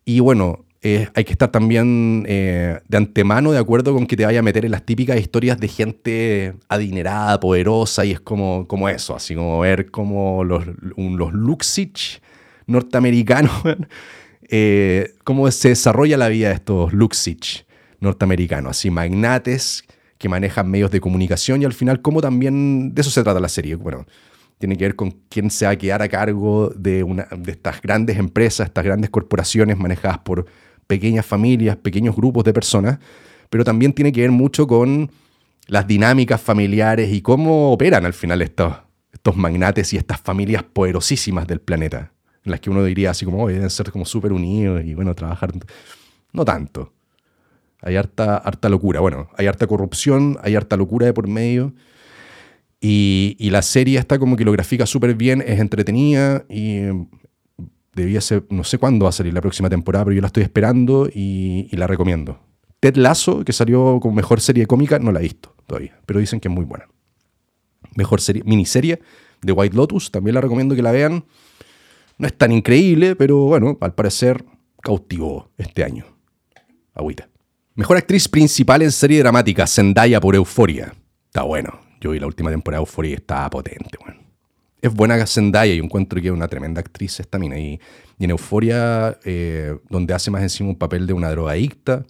Y 0.05 0.21
bueno, 0.21 0.63
eh, 0.81 1.09
hay 1.15 1.25
que 1.25 1.33
estar 1.33 1.51
también 1.51 2.23
eh, 2.29 2.79
de 2.87 2.97
antemano 2.97 3.51
de 3.51 3.57
acuerdo 3.57 3.93
con 3.93 4.07
que 4.07 4.15
te 4.15 4.23
vaya 4.23 4.39
a 4.39 4.41
meter 4.41 4.63
en 4.63 4.71
las 4.71 4.85
típicas 4.85 5.19
historias 5.19 5.59
de 5.59 5.67
gente 5.67 6.53
adinerada, 6.69 7.37
poderosa, 7.41 8.05
y 8.05 8.11
es 8.11 8.21
como, 8.21 8.69
como 8.69 8.87
eso, 8.87 9.17
así 9.17 9.35
como 9.35 9.59
ver 9.59 9.91
como 9.91 10.45
los, 10.45 10.63
los 10.95 11.33
Luxich 11.33 12.21
norteamericanos, 12.67 13.51
eh, 14.49 15.13
cómo 15.25 15.51
se 15.51 15.69
desarrolla 15.69 16.15
la 16.15 16.29
vida 16.29 16.47
de 16.47 16.53
estos 16.53 16.93
Luxich 16.93 17.65
norteamericanos, 18.01 18.71
así 18.71 18.89
magnates 18.89 19.85
que 20.17 20.29
manejan 20.29 20.69
medios 20.69 20.91
de 20.91 20.99
comunicación 20.99 21.61
y 21.61 21.65
al 21.65 21.73
final 21.73 22.01
cómo 22.01 22.21
también 22.21 22.93
de 22.93 23.01
eso 23.01 23.09
se 23.09 23.23
trata 23.23 23.39
la 23.39 23.49
serie. 23.49 23.75
Bueno, 23.75 24.05
tiene 24.59 24.77
que 24.77 24.83
ver 24.83 24.95
con 24.95 25.11
quién 25.29 25.49
se 25.49 25.65
va 25.65 25.71
a 25.71 25.75
quedar 25.75 26.01
a 26.01 26.09
cargo 26.09 26.71
de, 26.75 27.03
una, 27.03 27.27
de 27.35 27.51
estas 27.51 27.81
grandes 27.81 28.17
empresas, 28.17 28.67
estas 28.67 28.83
grandes 28.83 29.09
corporaciones 29.09 29.77
manejadas 29.77 30.19
por 30.19 30.45
pequeñas 30.85 31.25
familias, 31.25 31.77
pequeños 31.77 32.15
grupos 32.15 32.43
de 32.43 32.53
personas, 32.53 32.99
pero 33.49 33.63
también 33.63 33.93
tiene 33.93 34.11
que 34.11 34.21
ver 34.21 34.31
mucho 34.31 34.67
con 34.67 35.09
las 35.67 35.87
dinámicas 35.87 36.39
familiares 36.39 37.11
y 37.11 37.21
cómo 37.21 37.71
operan 37.71 38.05
al 38.05 38.13
final 38.13 38.41
estos, 38.41 38.75
estos 39.11 39.35
magnates 39.35 39.93
y 39.93 39.97
estas 39.97 40.19
familias 40.21 40.63
poderosísimas 40.63 41.47
del 41.47 41.61
planeta, 41.61 42.11
en 42.43 42.51
las 42.51 42.59
que 42.59 42.69
uno 42.69 42.83
diría 42.83 43.11
así 43.11 43.25
como, 43.25 43.47
deben 43.47 43.69
ser 43.69 43.91
como 43.91 44.05
súper 44.05 44.33
unidos 44.33 44.83
y 44.85 44.93
bueno, 44.93 45.15
trabajar. 45.15 45.51
No 46.33 46.45
tanto. 46.45 46.93
Hay 47.81 47.95
harta, 47.95 48.37
harta 48.37 48.69
locura. 48.69 48.99
Bueno, 48.99 49.29
hay 49.37 49.47
harta 49.47 49.67
corrupción, 49.67 50.37
hay 50.43 50.55
harta 50.55 50.77
locura 50.77 51.05
de 51.05 51.13
por 51.13 51.27
medio. 51.27 51.73
Y, 52.79 53.49
la 53.51 53.61
serie 53.61 53.99
está 53.99 54.17
como 54.17 54.35
que 54.35 54.43
lo 54.43 54.51
grafica 54.51 54.87
súper 54.87 55.13
bien, 55.13 55.43
es 55.45 55.59
entretenida 55.59 56.45
y 56.49 56.81
debía 57.93 58.21
ser, 58.21 58.45
no 58.49 58.63
sé 58.63 58.79
cuándo 58.79 59.03
va 59.03 59.09
a 59.09 59.11
salir 59.11 59.33
la 59.33 59.41
próxima 59.41 59.69
temporada, 59.69 60.05
pero 60.05 60.15
yo 60.15 60.21
la 60.21 60.27
estoy 60.27 60.41
esperando 60.41 61.07
y, 61.13 61.69
la 61.75 61.85
recomiendo. 61.85 62.39
Ted 62.79 62.95
Lasso, 62.95 63.45
que 63.45 63.53
salió 63.53 63.99
como 64.01 64.15
mejor 64.15 64.41
serie 64.41 64.65
cómica, 64.65 64.97
no 64.97 65.11
la 65.11 65.19
he 65.19 65.23
visto 65.23 65.55
todavía, 65.67 65.99
pero 66.07 66.19
dicen 66.19 66.39
que 66.39 66.47
es 66.47 66.53
muy 66.53 66.65
buena. 66.65 66.87
Mejor 67.95 68.19
serie, 68.19 68.41
miniserie 68.45 68.99
de 69.43 69.51
White 69.51 69.75
Lotus, 69.75 70.09
también 70.09 70.33
la 70.33 70.41
recomiendo 70.41 70.75
que 70.75 70.81
la 70.81 70.91
vean. 70.91 71.25
No 72.17 72.25
es 72.25 72.35
tan 72.35 72.51
increíble, 72.51 73.15
pero 73.15 73.45
bueno, 73.45 73.77
al 73.81 73.93
parecer 73.93 74.43
cautivó 74.81 75.51
este 75.57 75.83
año. 75.83 76.05
Agüita. 76.95 77.30
Mejor 77.73 77.95
actriz 77.95 78.27
principal 78.27 78.81
en 78.81 78.91
serie 78.91 79.19
dramática, 79.19 79.65
Zendaya 79.65 80.19
por 80.19 80.35
Euforia. 80.35 80.93
Está 81.27 81.43
bueno. 81.43 81.79
Yo 82.01 82.11
vi 82.11 82.19
la 82.19 82.27
última 82.27 82.49
temporada 82.49 82.79
de 82.79 82.81
Euforia 82.81 83.11
y 83.11 83.13
estaba 83.13 83.49
potente, 83.49 83.97
bueno. 84.03 84.19
Es 84.81 84.93
buena 84.93 85.25
Zendaya 85.25 85.73
y 85.73 85.77
encuentro 85.77 86.19
que 86.19 86.27
es 86.27 86.33
una 86.33 86.49
tremenda 86.49 86.81
actriz 86.81 87.19
esta 87.21 87.39
mina. 87.39 87.57
Y, 87.57 87.79
en 88.19 88.29
Euforia, 88.29 89.17
eh, 89.23 89.77
donde 89.89 90.13
hace 90.13 90.29
más 90.29 90.41
encima 90.41 90.69
un 90.69 90.75
papel 90.75 91.07
de 91.07 91.13
una 91.13 91.29
drogadicta, 91.29 92.03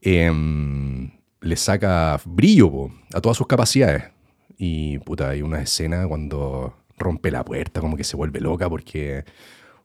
em, 0.00 1.10
le 1.40 1.56
saca 1.56 2.18
brillo 2.24 2.88
a 3.12 3.20
todas 3.20 3.36
sus 3.36 3.46
capacidades. 3.46 4.04
Y 4.56 4.98
puta, 5.00 5.28
hay 5.30 5.42
una 5.42 5.60
escena 5.60 6.08
cuando 6.08 6.74
rompe 6.96 7.30
la 7.30 7.44
puerta, 7.44 7.80
como 7.80 7.96
que 7.98 8.04
se 8.04 8.16
vuelve 8.16 8.40
loca 8.40 8.68
porque, 8.70 9.24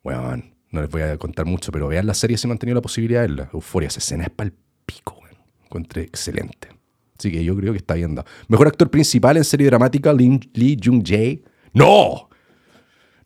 bueno, 0.02 0.42
no 0.74 0.82
les 0.82 0.90
voy 0.90 1.02
a 1.02 1.16
contar 1.18 1.46
mucho, 1.46 1.70
pero 1.70 1.86
vean 1.86 2.04
la 2.06 2.14
serie 2.14 2.36
si 2.36 2.48
no 2.48 2.52
han 2.52 2.58
tenido 2.58 2.74
la 2.74 2.82
posibilidad 2.82 3.22
de 3.22 3.28
verla. 3.28 3.50
Euforia, 3.54 3.86
esa 3.86 4.00
escena 4.00 4.24
es 4.24 4.30
para 4.30 4.48
el 4.48 4.54
pico, 4.84 5.14
güey. 5.20 5.32
Encontré 5.62 6.02
excelente. 6.02 6.68
Así 7.16 7.30
que 7.30 7.44
yo 7.44 7.56
creo 7.56 7.72
que 7.72 7.78
está 7.78 7.94
viendo. 7.94 8.24
Mejor 8.48 8.66
actor 8.66 8.90
principal 8.90 9.36
en 9.36 9.44
serie 9.44 9.68
dramática, 9.68 10.12
Lee 10.12 10.76
Jung-jae. 10.82 11.44
¡No! 11.72 12.28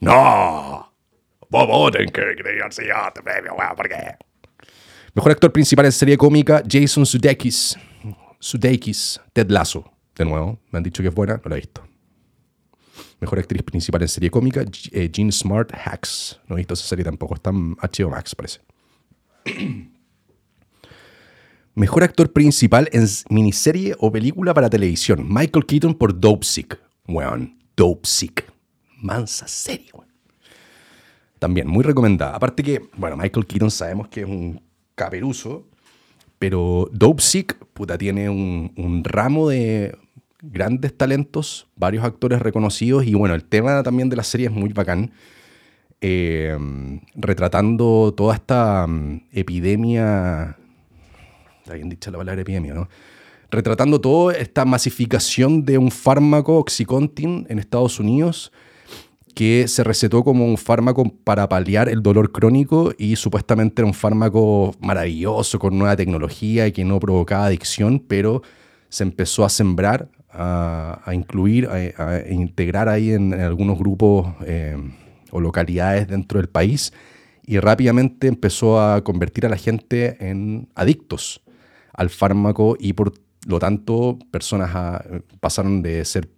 ¡No! 0.01 0.95
Bobo, 1.49 1.91
que 1.91 2.11
premio, 3.25 3.57
¿por 3.75 3.89
qué? 3.89 4.17
Mejor 5.15 5.33
actor 5.33 5.51
principal 5.51 5.87
en 5.87 5.93
serie 5.93 6.19
cómica, 6.19 6.63
Jason 6.69 7.07
Sudeikis. 7.07 7.79
Sudeikis, 8.39 9.19
Ted 9.33 9.51
Lasso. 9.51 9.91
De 10.15 10.27
nuevo, 10.27 10.61
me 10.71 10.77
han 10.77 10.83
dicho 10.83 11.03
que 11.03 11.09
es 11.09 11.15
buena, 11.15 11.41
no 11.43 11.49
la 11.49 11.57
he 11.57 11.61
visto. 11.61 11.88
Mejor 13.21 13.41
actriz 13.41 13.63
principal 13.63 14.03
en 14.03 14.09
serie 14.09 14.31
cómica, 14.31 14.65
eh, 14.93 15.11
Jean 15.13 15.33
Smart 15.33 15.73
Hacks. 15.75 16.39
No 16.47 16.55
he 16.57 16.59
visto 16.59 16.75
esa 16.75 16.87
serie 16.87 17.05
tampoco, 17.05 17.35
está 17.35 17.51
en 17.51 17.75
HBO 17.77 18.11
Max, 18.11 18.35
parece. 18.35 18.61
Mejor 21.75 22.05
actor 22.05 22.33
principal 22.33 22.89
en 22.93 23.07
miniserie 23.31 23.95
o 23.99 24.11
película 24.11 24.55
para 24.55 24.71
televisión, 24.71 25.27
Michael 25.29 25.67
Keaton 25.67 25.95
por 25.95 26.19
Dope 26.19 26.45
Sick. 26.45 26.79
Weón, 27.07 27.59
Dope 27.77 28.07
Sick. 28.07 28.45
Mansa 29.01 29.49
serie, 29.49 29.91
weón. 29.93 30.09
También, 31.39 31.69
muy 31.69 31.83
recomendada. 31.85 32.35
Aparte 32.37 32.63
que, 32.63 32.89
bueno, 32.97 33.17
Michael 33.17 33.47
Keaton 33.47 33.71
sabemos 33.71 34.09
que 34.09 34.21
es 34.21 34.27
un 34.27 34.61
caperuso, 34.95 35.69
pero 36.39 36.89
Dope 36.93 37.23
Sick, 37.23 37.57
puta, 37.75 37.97
tiene 37.99 38.29
un 38.29 39.03
ramo 39.05 39.49
de 39.49 39.97
grandes 40.43 40.97
talentos, 40.97 41.67
varios 41.77 42.05
actores 42.05 42.41
reconocidos 42.41 43.05
y 43.05 43.15
bueno, 43.15 43.35
el 43.35 43.45
tema 43.45 43.83
también 43.83 44.09
de 44.09 44.17
la 44.17 44.23
serie 44.23 44.47
es 44.47 44.53
muy 44.53 44.73
bacán, 44.73 45.13
eh, 46.01 46.57
retratando 47.17 48.15
toda 48.17 48.35
esta 48.35 48.87
mm, 48.87 49.23
epidemia, 49.33 50.57
está 51.59 51.75
bien 51.75 51.89
dicha 51.89 52.11
la 52.11 52.19
palabra 52.19 52.41
epidemia, 52.41 52.75
¿no? 52.75 52.89
Retratando 53.51 54.01
toda 54.01 54.35
esta 54.35 54.65
masificación 54.65 55.65
de 55.65 55.79
un 55.79 55.91
fármaco, 55.91 56.59
Oxycontin, 56.59 57.47
en 57.49 57.59
Estados 57.59 57.99
Unidos, 57.99 58.53
que 59.35 59.67
se 59.69 59.83
recetó 59.85 60.23
como 60.23 60.45
un 60.45 60.59
fármaco 60.59 61.05
para 61.25 61.49
paliar 61.49 61.89
el 61.89 62.03
dolor 62.03 62.31
crónico 62.31 62.93
y 62.99 63.17
supuestamente 63.17 63.81
era 63.81 63.87
un 63.87 63.95
fármaco 63.95 64.75
maravilloso 64.81 65.59
con 65.59 65.79
nueva 65.79 65.97
tecnología 65.97 66.67
y 66.67 66.73
que 66.73 66.85
no 66.85 67.01
provocaba 67.01 67.47
adicción, 67.47 68.05
pero 68.07 68.43
se 68.91 69.05
empezó 69.05 69.45
a 69.45 69.49
sembrar 69.49 70.11
a, 70.31 71.11
incluir, 71.13 71.69
a, 71.69 72.23
integrar 72.31 72.89
ahí 72.89 73.13
en, 73.13 73.33
algunos 73.35 73.79
grupos 73.79 74.29
eh, 74.47 74.77
o 75.31 75.41
localidades 75.41 76.09
dentro 76.09 76.39
del 76.39 76.49
país 76.49 76.93
y 77.47 77.59
rápidamente 77.59 78.29
empezó 78.29 78.81
a 78.81 79.03
convertir 79.03 79.47
a 79.47 79.49
la 79.49 79.57
gente 79.57 80.17
en 80.21 80.69
adictos 80.75 81.43
al 81.95 82.11
fármaco 82.11 82.77
y 82.79 82.93
por 82.93 83.15
lo 83.47 83.59
tanto 83.59 84.19
personas 84.31 85.03
pasaron 85.41 85.83
de 85.83 86.05
ser 86.05 86.29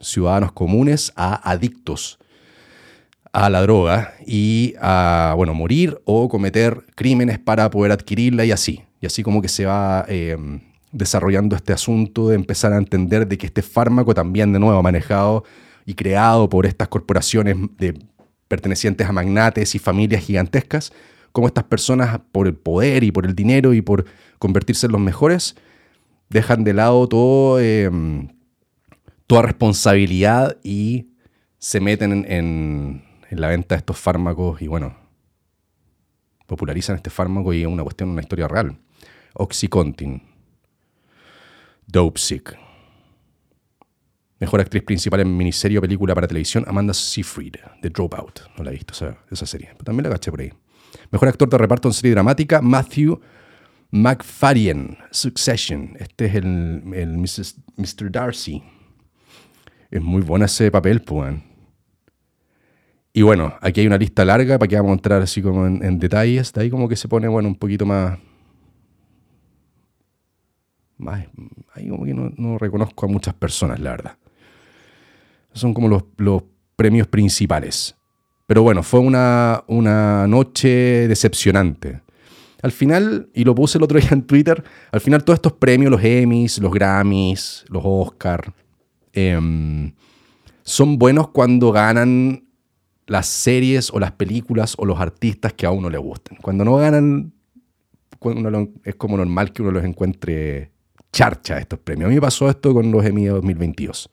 ciudadanos 0.00 0.52
comunes 0.52 1.12
a 1.16 1.50
adictos 1.50 2.18
a 3.32 3.50
la 3.50 3.62
droga 3.62 4.14
y 4.26 4.74
a 4.80 5.34
bueno, 5.36 5.54
morir 5.54 6.00
o 6.04 6.28
cometer 6.28 6.84
crímenes 6.94 7.38
para 7.38 7.70
poder 7.70 7.92
adquirirla 7.92 8.44
y 8.44 8.52
así. 8.52 8.82
Y 9.00 9.06
así 9.06 9.22
como 9.22 9.42
que 9.42 9.48
se 9.48 9.66
va 9.66 10.04
eh, 10.08 10.36
desarrollando 10.92 11.56
este 11.56 11.72
asunto 11.72 12.28
de 12.28 12.34
empezar 12.34 12.72
a 12.72 12.78
entender 12.78 13.26
de 13.26 13.38
que 13.38 13.46
este 13.46 13.62
fármaco 13.62 14.14
también 14.14 14.52
de 14.52 14.58
nuevo 14.58 14.82
manejado 14.82 15.44
y 15.84 15.94
creado 15.94 16.48
por 16.48 16.66
estas 16.66 16.88
corporaciones 16.88 17.56
de, 17.76 17.98
pertenecientes 18.48 19.06
a 19.06 19.12
magnates 19.12 19.74
y 19.74 19.78
familias 19.78 20.24
gigantescas, 20.24 20.92
como 21.32 21.46
estas 21.46 21.64
personas 21.64 22.20
por 22.32 22.46
el 22.46 22.54
poder 22.54 23.04
y 23.04 23.12
por 23.12 23.26
el 23.26 23.34
dinero 23.34 23.74
y 23.74 23.82
por 23.82 24.06
convertirse 24.38 24.86
en 24.86 24.92
los 24.92 25.00
mejores, 25.00 25.56
dejan 26.30 26.64
de 26.64 26.72
lado 26.72 27.60
em, 27.60 28.28
toda 29.26 29.42
responsabilidad 29.42 30.56
y 30.62 31.08
se 31.58 31.80
meten 31.80 32.24
en, 32.26 33.04
en 33.30 33.40
la 33.40 33.48
venta 33.48 33.74
de 33.74 33.80
estos 33.80 33.98
fármacos 33.98 34.62
y 34.62 34.68
bueno, 34.68 34.96
popularizan 36.46 36.96
este 36.96 37.10
fármaco 37.10 37.52
y 37.52 37.60
es 37.60 37.66
una 37.66 37.82
cuestión, 37.82 38.08
una 38.08 38.22
historia 38.22 38.48
real. 38.48 38.78
Oxycontin, 39.34 40.22
Dope 41.90 42.20
Sick. 42.20 42.54
Mejor 44.40 44.60
actriz 44.60 44.82
principal 44.82 45.20
en 45.20 45.34
miniserie 45.34 45.78
o 45.78 45.80
película 45.80 46.14
para 46.14 46.28
televisión, 46.28 46.64
Amanda 46.68 46.92
Seyfried, 46.92 47.56
de 47.80 47.88
Dropout. 47.88 48.40
No 48.56 48.62
la 48.62 48.70
he 48.70 48.74
visto 48.74 48.92
esa, 49.30 49.46
serie, 49.46 49.70
pero 49.72 49.84
también 49.84 50.04
la 50.04 50.10
caché 50.10 50.30
por 50.30 50.40
ahí. 50.40 50.52
Mejor 51.10 51.28
actor 51.28 51.48
de 51.48 51.56
reparto 51.56 51.88
en 51.88 51.94
serie 51.94 52.12
dramática, 52.12 52.60
Matthew 52.60 53.18
McFadden, 53.90 54.98
Succession. 55.10 55.96
Este 55.98 56.26
es 56.26 56.34
el, 56.34 56.82
el 56.92 57.16
Mr. 57.16 58.12
Darcy. 58.12 58.62
Es 59.90 60.02
muy 60.02 60.20
bueno 60.20 60.44
ese 60.44 60.70
papel, 60.70 61.00
pues. 61.00 61.36
Y 63.14 63.22
bueno, 63.22 63.54
aquí 63.62 63.80
hay 63.80 63.86
una 63.86 63.96
lista 63.96 64.26
larga 64.26 64.58
para 64.58 64.68
que 64.68 64.76
vamos 64.76 64.90
a 64.90 64.94
entrar 64.94 65.22
así 65.22 65.40
como 65.40 65.66
en, 65.66 65.82
en 65.82 65.98
detalles. 65.98 66.52
De 66.52 66.60
ahí 66.60 66.70
como 66.70 66.86
que 66.86 66.96
se 66.96 67.08
pone, 67.08 67.26
bueno, 67.28 67.48
un 67.48 67.56
poquito 67.56 67.86
más, 67.86 68.18
ahí 71.74 71.88
como 71.88 72.04
que 72.04 72.14
no, 72.14 72.58
reconozco 72.58 73.06
a 73.06 73.08
muchas 73.08 73.34
personas, 73.34 73.80
la 73.80 73.90
verdad. 73.90 74.18
Son 75.52 75.74
como 75.74 75.88
los, 75.88 76.42
premios 76.76 77.08
principales. 77.08 77.96
Pero 78.46 78.62
bueno, 78.62 78.84
fue 78.84 79.00
una, 79.00 79.64
una 79.66 80.28
noche 80.28 81.08
decepcionante. 81.08 82.02
Al 82.62 82.72
final, 82.72 83.28
y 83.34 83.44
lo 83.44 83.54
puse 83.54 83.78
el 83.78 83.84
otro 83.84 83.98
día 83.98 84.10
en 84.12 84.22
Twitter, 84.22 84.62
al 84.92 85.00
final 85.00 85.24
todos 85.24 85.38
estos 85.38 85.54
premios, 85.54 85.90
los 85.90 86.02
Emmys, 86.02 86.58
los 86.58 86.72
Grammys, 86.72 87.64
los 87.68 87.82
Oscar, 87.84 88.52
em, 89.12 89.92
son 90.62 90.98
buenos 90.98 91.28
cuando 91.28 91.72
ganan 91.72 92.44
las 93.06 93.26
series 93.26 93.90
o 93.90 93.98
las 93.98 94.12
películas 94.12 94.74
o 94.78 94.84
los 94.84 95.00
artistas 95.00 95.52
que 95.54 95.66
a 95.66 95.70
uno 95.70 95.90
le 95.90 95.98
gusten. 95.98 96.38
Cuando 96.42 96.64
no 96.64 96.76
ganan, 96.76 97.32
es 98.84 98.94
como 98.96 99.16
normal 99.16 99.52
que 99.52 99.62
uno 99.62 99.70
los 99.70 99.84
encuentre 99.84 100.72
charcha 101.12 101.58
estos 101.58 101.78
premios. 101.78 102.06
A 102.06 102.08
mí 102.08 102.14
me 102.14 102.20
pasó 102.20 102.48
esto 102.48 102.72
con 102.74 102.90
los 102.90 103.04
Emmy 103.04 103.26
2022. 103.26 104.10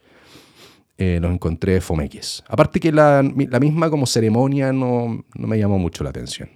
Eh, 0.97 1.19
los 1.21 1.31
encontré 1.31 1.81
fomeques. 1.81 2.43
Aparte 2.47 2.79
que 2.79 2.91
la, 2.91 3.21
misma 3.21 3.89
como 3.89 4.05
ceremonia 4.05 4.71
no, 4.71 5.25
no 5.35 5.47
me 5.47 5.57
llamó 5.57 5.77
mucho 5.77 6.03
la 6.03 6.11
atención. 6.11 6.49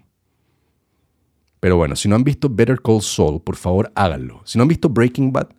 Pero 1.59 1.75
bueno, 1.75 1.95
si 1.95 2.07
no 2.07 2.15
han 2.15 2.23
visto 2.23 2.49
Better 2.49 2.81
Call 2.81 3.01
Saul, 3.01 3.41
por 3.41 3.57
favor 3.57 3.91
háganlo. 3.95 4.41
Si 4.45 4.57
no 4.57 4.61
han 4.61 4.69
visto 4.69 4.87
Breaking 4.87 5.33
Bad, 5.33 5.49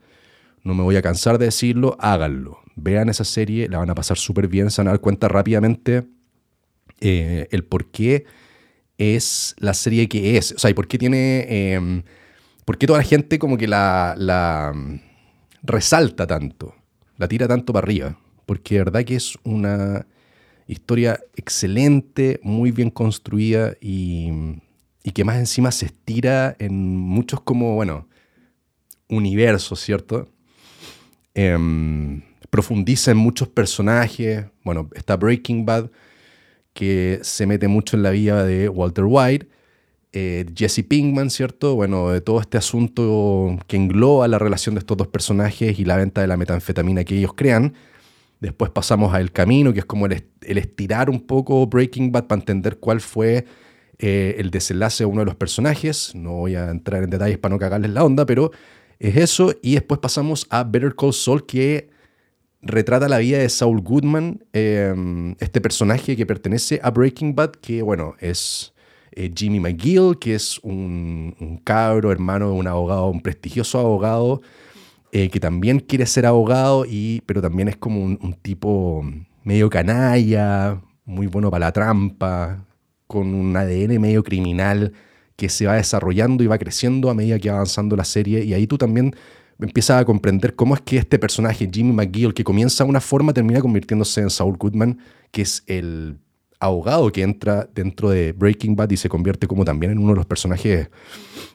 no 0.62 0.74
me 0.74 0.82
voy 0.82 0.96
a 0.96 1.02
cansar 1.02 1.38
de 1.38 1.46
decirlo, 1.46 1.96
háganlo. 2.00 2.58
Vean 2.74 3.10
esa 3.10 3.24
serie, 3.24 3.68
la 3.68 3.78
van 3.78 3.90
a 3.90 3.94
pasar 3.94 4.16
súper 4.16 4.48
bien, 4.48 4.70
se 4.70 4.80
van 4.80 4.88
a 4.88 4.92
dar 4.92 5.00
cuenta 5.00 5.28
rápidamente 5.28 6.06
eh, 7.00 7.48
el 7.50 7.64
por 7.64 7.90
qué 7.90 8.24
es 8.96 9.54
la 9.58 9.74
serie 9.74 10.08
que 10.08 10.38
es. 10.38 10.52
O 10.52 10.58
sea, 10.58 10.70
y 10.70 10.74
por 10.74 10.88
qué 10.88 10.96
tiene... 10.98 11.72
Em, 11.74 12.02
por 12.70 12.78
qué 12.78 12.87
toda 12.87 13.00
la 13.00 13.04
gente 13.04 13.40
como 13.40 13.59
que 13.59 13.66
la, 13.66 14.72
mm, 14.72 15.00
resalta 15.64 16.24
tanto, 16.24 16.72
la 17.16 17.26
tira 17.26 17.48
tanto 17.48 17.72
para 17.72 17.85
arriba. 17.85 18.16
Porque 18.46 18.76
de 18.76 18.85
verdad 18.85 19.04
que 19.04 19.16
es 19.16 19.37
una 19.42 20.06
historia 20.68 21.18
excelente, 21.35 22.38
muy 22.44 22.70
bien 22.70 22.90
construida 22.90 23.74
y, 23.80 24.30
y 25.02 25.11
que 25.11 25.24
más 25.24 25.38
encima 25.38 25.72
se 25.72 25.87
estira 25.87 26.54
en 26.61 26.96
muchos 26.96 27.40
como, 27.40 27.74
bueno, 27.74 28.06
universos, 29.09 29.80
¿cierto? 29.80 30.28
Em, 31.35 32.22
profundiza 32.50 33.11
en 33.11 33.16
muchos 33.16 33.48
personajes. 33.48 34.44
Bueno, 34.62 34.88
está 34.94 35.16
Breaking 35.16 35.66
Bad, 35.66 35.90
que 36.72 37.18
se 37.22 37.46
mete 37.46 37.66
mucho 37.66 37.96
en 37.96 38.04
la 38.04 38.11
vida 38.11 38.44
de 38.44 38.68
Walter 38.68 39.06
White. 39.09 39.48
Eh, 40.12 40.44
Jesse 40.57 40.83
Pinkman, 40.83 41.31
¿cierto? 41.31 41.77
Bueno, 41.77 42.11
de 42.11 42.20
todo 42.20 42.40
este 42.40 42.59
asunto 42.59 43.57
que 43.68 43.77
engloba 43.77 44.27
la 44.27 44.38
relación 44.38 44.75
de 44.75 44.81
estos 44.81 44.96
dos 44.96 45.07
personajes 45.07 45.79
y 45.79 45.85
la 45.85 45.96
venta 45.96 46.20
de 46.20 46.27
la 46.27 46.37
metanfetamina 46.37 47.05
que 47.05 47.16
ellos 47.16 47.35
crean. 47.35 47.75
Después 48.40 48.70
pasamos 48.70 49.14
a 49.14 49.20
El 49.20 49.31
Camino, 49.33 49.73
que 49.73 49.81
es 49.81 49.85
como 49.85 50.07
el, 50.07 50.25
estirar 50.40 51.11
un 51.11 51.20
poco 51.20 51.66
Breaking 51.66 52.11
Bad 52.11 52.27
para 52.27 52.40
entender 52.40 52.79
cuál 52.79 53.01
fue 53.01 53.44
eh, 53.99 54.35
el 54.38 54.51
desenlace 54.51 55.05
de 55.05 55.07
uno 55.07 55.20
de 55.20 55.27
los 55.27 55.37
personajes. 55.37 56.12
No 56.14 56.33
voy 56.33 56.57
a 56.57 56.70
entrar 56.70 57.05
en 57.05 57.11
detalles 57.11 57.38
para 57.38 57.55
no 57.55 57.59
cagarles 57.59 57.90
la 57.92 58.03
onda, 58.03 58.27
pero 58.27 58.51
es 58.99 59.16
eso. 59.16 59.55
Y 59.62 59.75
después 59.75 60.01
pasamos 60.01 60.46
a 60.51 60.64
Better 60.64 60.94
Call 60.96 61.12
Saul, 61.12 61.46
que 61.46 61.90
retrata 62.62 63.09
la 63.09 63.18
vida 63.18 63.38
de 63.38 63.49
Saul 63.49 63.81
Goodman, 63.81 64.44
em, 64.53 65.37
este 65.38 65.61
personaje 65.61 66.16
que 66.16 66.27
pertenece 66.27 66.81
a 66.83 66.90
Breaking 66.90 67.35
Bad, 67.35 67.53
que 67.53 67.83
bueno, 67.83 68.14
es 68.20 68.73
eh, 69.12 69.33
Jimmy 69.35 69.61
McGill, 69.61 70.18
que 70.18 70.35
es 70.35 70.59
un, 70.62 71.61
cabro, 71.64 72.12
hermano 72.12 72.51
de 72.51 72.55
un 72.55 72.66
abogado, 72.66 73.09
un 73.09 73.20
prestigioso 73.20 73.79
abogado, 73.79 74.40
eh, 75.12 75.29
que 75.31 75.40
también 75.40 75.81
quiere 75.81 76.07
ser 76.07 76.27
abogado, 76.27 76.85
y, 76.88 77.23
pero 77.27 77.42
también 77.42 77.68
es 77.68 77.77
como 77.77 78.03
un, 78.03 78.37
tipo 78.42 79.05
medio 79.42 79.68
canalla, 79.70 80.81
muy 81.05 81.27
bueno 81.27 81.51
para 81.51 81.66
la 81.66 81.73
trampa, 81.73 82.64
con 83.07 83.35
un 83.35 83.57
ADN 83.57 84.01
medio 84.01 84.23
criminal 84.23 84.92
que 85.35 85.49
se 85.49 85.66
va 85.66 85.75
desarrollando 85.75 86.44
y 86.44 86.46
va 86.46 86.59
creciendo 86.59 87.11
a 87.11 87.14
medida 87.14 87.38
que 87.38 87.49
va 87.49 87.57
avanzando 87.57 87.96
la 87.96 88.05
serie, 88.05 88.44
y 88.44 88.55
ahí 88.55 88.66
tú 88.66 88.79
también 88.79 89.14
empieza 89.59 89.99
a 89.99 90.05
comprender 90.05 90.55
cómo 90.55 90.75
es 90.75 90.81
que 90.83 90.99
este 90.99 91.18
personaje, 91.18 91.68
Jimmy 91.70 91.92
McGill, 91.92 92.35
que 92.35 92.44
comienza 92.44 92.85
de 92.85 92.90
una 92.90 93.01
forma, 93.01 93.33
termina 93.33 93.61
convirtiéndose 93.61 94.20
en 94.20 94.31
Saul 94.31 94.57
Goodman, 94.57 94.99
que 95.33 95.42
es 95.42 95.64
el 95.66 96.18
abogado 96.61 97.11
que 97.11 97.23
entra 97.23 97.68
dentro 97.75 98.11
de 98.11 98.33
Breaking 98.33 98.77
Bad 98.77 98.90
y 98.90 98.96
se 98.96 99.09
convierte 99.09 99.46
como 99.46 99.64
también 99.64 99.92
en 99.92 99.99
uno 99.99 100.11
de 100.11 100.16
los 100.16 100.27
personajes 100.27 100.88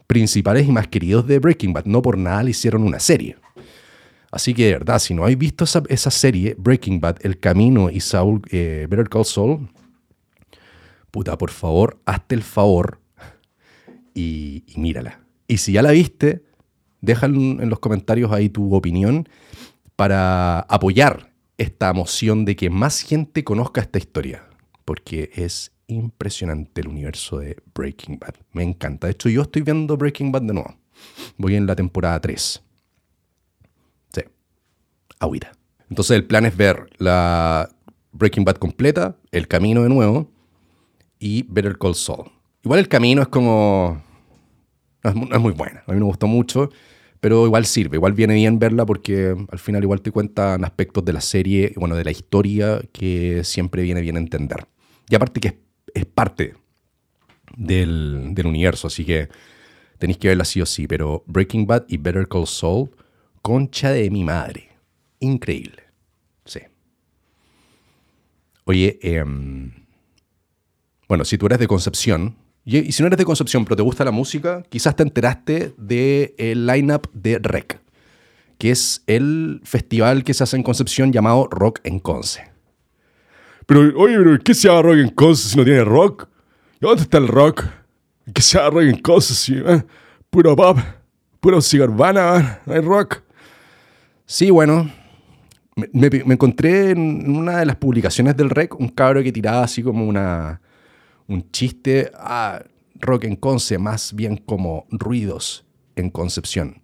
principales 0.08 0.68
y 0.68 0.72
más 0.72 0.88
queridos 0.88 1.28
de 1.28 1.40
Breaking 1.40 1.74
Bad. 1.74 1.86
No 1.86 2.02
por 2.02 2.18
nada 2.18 2.44
le 2.44 2.52
hicieron 2.52 2.84
una 2.84 3.00
serie. 3.00 3.38
Así 4.32 4.54
que 4.54 4.66
de 4.66 4.72
verdad, 4.74 5.00
si 5.00 5.14
no 5.14 5.24
habéis 5.24 5.38
visto 5.38 5.64
esa, 5.64 6.12
serie, 6.12 6.56
Breaking 6.58 7.00
Bad, 7.00 7.18
El 7.22 7.40
Camino 7.40 7.90
y 7.90 8.02
Saul, 8.02 8.42
eh, 8.52 8.86
Better 8.90 9.08
Call 9.08 9.24
Saul, 9.24 9.70
puta, 11.12 11.38
por 11.38 11.52
favor, 11.52 12.02
hazte 12.06 12.36
el 12.36 12.44
favor 12.44 13.00
y 14.14 14.64
mírala. 14.76 15.22
Y 15.48 15.58
si 15.58 15.72
ya 15.72 15.82
la 15.82 15.92
viste, 15.92 16.44
Deja 17.06 17.28
en 17.28 17.70
los 17.70 17.78
comentarios 17.78 18.32
ahí 18.32 18.50
tu 18.50 18.74
opinión 18.74 19.30
para 19.96 20.62
apoyar 20.62 21.32
esta 21.60 21.94
moción 21.94 22.46
de 22.46 22.56
que 22.56 22.72
más 22.72 23.02
gente 23.02 23.44
conozca 23.44 23.82
esta 23.82 24.00
historia, 24.00 24.44
porque 24.86 25.32
es 25.36 25.72
impresionante 25.88 26.82
el 26.82 26.88
universo 26.88 27.40
de 27.40 27.58
Breaking 27.74 28.20
Bad. 28.20 28.36
Me 28.54 28.64
encanta. 28.64 29.08
De 29.08 29.12
hecho, 29.12 29.30
yo 29.30 29.44
estoy 29.44 29.62
viendo 29.62 29.98
Breaking 29.98 30.32
Bad 30.32 30.44
de 30.44 30.54
nuevo. 30.54 30.76
Voy 31.38 31.56
en 31.56 31.66
la 31.66 31.76
temporada 31.76 32.20
3. 32.20 32.64
Sí. 34.14 34.22
Agüita. 35.20 35.52
Entonces 35.90 36.16
el 36.16 36.26
plan 36.26 36.46
es 36.46 36.56
ver 36.56 36.90
la 36.98 37.70
Breaking 38.12 38.46
Bad 38.46 38.56
completa, 38.56 39.18
El 39.32 39.48
Camino 39.48 39.84
de 39.84 39.90
nuevo 39.90 40.32
y 41.20 41.44
Better 41.44 41.78
Call 41.78 41.96
Saul. 41.96 42.32
Igual 42.64 42.80
El 42.80 42.88
Camino 42.88 43.22
es 43.22 43.28
como... 43.28 44.02
No 45.04 45.36
es, 45.36 45.40
muy 45.40 45.52
buena. 45.52 45.84
A 45.86 45.92
mí 45.92 46.00
me 46.00 46.06
gustó 46.06 46.26
mucho. 46.26 46.72
Pero 47.20 47.46
igual 47.46 47.66
sirve, 47.66 47.98
igual 47.98 48.14
viene 48.14 48.36
bien 48.36 48.60
verla 48.60 48.86
porque 48.86 49.36
al 49.50 49.60
final 49.60 49.82
igual 49.84 50.02
te 50.02 50.12
cuentan 50.12 50.64
aspectos 50.64 51.04
de 51.06 51.14
la 51.14 51.22
serie, 51.22 51.74
bueno, 51.76 51.96
de 51.96 52.04
la 52.04 52.12
historia 52.12 52.82
que 52.92 53.44
siempre 53.44 53.82
viene 53.82 54.02
bien 54.02 54.18
entender. 54.18 54.68
Y 55.10 55.16
aparte 55.16 55.40
que 55.40 55.60
es, 55.94 56.06
parte 56.06 56.56
del, 57.56 58.34
del, 58.34 58.48
universo, 58.48 58.88
así 58.88 59.06
que 59.06 59.30
tenéis 59.98 60.18
que 60.18 60.30
verla 60.30 60.46
sí 60.46 60.62
o 60.62 60.66
sí. 60.66 60.88
Pero 60.88 61.24
Breaking 61.28 61.68
Bad 61.68 61.86
y 61.88 61.98
Better 61.98 62.28
Call 62.28 62.48
Saul, 62.48 62.90
concha 63.42 63.92
de 63.92 64.10
mi 64.10 64.24
madre. 64.24 64.70
Increíble. 65.20 65.84
Sí. 66.46 66.62
Oye, 68.66 69.00
em, 69.02 69.72
bueno, 71.08 71.24
si 71.24 71.38
tú 71.38 71.46
eres 71.46 71.60
de 71.60 71.68
Concepción, 71.68 72.36
y, 72.66 72.92
si 72.92 73.04
no 73.04 73.08
eres 73.08 73.20
de 73.20 73.26
Concepción, 73.26 73.64
pero 73.64 73.76
te 73.76 73.84
gusta 73.84 74.04
la 74.04 74.12
música, 74.12 74.64
quizás 74.70 74.96
te 74.96 75.04
enteraste 75.04 75.74
del 75.78 76.34
el 76.38 76.66
lineup 76.66 77.08
de 77.14 77.38
REC, 77.38 77.80
que 78.58 78.72
es 78.72 79.04
el 79.06 79.62
festival 79.64 80.24
que 80.24 80.34
se 80.34 80.44
hace 80.44 80.58
en 80.58 80.64
Concepción 80.64 81.14
llamado 81.14 81.48
Rock 81.52 81.80
en 81.84 82.00
Conce. 82.00 82.55
Pero, 83.66 83.98
oye, 83.98 84.18
pero 84.18 84.40
¿qué 84.40 84.54
se 84.54 84.68
llama 84.68 84.82
Rock 84.84 84.98
en 84.98 85.10
Conce 85.10 85.50
si 85.50 85.58
no 85.58 85.64
tiene 85.64 85.84
rock? 85.84 86.28
¿Y 86.80 86.86
dónde 86.86 87.04
está 87.04 87.18
el 87.18 87.28
rock? 87.28 87.66
¿Qué 88.34 88.42
se 88.42 88.58
llama 88.58 88.70
Rock 88.72 88.84
en 88.84 89.02
Conce 89.02 89.34
si 89.34 89.56
eh? 89.56 89.84
puro 90.30 90.56
pop, 90.56 90.78
puro 91.40 91.62
cigarvana, 91.62 92.62
no 92.66 92.74
hay 92.74 92.82
rock? 92.82 93.22
Sí, 94.26 94.50
bueno, 94.50 94.90
me, 95.76 96.08
encontré 96.08 96.92
en 96.92 97.36
una 97.36 97.60
de 97.60 97.66
las 97.66 97.76
publicaciones 97.76 98.36
del 98.38 98.50
REC 98.50 98.80
un 98.80 98.90
cabro 98.90 99.22
que 99.22 99.32
tiraba 99.32 99.64
así 99.64 99.84
como 99.84 100.06
una, 100.06 100.62
un 101.28 101.52
chiste 101.52 102.12
a 102.16 102.64
rock 102.96 103.26
en 103.26 103.36
Conce, 103.36 103.78
más 103.78 104.14
bien 104.14 104.38
como 104.38 104.86
ruidos 104.90 105.66
en 105.96 106.10
Concepción. 106.10 106.82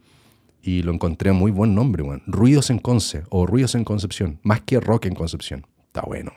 Y 0.61 0.83
lo 0.83 0.93
encontré 0.93 1.31
muy 1.31 1.51
buen 1.51 1.73
nombre, 1.73 2.03
bueno. 2.03 2.21
Ruidos 2.27 2.69
en 2.69 2.77
Conce 2.77 3.23
o 3.29 3.47
Ruidos 3.47 3.73
en 3.75 3.83
Concepción, 3.83 4.39
más 4.43 4.61
que 4.61 4.79
rock 4.79 5.05
en 5.05 5.15
Concepción. 5.15 5.65
Está 5.87 6.01
bueno, 6.01 6.31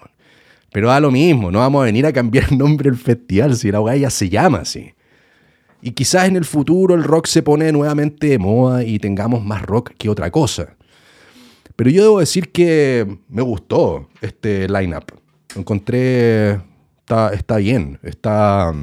Pero 0.75 0.89
da 0.89 0.99
lo 0.99 1.13
mismo, 1.13 1.53
no 1.53 1.61
vamos 1.61 1.83
a 1.83 1.85
venir 1.85 2.05
a 2.05 2.13
cambiar 2.13 2.47
el 2.51 2.59
nombre 2.59 2.91
del 2.91 2.99
festival 2.99 3.55
si 3.55 3.71
la 3.71 3.81
weá 3.81 3.95
ya 3.97 4.11
se 4.11 4.29
llama 4.29 4.59
así. 4.59 4.93
Y 5.81 5.93
quizás 5.93 6.27
en 6.27 6.35
el 6.35 6.45
futuro 6.45 6.97
el 6.97 7.05
rock 7.05 7.29
se 7.29 7.45
pone 7.45 7.71
nuevamente 7.71 8.27
de 8.27 8.39
moda 8.41 8.83
y 8.83 8.99
tengamos 8.99 9.45
más 9.45 9.63
rock 9.63 9.93
que 9.97 10.09
otra 10.09 10.33
cosa. 10.33 10.75
Pero 11.77 11.91
yo 11.91 12.03
debo 12.03 12.19
decir 12.19 12.51
que 12.51 13.07
me 13.29 13.43
gustó 13.43 14.09
este 14.21 14.69
lineup. 14.69 15.13
Encontré 15.55 16.55
está, 17.05 17.57
bien, 17.59 18.01
está, 18.03 18.75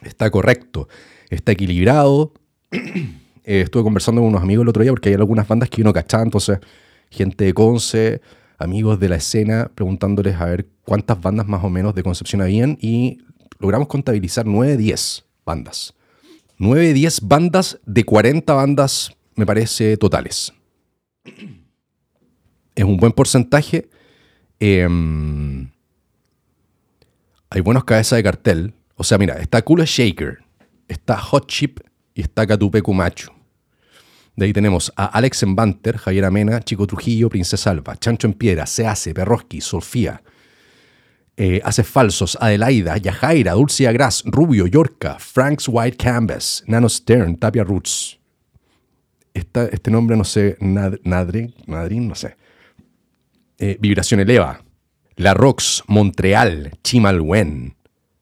está 0.00 0.30
correcto, 0.30 0.88
está 1.28 1.52
equilibrado. 1.52 2.32
Eh, 3.46 3.60
estuve 3.60 3.82
conversando 3.82 4.22
con 4.22 4.30
unos 4.30 4.42
amigos 4.42 4.62
el 4.62 4.70
otro 4.70 4.82
día 4.82 4.90
porque 4.90 5.10
hay 5.10 5.16
algunas 5.16 5.46
bandas 5.46 5.68
que 5.68 5.82
uno 5.82 5.92
cachaba, 5.92 6.22
entonces 6.22 6.60
gente 7.10 7.44
de 7.44 7.52
Conce, 7.52 8.22
amigos 8.58 9.00
de 9.00 9.08
la 9.08 9.16
escena, 9.16 9.70
preguntándoles 9.74 10.36
a 10.36 10.46
ver 10.46 10.66
cuántas 10.84 11.20
bandas 11.20 11.46
más 11.46 11.64
o 11.64 11.70
menos 11.70 11.94
de 11.94 12.02
Concepción 12.02 12.42
habían 12.42 12.78
y 12.80 13.18
logramos 13.58 13.88
contabilizar 13.88 14.46
9, 14.46 14.76
10 14.76 15.24
bandas. 15.44 15.94
9, 16.58 16.92
10 16.92 17.20
bandas 17.22 17.80
de 17.84 18.04
40 18.04 18.52
bandas, 18.52 19.12
me 19.34 19.46
parece, 19.46 19.96
totales. 19.96 20.52
Es 22.76 22.82
un 22.82 22.96
buen 22.96 23.12
porcentaje. 23.12 23.88
Eh, 24.58 24.88
hay 27.50 27.60
buenos 27.60 27.84
cabezas 27.84 28.16
de 28.16 28.22
cartel. 28.24 28.74
O 28.96 29.04
sea, 29.04 29.16
mira, 29.16 29.34
está 29.34 29.62
Kula 29.62 29.84
Shaker, 29.86 30.38
está 30.88 31.16
Hot 31.16 31.46
Chip 31.46 31.78
y 32.14 32.22
está 32.22 32.44
Catupecu 32.44 32.92
Machu. 32.92 33.33
De 34.36 34.46
ahí 34.46 34.52
tenemos 34.52 34.92
a 34.96 35.06
Alex 35.06 35.44
Embanter, 35.44 35.96
Javier 35.96 36.24
Amena, 36.24 36.60
Chico 36.60 36.86
Trujillo, 36.86 37.28
Princesa 37.28 37.70
Alba, 37.70 37.96
Chancho 37.96 38.26
en 38.26 38.34
Piedra, 38.34 38.66
Seace, 38.66 39.14
Perroski, 39.14 39.60
Sofía, 39.60 40.22
eh, 41.36 41.60
Hace 41.64 41.84
Falsos, 41.84 42.36
Adelaida, 42.40 42.96
Yajaira, 42.96 43.52
Dulcia 43.52 43.92
Gras, 43.92 44.22
Rubio, 44.24 44.66
Yorca, 44.66 45.18
Frank's 45.18 45.68
White 45.68 45.96
Canvas, 45.96 46.64
Nano 46.66 46.88
Stern, 46.88 47.36
Tapia 47.36 47.62
Roots. 47.62 48.18
este 49.32 49.90
nombre 49.90 50.16
no 50.16 50.24
sé, 50.24 50.56
Nadrin, 50.60 51.54
no 52.08 52.14
sé. 52.14 52.36
Eh, 53.58 53.76
Vibración 53.80 54.20
Eleva, 54.20 54.64
La 55.16 55.34
Rox, 55.34 55.82
Montreal, 55.86 56.72
Chimalwen, 56.82 57.76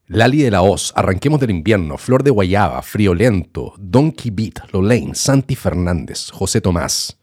Lali 0.07 0.43
de 0.43 0.51
la 0.51 0.63
Hoz, 0.63 0.93
Arranquemos 0.97 1.41
del 1.41 1.51
Invierno, 1.51 1.97
Flor 1.97 2.23
de 2.23 2.31
Guayaba, 2.31 2.83
Friolento, 2.83 3.75
Donkey 3.79 4.31
Beat, 4.31 4.73
Lolaine, 4.73 5.15
Santi 5.15 5.55
Fernández, 5.55 6.31
José 6.31 6.61
Tomás, 6.61 7.19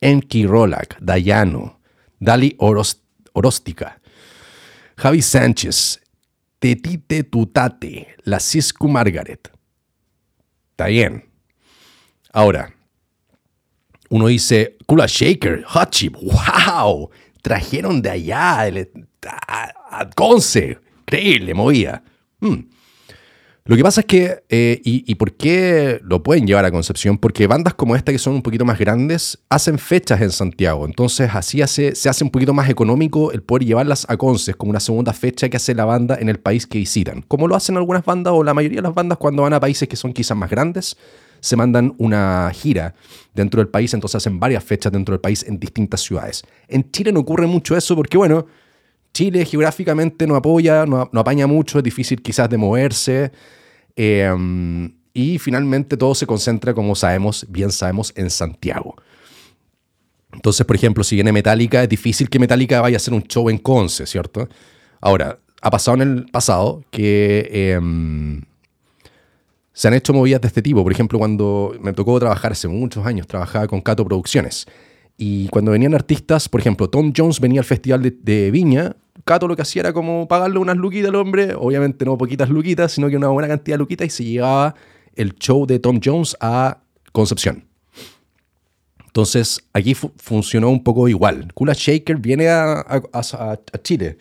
Enki 0.00 0.46
Rolak, 0.46 0.98
Dayano, 1.00 1.80
Dali 2.18 2.56
Oróstica, 2.58 4.00
Javi 4.96 5.22
Sánchez, 5.22 6.00
Tetite 6.58 7.22
Tutate, 7.24 8.16
La 8.24 8.40
Cisco 8.40 8.88
Margaret. 8.88 9.52
Está 10.70 10.86
bien. 10.86 11.24
Ahora, 12.32 12.74
uno 14.10 14.26
dice, 14.26 14.76
Kula 14.86 15.06
Shaker, 15.06 15.64
Hot 15.68 15.90
Chip, 15.90 16.16
wow, 16.16 17.10
trajeron 17.42 18.02
de 18.02 18.10
allá 18.10 18.62
a, 19.90 20.10
Conce, 20.14 20.78
increíble, 21.08 21.54
movía. 21.54 22.02
Hmm. 22.40 22.68
Lo 23.64 23.76
que 23.76 23.82
pasa 23.82 24.00
es 24.00 24.06
que, 24.06 24.44
eh, 24.48 24.80
y, 24.82 25.14
por 25.16 25.34
qué 25.34 26.00
lo 26.02 26.22
pueden 26.22 26.46
llevar 26.46 26.64
a 26.64 26.70
Concepción? 26.70 27.18
Porque 27.18 27.46
bandas 27.46 27.74
como 27.74 27.96
esta, 27.96 28.12
que 28.12 28.18
son 28.18 28.34
un 28.34 28.40
poquito 28.40 28.64
más 28.64 28.78
grandes, 28.78 29.40
hacen 29.50 29.78
fechas 29.78 30.22
en 30.22 30.30
Santiago. 30.30 30.86
Entonces, 30.86 31.28
así 31.34 31.60
hace, 31.60 31.94
se 31.94 32.08
hace 32.08 32.24
un 32.24 32.30
poquito 32.30 32.54
más 32.54 32.70
económico 32.70 33.30
el 33.30 33.42
poder 33.42 33.66
llevarlas 33.66 34.06
a 34.08 34.16
Conces 34.16 34.56
como 34.56 34.70
una 34.70 34.80
segunda 34.80 35.12
fecha 35.12 35.50
que 35.50 35.58
hace 35.58 35.74
la 35.74 35.84
banda 35.84 36.16
en 36.18 36.30
el 36.30 36.40
país 36.40 36.66
que 36.66 36.78
visitan. 36.78 37.20
Como 37.28 37.46
lo 37.46 37.56
hacen 37.56 37.76
algunas 37.76 38.06
bandas 38.06 38.32
o 38.34 38.42
la 38.42 38.54
mayoría 38.54 38.76
de 38.76 38.84
las 38.84 38.94
bandas 38.94 39.18
cuando 39.18 39.42
van 39.42 39.52
a 39.52 39.60
países 39.60 39.86
que 39.86 39.96
son 39.96 40.14
quizás 40.14 40.34
más 40.34 40.48
grandes, 40.48 40.96
se 41.40 41.54
mandan 41.54 41.94
una 41.98 42.50
gira 42.54 42.94
dentro 43.34 43.60
del 43.60 43.68
país, 43.68 43.92
entonces 43.92 44.16
hacen 44.16 44.40
varias 44.40 44.64
fechas 44.64 44.90
dentro 44.92 45.12
del 45.12 45.20
país 45.20 45.44
en 45.46 45.60
distintas 45.60 46.00
ciudades. 46.00 46.42
En 46.68 46.90
Chile 46.90 47.12
no 47.12 47.20
ocurre 47.20 47.46
mucho 47.46 47.76
eso 47.76 47.94
porque, 47.94 48.16
bueno, 48.16 48.46
Chile 49.18 49.44
geográficamente 49.44 50.28
no 50.28 50.36
apoya, 50.36 50.86
no, 50.86 51.10
apaña 51.12 51.48
mucho, 51.48 51.78
es 51.78 51.82
difícil 51.82 52.22
quizás 52.22 52.48
de 52.48 52.56
moverse. 52.56 53.32
Em, 53.96 54.94
y 55.12 55.40
finalmente 55.40 55.96
todo 55.96 56.14
se 56.14 56.24
concentra, 56.24 56.72
como 56.72 56.94
sabemos, 56.94 57.44
bien 57.48 57.72
sabemos, 57.72 58.12
en 58.14 58.30
Santiago. 58.30 58.94
Entonces, 60.32 60.64
por 60.64 60.76
ejemplo, 60.76 61.02
si 61.02 61.16
viene 61.16 61.32
Metallica, 61.32 61.82
es 61.82 61.88
difícil 61.88 62.30
que 62.30 62.38
Metallica 62.38 62.80
vaya 62.80 62.94
a 62.94 62.98
hacer 62.98 63.12
un 63.12 63.24
show 63.24 63.50
en 63.50 63.58
Conce, 63.58 64.06
¿cierto? 64.06 64.48
Ahora, 65.00 65.40
ha 65.62 65.70
pasado 65.72 66.00
en 66.00 66.02
el 66.02 66.26
pasado 66.26 66.84
que 66.92 67.48
em, 67.50 68.42
se 69.72 69.88
han 69.88 69.94
hecho 69.94 70.12
movidas 70.12 70.42
de 70.42 70.46
este 70.46 70.62
tipo. 70.62 70.84
Por 70.84 70.92
ejemplo, 70.92 71.18
cuando 71.18 71.74
me 71.80 71.92
tocó 71.92 72.20
trabajar 72.20 72.52
hace 72.52 72.68
muchos 72.68 73.04
años, 73.04 73.26
trabajaba 73.26 73.66
con 73.66 73.80
Cato 73.80 74.04
Producciones. 74.04 74.68
Y 75.20 75.48
cuando 75.48 75.72
venían 75.72 75.96
artistas, 75.96 76.48
por 76.48 76.60
ejemplo, 76.60 76.88
Tom 76.88 77.12
Jones 77.14 77.40
venía 77.40 77.60
al 77.60 77.64
festival 77.64 78.14
de, 78.22 78.50
Viña, 78.52 78.94
Cato 79.28 79.46
lo 79.46 79.56
que 79.56 79.60
hacía 79.60 79.80
era 79.80 79.92
como 79.92 80.26
pagarle 80.26 80.58
unas 80.58 80.78
luquitas 80.78 81.10
al 81.10 81.16
hombre, 81.16 81.54
obviamente 81.54 82.06
no 82.06 82.16
poquitas 82.16 82.48
luquitas, 82.48 82.92
sino 82.92 83.10
que 83.10 83.16
una 83.18 83.28
buena 83.28 83.46
cantidad 83.46 83.74
de 83.74 83.80
luquitas 83.80 84.06
y 84.06 84.10
se 84.10 84.24
llevaba 84.24 84.74
el 85.16 85.34
show 85.34 85.66
de 85.66 85.78
Tom 85.78 86.00
Jones 86.02 86.34
a 86.40 86.78
Concepción. 87.12 87.66
Entonces, 89.04 89.60
aquí 89.74 89.94
funcionó 89.94 90.70
un 90.70 90.82
poco 90.82 91.10
igual. 91.10 91.52
Kula 91.52 91.74
Shaker 91.76 92.16
viene 92.16 92.48
a, 92.48 92.80
a, 92.80 93.58
Chile. 93.82 94.16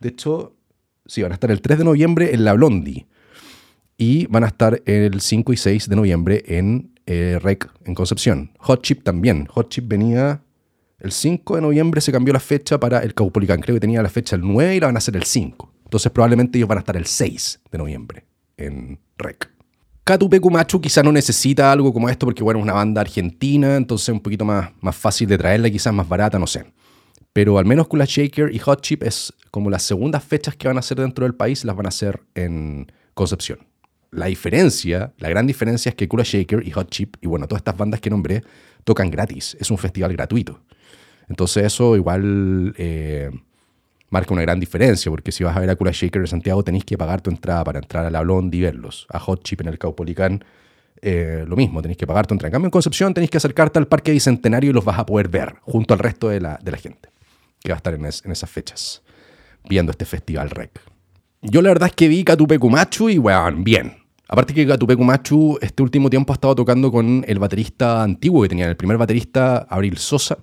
De 0.00 0.08
hecho, 0.08 0.56
sí, 1.06 1.22
van 1.22 1.30
a 1.30 1.34
estar 1.34 1.52
el 1.52 1.60
3 1.60 1.78
de 1.78 1.84
noviembre 1.84 2.34
en 2.34 2.44
La 2.44 2.54
Blondie 2.54 3.06
y 3.96 4.26
van 4.26 4.42
a 4.42 4.48
estar 4.48 4.82
el 4.86 5.20
5 5.20 5.52
y 5.52 5.56
6 5.56 5.88
de 5.88 5.94
noviembre 5.94 6.42
en 6.48 6.98
eh, 7.06 7.38
REC 7.40 7.70
en 7.84 7.94
Concepción. 7.94 8.50
Hot 8.58 8.82
Chip 8.82 9.04
también. 9.04 9.46
Hot 9.46 9.68
Chip 9.68 9.86
venía 9.86 10.42
el 10.98 11.12
5 11.12 11.56
de 11.56 11.62
noviembre, 11.62 12.00
se 12.00 12.12
cambió 12.12 12.32
la 12.32 12.40
fecha 12.40 12.78
para 12.78 13.00
el 13.00 13.14
Caupolicán. 13.14 13.60
Creo 13.60 13.76
que 13.76 13.80
tenía 13.80 14.02
la 14.02 14.08
fecha 14.08 14.36
el 14.36 14.42
9 14.42 14.76
y 14.76 14.80
la 14.80 14.86
van 14.86 14.96
a 14.96 14.98
hacer 14.98 15.16
el 15.16 15.24
5. 15.24 15.72
Entonces 15.84 16.12
probablemente 16.12 16.58
ellos 16.58 16.68
van 16.68 16.78
a 16.78 16.80
estar 16.80 16.96
el 16.96 17.06
6 17.06 17.60
de 17.70 17.78
noviembre 17.78 18.26
en 18.56 18.98
REC. 19.16 19.50
Catupecu 20.04 20.50
Machu 20.50 20.80
quizás 20.80 21.04
no 21.04 21.12
necesita 21.12 21.70
algo 21.70 21.92
como 21.92 22.08
esto 22.08 22.26
porque 22.26 22.42
bueno, 22.42 22.60
es 22.60 22.64
una 22.64 22.72
banda 22.72 23.00
argentina, 23.00 23.76
entonces 23.76 24.08
es 24.08 24.12
un 24.12 24.20
poquito 24.20 24.44
más, 24.44 24.70
más 24.80 24.96
fácil 24.96 25.28
de 25.28 25.36
traerla, 25.36 25.70
quizás 25.70 25.92
más 25.92 26.08
barata, 26.08 26.38
no 26.38 26.46
sé. 26.46 26.64
Pero 27.32 27.58
al 27.58 27.66
menos 27.66 27.88
con 27.88 27.98
la 27.98 28.06
Shaker 28.06 28.54
y 28.54 28.58
Hot 28.58 28.80
Chip 28.80 29.02
es 29.02 29.32
como 29.50 29.70
las 29.70 29.82
segundas 29.82 30.24
fechas 30.24 30.56
que 30.56 30.66
van 30.66 30.78
a 30.78 30.80
hacer 30.80 30.98
dentro 30.98 31.24
del 31.24 31.34
país, 31.34 31.64
las 31.64 31.76
van 31.76 31.86
a 31.86 31.90
hacer 31.90 32.22
en 32.34 32.90
Concepción 33.14 33.58
la 34.10 34.26
diferencia, 34.26 35.12
la 35.18 35.28
gran 35.28 35.46
diferencia 35.46 35.90
es 35.90 35.94
que 35.94 36.08
Kula 36.08 36.24
Shaker 36.24 36.66
y 36.66 36.70
Hot 36.70 36.90
Chip, 36.90 37.16
y 37.20 37.26
bueno, 37.26 37.46
todas 37.46 37.60
estas 37.60 37.76
bandas 37.76 38.00
que 38.00 38.10
nombré, 38.10 38.42
tocan 38.84 39.10
gratis. 39.10 39.56
Es 39.60 39.70
un 39.70 39.78
festival 39.78 40.12
gratuito. 40.12 40.60
Entonces 41.28 41.64
eso 41.64 41.96
igual 41.96 42.74
eh, 42.78 43.30
marca 44.10 44.32
una 44.32 44.42
gran 44.42 44.58
diferencia, 44.60 45.10
porque 45.10 45.32
si 45.32 45.44
vas 45.44 45.56
a 45.56 45.60
ver 45.60 45.70
a 45.70 45.76
Kula 45.76 45.90
Shaker 45.92 46.22
de 46.22 46.28
Santiago 46.28 46.62
tenéis 46.62 46.84
que 46.84 46.96
pagar 46.96 47.20
tu 47.20 47.30
entrada 47.30 47.64
para 47.64 47.78
entrar 47.78 48.06
a 48.06 48.10
la 48.10 48.20
Blondie 48.22 48.58
y 48.58 48.62
verlos. 48.62 49.06
A 49.10 49.18
Hot 49.18 49.42
Chip 49.44 49.60
en 49.60 49.68
el 49.68 49.78
Caupolicán, 49.78 50.44
eh, 51.00 51.44
lo 51.46 51.56
mismo, 51.56 51.82
tenéis 51.82 51.98
que 51.98 52.06
pagar 52.06 52.26
tu 52.26 52.34
entrada. 52.34 52.48
En 52.48 52.52
cambio, 52.52 52.66
en 52.66 52.72
Concepción 52.72 53.14
tenéis 53.14 53.30
que 53.30 53.36
acercarte 53.36 53.78
al 53.78 53.86
Parque 53.86 54.12
Bicentenario 54.12 54.70
y 54.70 54.72
los 54.72 54.84
vas 54.84 54.98
a 54.98 55.06
poder 55.06 55.28
ver 55.28 55.56
junto 55.62 55.94
al 55.94 56.00
resto 56.00 56.28
de 56.28 56.40
la, 56.40 56.58
gente 56.76 57.10
que 57.62 57.70
va 57.70 57.76
a 57.76 57.78
estar 57.78 57.94
en, 57.94 58.04
en 58.04 58.32
esas 58.32 58.50
fechas 58.50 59.02
viendo 59.68 59.90
este 59.92 60.04
festival 60.04 60.50
REC. 60.50 60.80
Yo 61.42 61.62
la 61.62 61.68
verdad 61.68 61.88
es 61.88 61.94
que 61.94 62.08
vi 62.08 62.24
Catupecu 62.24 62.68
Machu 62.68 63.08
y, 63.10 63.18
weón, 63.18 63.62
bien. 63.62 63.96
Aparte 64.28 64.52
que 64.52 64.66
Catupecu 64.66 65.04
Machu 65.04 65.58
este 65.60 65.82
último 65.82 66.10
tiempo 66.10 66.32
ha 66.32 66.34
estado 66.34 66.54
tocando 66.54 66.90
con 66.90 67.24
el 67.26 67.38
baterista 67.38 68.02
antiguo 68.02 68.42
que 68.42 68.48
tenía, 68.48 68.66
el 68.66 68.76
primer 68.76 68.98
baterista, 68.98 69.66
Abril 69.70 69.96
Sosa. 69.98 70.38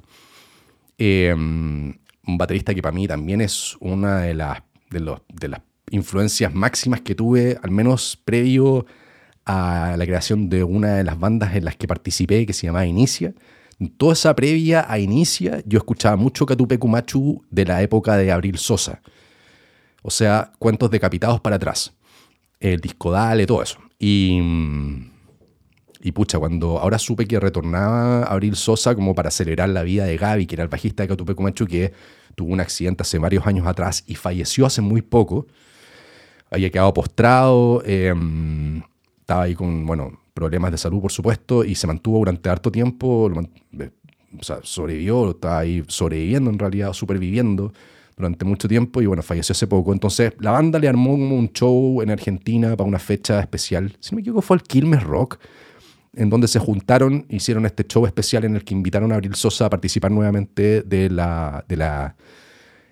Em, 0.97 1.93
un 2.27 2.37
baterista 2.37 2.73
que 2.73 2.81
para 2.81 2.93
mí 2.93 3.07
también 3.07 3.41
es 3.41 3.75
una 3.79 4.21
de 4.21 4.33
las, 4.33 4.59
de, 4.89 5.47
las 5.47 5.61
influencias 5.91 6.53
máximas 6.53 7.01
que 7.01 7.15
tuve, 7.15 7.57
al 7.61 7.71
menos 7.71 8.17
previo 8.23 8.85
a 9.45 9.95
la 9.97 10.05
creación 10.05 10.49
de 10.49 10.63
una 10.63 10.95
de 10.95 11.03
las 11.03 11.19
bandas 11.19 11.55
en 11.55 11.65
las 11.65 11.75
que 11.75 11.87
participé, 11.87 12.45
que 12.45 12.53
se 12.53 12.67
llamaba 12.67 12.85
Inicia. 12.85 13.33
toda 13.97 14.13
esa 14.13 14.35
previa 14.35 14.85
a 14.89 14.97
Inicia, 14.99 15.61
yo 15.65 15.77
escuchaba 15.77 16.15
mucho 16.15 16.45
Catupecu 16.45 16.87
Machu 16.87 17.43
de 17.51 17.65
la 17.65 17.81
época 17.81 18.17
de 18.17 18.31
Abril 18.31 18.57
Sosa 18.57 19.01
o 20.07 20.11
sea, 20.11 20.51
cuentos 20.59 20.91
decapitados 20.91 21.41
para 21.41 21.55
atrás. 21.55 21.91
El 22.59 22.79
disco 22.79 23.09
Dale, 23.09 23.47
todo 23.47 23.63
eso. 23.63 23.79
Y, 23.97 24.39
y 26.05 26.11
pucha, 26.11 26.37
cuando 26.37 26.77
ahora 26.77 26.99
supe 26.99 27.25
que 27.25 27.39
retornaba 27.39 28.25
Abril 28.25 28.55
Sosa 28.55 28.93
como 28.93 29.15
para 29.15 29.29
acelerar 29.29 29.69
la 29.69 29.81
vida 29.81 30.05
de 30.05 30.17
Gaby, 30.17 30.45
que 30.45 30.53
era 30.53 30.61
el 30.61 30.69
bajista 30.69 31.01
de 31.01 31.09
Catupecu 31.09 31.41
Machu, 31.41 31.65
que 31.65 31.93
tuvo 32.35 32.53
un 32.53 32.59
accidente 32.59 33.01
hace 33.01 33.17
varios 33.17 33.47
años 33.47 33.65
atrás 33.65 34.03
y 34.05 34.13
falleció 34.13 34.67
hace 34.67 34.81
muy 34.81 35.01
poco. 35.01 35.47
Había 36.51 36.69
quedado 36.69 36.93
postrado, 36.93 37.81
em, 37.87 38.83
estaba 39.19 39.41
ahí 39.41 39.55
con, 39.55 39.87
bueno, 39.87 40.19
problemas 40.35 40.69
de 40.73 40.77
salud, 40.77 41.01
por 41.01 41.11
supuesto, 41.11 41.63
y 41.63 41.73
se 41.73 41.87
mantuvo 41.87 42.19
durante 42.19 42.49
harto 42.49 42.71
tiempo, 42.71 43.31
eh, 43.79 43.89
o 44.39 44.43
sea, 44.43 44.59
sobrevivió, 44.61 45.31
estaba 45.31 45.57
ahí 45.57 45.83
sobreviviendo 45.87 46.51
en 46.51 46.59
realidad, 46.59 46.93
superviviendo 46.93 47.73
durante 48.15 48.45
mucho 48.45 48.67
tiempo 48.67 49.01
y 49.01 49.07
bueno, 49.07 49.23
falleció 49.23 49.53
hace 49.53 49.65
poco. 49.65 49.91
Entonces 49.91 50.33
la 50.37 50.51
banda 50.51 50.77
le 50.77 50.87
armó 50.87 51.15
un 51.15 51.49
show 51.51 51.99
en 52.03 52.11
Argentina 52.11 52.77
para 52.77 52.87
una 52.87 52.99
fecha 52.99 53.39
especial. 53.39 53.97
Si 53.99 54.11
no 54.11 54.17
me 54.17 54.21
equivoco 54.21 54.43
fue 54.43 54.57
el 54.57 54.61
Quilmes 54.61 55.01
Rock, 55.01 55.39
en 56.17 56.29
donde 56.29 56.47
se 56.47 56.59
juntaron, 56.59 57.25
hicieron 57.29 57.65
este 57.65 57.83
show 57.83 58.05
especial 58.05 58.45
en 58.45 58.55
el 58.55 58.63
que 58.63 58.73
invitaron 58.73 59.11
a 59.11 59.15
Abril 59.15 59.35
Sosa 59.35 59.65
a 59.65 59.69
participar 59.69 60.11
nuevamente 60.11 60.81
de 60.81 61.09
la... 61.09 61.65
De 61.67 61.77
la 61.77 62.15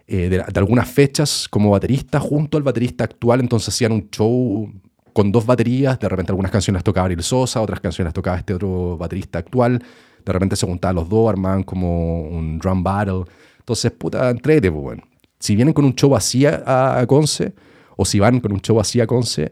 eh, 0.05 0.27
de, 0.27 0.43
algunas 0.59 0.89
fechas 0.89 1.47
como 1.49 1.71
baterista 1.71 2.19
junto 2.19 2.57
al 2.57 2.63
baterista 2.63 3.05
actual, 3.05 3.39
entonces 3.39 3.69
hacían 3.69 3.93
un 3.93 4.09
show 4.09 4.69
con 5.13 5.31
dos 5.31 5.45
baterías, 5.45 5.97
de 5.97 6.09
repente 6.09 6.33
algunas 6.33 6.51
canciones 6.51 6.79
las 6.79 6.83
tocaba 6.83 7.05
Abril 7.05 7.23
Sosa, 7.23 7.61
otras 7.61 7.79
canciones 7.79 8.07
las 8.07 8.13
tocaba 8.13 8.37
este 8.37 8.53
otro 8.53 8.97
baterista 8.97 9.39
actual, 9.39 9.81
de 10.25 10.33
repente 10.33 10.57
se 10.57 10.67
juntaban 10.67 10.97
los 10.97 11.07
dos, 11.07 11.29
armaban 11.29 11.63
como 11.63 12.23
un 12.23 12.59
drum 12.59 12.83
battle, 12.83 13.23
entonces 13.59 13.91
puta, 13.93 14.29
entrete, 14.29 14.69
pues 14.69 14.83
bueno 14.83 15.03
si 15.43 15.57
vienen 15.57 15.73
con 15.73 15.83
un 15.83 15.93
show 15.93 16.15
así 16.15 16.45
a, 16.45 17.03
Conce, 17.05 17.53
o 17.97 18.05
si 18.05 18.17
van 18.17 18.39
con 18.39 18.53
un 18.53 18.61
show 18.61 18.79
así 18.79 19.01
a 19.01 19.07
Conce, 19.07 19.51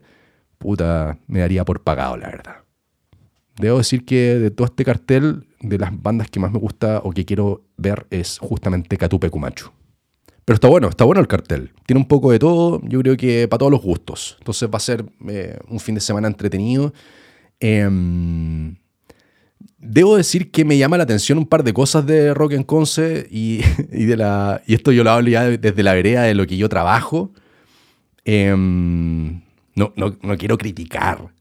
puta, 0.57 1.17
me 1.27 1.39
daría 1.41 1.65
por 1.65 1.83
pagado, 1.83 2.15
la 2.15 2.29
verdad. 2.29 2.55
Debo 3.61 3.77
decir 3.77 4.05
que 4.05 4.39
de 4.39 4.51
todo 4.51 4.65
este 4.65 4.83
cartel, 4.83 5.45
de 5.61 5.77
las 5.77 5.91
bandas 6.01 6.29
que 6.29 6.39
más 6.39 6.51
me 6.51 6.59
gusta 6.59 7.01
o 7.03 7.11
que 7.11 7.25
quiero 7.25 7.63
ver 7.77 8.07
es 8.09 8.39
justamente 8.39 8.97
Catupe 8.97 9.29
Cumachu. 9.29 9.69
Pero 10.43 10.55
está 10.55 10.67
bueno, 10.67 10.89
está 10.89 11.05
bueno 11.05 11.21
el 11.21 11.27
cartel. 11.27 11.71
Tiene 11.85 11.99
un 11.99 12.07
poco 12.07 12.31
de 12.31 12.39
todo, 12.39 12.81
yo 12.83 12.99
creo 13.01 13.15
que 13.15 13.47
para 13.47 13.59
todos 13.59 13.71
los 13.71 13.81
gustos. 13.81 14.37
Entonces 14.39 14.67
va 14.67 14.77
a 14.77 14.79
ser 14.79 15.05
eh, 15.29 15.59
un 15.69 15.79
fin 15.79 15.95
de 15.95 16.01
semana 16.01 16.27
entretenido. 16.27 16.93
Em, 17.59 18.75
debo 19.77 20.17
decir 20.17 20.49
que 20.49 20.65
me 20.65 20.77
llama 20.77 20.97
la 20.97 21.03
atención 21.03 21.37
un 21.37 21.45
par 21.45 21.63
de 21.63 21.73
cosas 21.73 22.05
de 22.07 22.33
Rock 22.33 22.53
en 22.53 22.63
Conce 22.63 23.27
y, 23.31 23.61
de 23.91 24.17
la, 24.17 24.61
y 24.65 24.73
esto 24.73 24.91
yo 24.91 25.03
lo 25.03 25.11
hablo 25.11 25.29
ya 25.29 25.43
desde 25.45 25.83
la 25.83 25.93
vereda 25.93 26.23
de 26.23 26.33
lo 26.33 26.47
que 26.47 26.57
yo 26.57 26.67
trabajo. 26.67 27.31
Em, 28.25 29.41
no, 29.75 29.93
no, 29.95 30.37
quiero 30.37 30.57
criticar, 30.57 31.31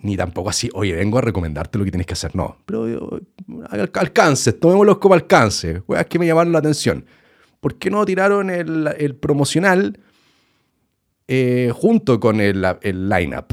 ni 0.00 0.16
tampoco 0.16 0.50
así, 0.50 0.68
oye, 0.74 0.94
vengo 0.94 1.18
a 1.18 1.20
recomendarte 1.20 1.78
lo 1.78 1.84
que 1.84 1.90
tienes 1.90 2.06
que 2.06 2.14
hacer. 2.14 2.34
No, 2.34 2.56
pero 2.66 3.18
eh, 3.18 3.88
alcance, 3.94 4.52
tomémoslo 4.52 4.98
como 4.98 5.14
alcance. 5.14 5.82
Es 5.88 6.06
que 6.06 6.18
me 6.18 6.26
llamaron 6.26 6.52
la 6.52 6.58
atención. 6.58 7.04
¿Por 7.60 7.78
qué 7.78 7.90
no 7.90 8.04
tiraron 8.04 8.50
el, 8.50 9.16
promocional 9.20 9.98
eh, 11.28 11.72
junto 11.74 12.20
con 12.20 12.40
el, 12.40 12.64
el 12.82 13.08
line-up? 13.08 13.46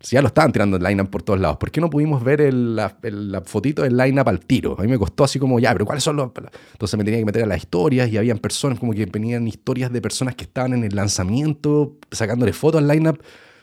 Si 0.00 0.14
ya 0.14 0.22
lo 0.22 0.28
estaban 0.28 0.52
tirando 0.52 0.76
el 0.76 0.82
line-up 0.82 1.10
por 1.10 1.22
todos 1.22 1.40
lados, 1.40 1.56
¿por 1.56 1.70
qué 1.70 1.80
no 1.80 1.90
pudimos 1.90 2.22
ver 2.22 2.52
la, 2.52 2.96
fotito 3.44 3.82
del 3.82 3.96
line-up 3.96 4.28
al 4.28 4.40
tiro? 4.40 4.76
A 4.78 4.82
mí 4.82 4.88
me 4.88 4.98
costó 4.98 5.24
así 5.24 5.38
como, 5.38 5.58
ya, 5.58 5.72
pero 5.72 5.84
¿cuáles 5.84 6.04
son 6.04 6.16
los...? 6.16 6.30
Entonces 6.72 6.96
me 6.96 7.04
tenía 7.04 7.18
que 7.18 7.24
meter 7.24 7.42
a 7.42 7.46
las 7.46 7.58
historias 7.58 8.10
y 8.10 8.16
habían 8.16 8.38
personas 8.38 8.78
como 8.78 8.92
que 8.92 9.06
venían 9.06 9.48
historias 9.48 9.90
de 9.90 10.00
personas 10.00 10.34
que 10.34 10.44
estaban 10.44 10.74
en 10.74 10.84
el 10.84 10.94
lanzamiento, 10.94 11.96
sacándole 12.10 12.52
fotos 12.52 12.82
al 12.82 12.88
line-up, 12.88 13.20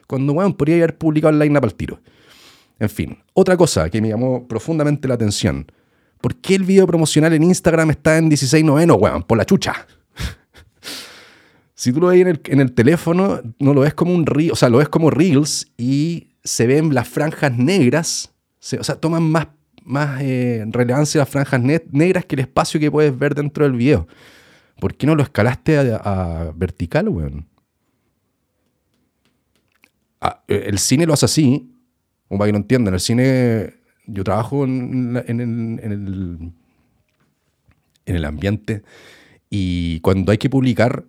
cuando, 0.07 0.33
bueno, 0.33 0.55
podría 0.55 0.75
haber 0.77 0.97
publicado 0.97 1.33
el 1.33 1.39
line-up 1.39 1.63
al 1.63 1.75
tiro. 1.75 1.99
En 2.79 2.89
fin, 2.89 3.17
otra 3.33 3.55
cosa 3.55 3.89
que 3.89 4.01
me 4.01 4.09
llamó 4.09 4.47
profundamente 4.47 5.07
la 5.07 5.13
atención 5.13 5.67
¿Por 6.23 6.37
qué 6.37 6.55
el 6.55 6.63
video 6.63 6.87
promocional 6.87 7.33
en 7.33 7.43
Instagram 7.43 7.89
está 7.89 8.17
en 8.17 8.29
16 8.29 8.63
noveno, 8.63 8.95
weón? 8.95 9.23
Por 9.23 9.37
la 9.37 9.43
chucha. 9.43 9.85
si 11.75 11.91
tú 11.91 11.99
lo 11.99 12.07
ves 12.07 12.25
en 12.45 12.61
el, 12.61 12.71
teléfono, 12.71 13.41
no 13.59 13.73
lo 13.73 13.81
ves 13.81 13.93
como 13.93 14.13
un 14.15 14.25
reel, 14.25 14.53
o 14.53 14.55
sea, 14.55 14.69
lo 14.69 14.77
ves 14.77 14.87
como 14.87 15.09
reels 15.09 15.67
y 15.77 16.29
se 16.41 16.65
ven 16.65 16.93
las 16.93 17.09
franjas 17.09 17.57
negras, 17.57 18.31
o 18.79 18.83
sea, 18.85 18.95
toman 18.95 19.23
más, 19.23 19.47
más 19.83 20.21
eh, 20.21 20.63
relevancia 20.69 21.19
las 21.19 21.27
franjas 21.27 21.59
negras 21.61 22.23
que 22.23 22.35
el 22.35 22.39
espacio 22.39 22.79
que 22.79 22.89
puedes 22.89 23.19
ver 23.19 23.35
dentro 23.35 23.65
del 23.65 23.73
video. 23.73 24.07
¿Por 24.79 24.95
qué 24.95 25.05
no 25.05 25.15
lo 25.15 25.23
escalaste 25.23 25.77
a, 25.77 26.53
vertical, 26.55 27.09
weón? 27.09 27.49
Ah, 30.25 30.41
eh, 30.47 30.63
el 30.67 30.79
cine 30.79 31.05
lo 31.05 31.13
hace 31.13 31.25
así, 31.25 31.69
como 32.29 32.39
para 32.39 32.47
que 32.47 32.53
no 32.53 32.59
entiendan, 32.59 32.93
el 32.93 33.01
cine 33.01 33.73
yo 34.05 34.23
trabajo 34.23 34.63
en, 34.63 35.17
el, 35.17 36.53
en 38.05 38.15
el 38.15 38.25
ambiente 38.25 38.83
y 39.49 39.99
cuando 39.99 40.31
hay 40.31 40.37
que 40.37 40.49
publicar, 40.49 41.03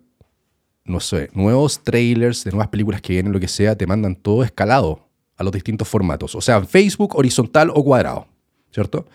no 0.83 0.99
sé, 0.99 1.29
nuevos 1.33 1.81
trailers 1.81 2.43
de 2.43 2.51
nuevas 2.51 2.67
películas 2.67 3.01
que 3.01 3.13
vienen, 3.13 3.31
lo 3.31 3.39
que 3.39 3.47
sea, 3.47 3.77
te 3.77 3.87
mandan 3.87 4.17
todo 4.17 4.43
escalado 4.43 5.07
a 5.37 5.43
los 5.45 5.53
distintos 5.53 5.87
formatos. 5.87 6.35
O 6.35 6.41
sea, 6.41 6.57
en 6.57 6.67
Facebook, 6.67 7.15
horizontal 7.15 7.71
o 7.73 7.85
cuadrado, 7.85 8.27
¿cierto? 8.71 9.07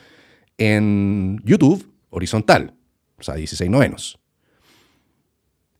En 0.57 1.43
YouTube, 1.45 1.87
horizontal, 2.09 2.75
o 3.19 3.23
sea, 3.23 3.35
16 3.35 3.71
novenos. 3.71 4.19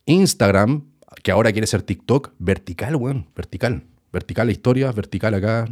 Instagram, 0.05 0.85
que 1.23 1.31
ahora 1.31 1.53
quiere 1.53 1.67
ser 1.67 1.83
TikTok, 1.83 2.35
vertical, 2.39 2.97
weón, 2.97 3.27
vertical. 3.35 3.83
Vertical 4.13 4.47
la 4.47 4.53
historia, 4.53 4.93
vertical 4.93 5.35
acá, 5.35 5.67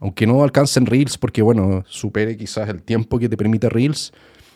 aunque 0.00 0.26
no 0.26 0.42
alcancen 0.42 0.86
Reels 0.86 1.18
porque, 1.18 1.42
bueno, 1.42 1.84
supere 1.86 2.36
quizás 2.36 2.68
el 2.68 2.82
tiempo 2.82 3.18
que 3.18 3.28
te 3.28 3.36
permite 3.36 3.68
Reels, 3.68 4.12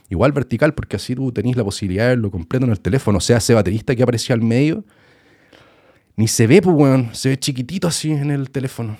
igual 0.09 0.33
vertical 0.33 0.75
porque 0.75 0.97
así 0.97 1.15
tú 1.15 1.31
tenés 1.31 1.57
la 1.57 1.65
posibilidad 1.65 2.05
de 2.05 2.11
verlo 2.11 2.31
completo 2.31 2.65
en 2.65 2.73
el 2.73 2.81
teléfono. 2.81 3.19
O 3.19 3.21
sea, 3.21 3.37
ese 3.37 3.55
baterista 3.55 3.95
que 3.95 4.03
aparecía 4.03 4.35
al 4.35 4.43
medio, 4.43 4.85
ni 6.17 6.29
se 6.29 6.47
ve, 6.47 6.63
pues, 6.63 6.75
weón, 6.75 7.15
se 7.15 7.29
ve 7.31 7.39
chiquitito 7.39 7.89
así 7.89 8.11
en 8.11 8.31
el 8.31 8.51
teléfono. 8.51 8.97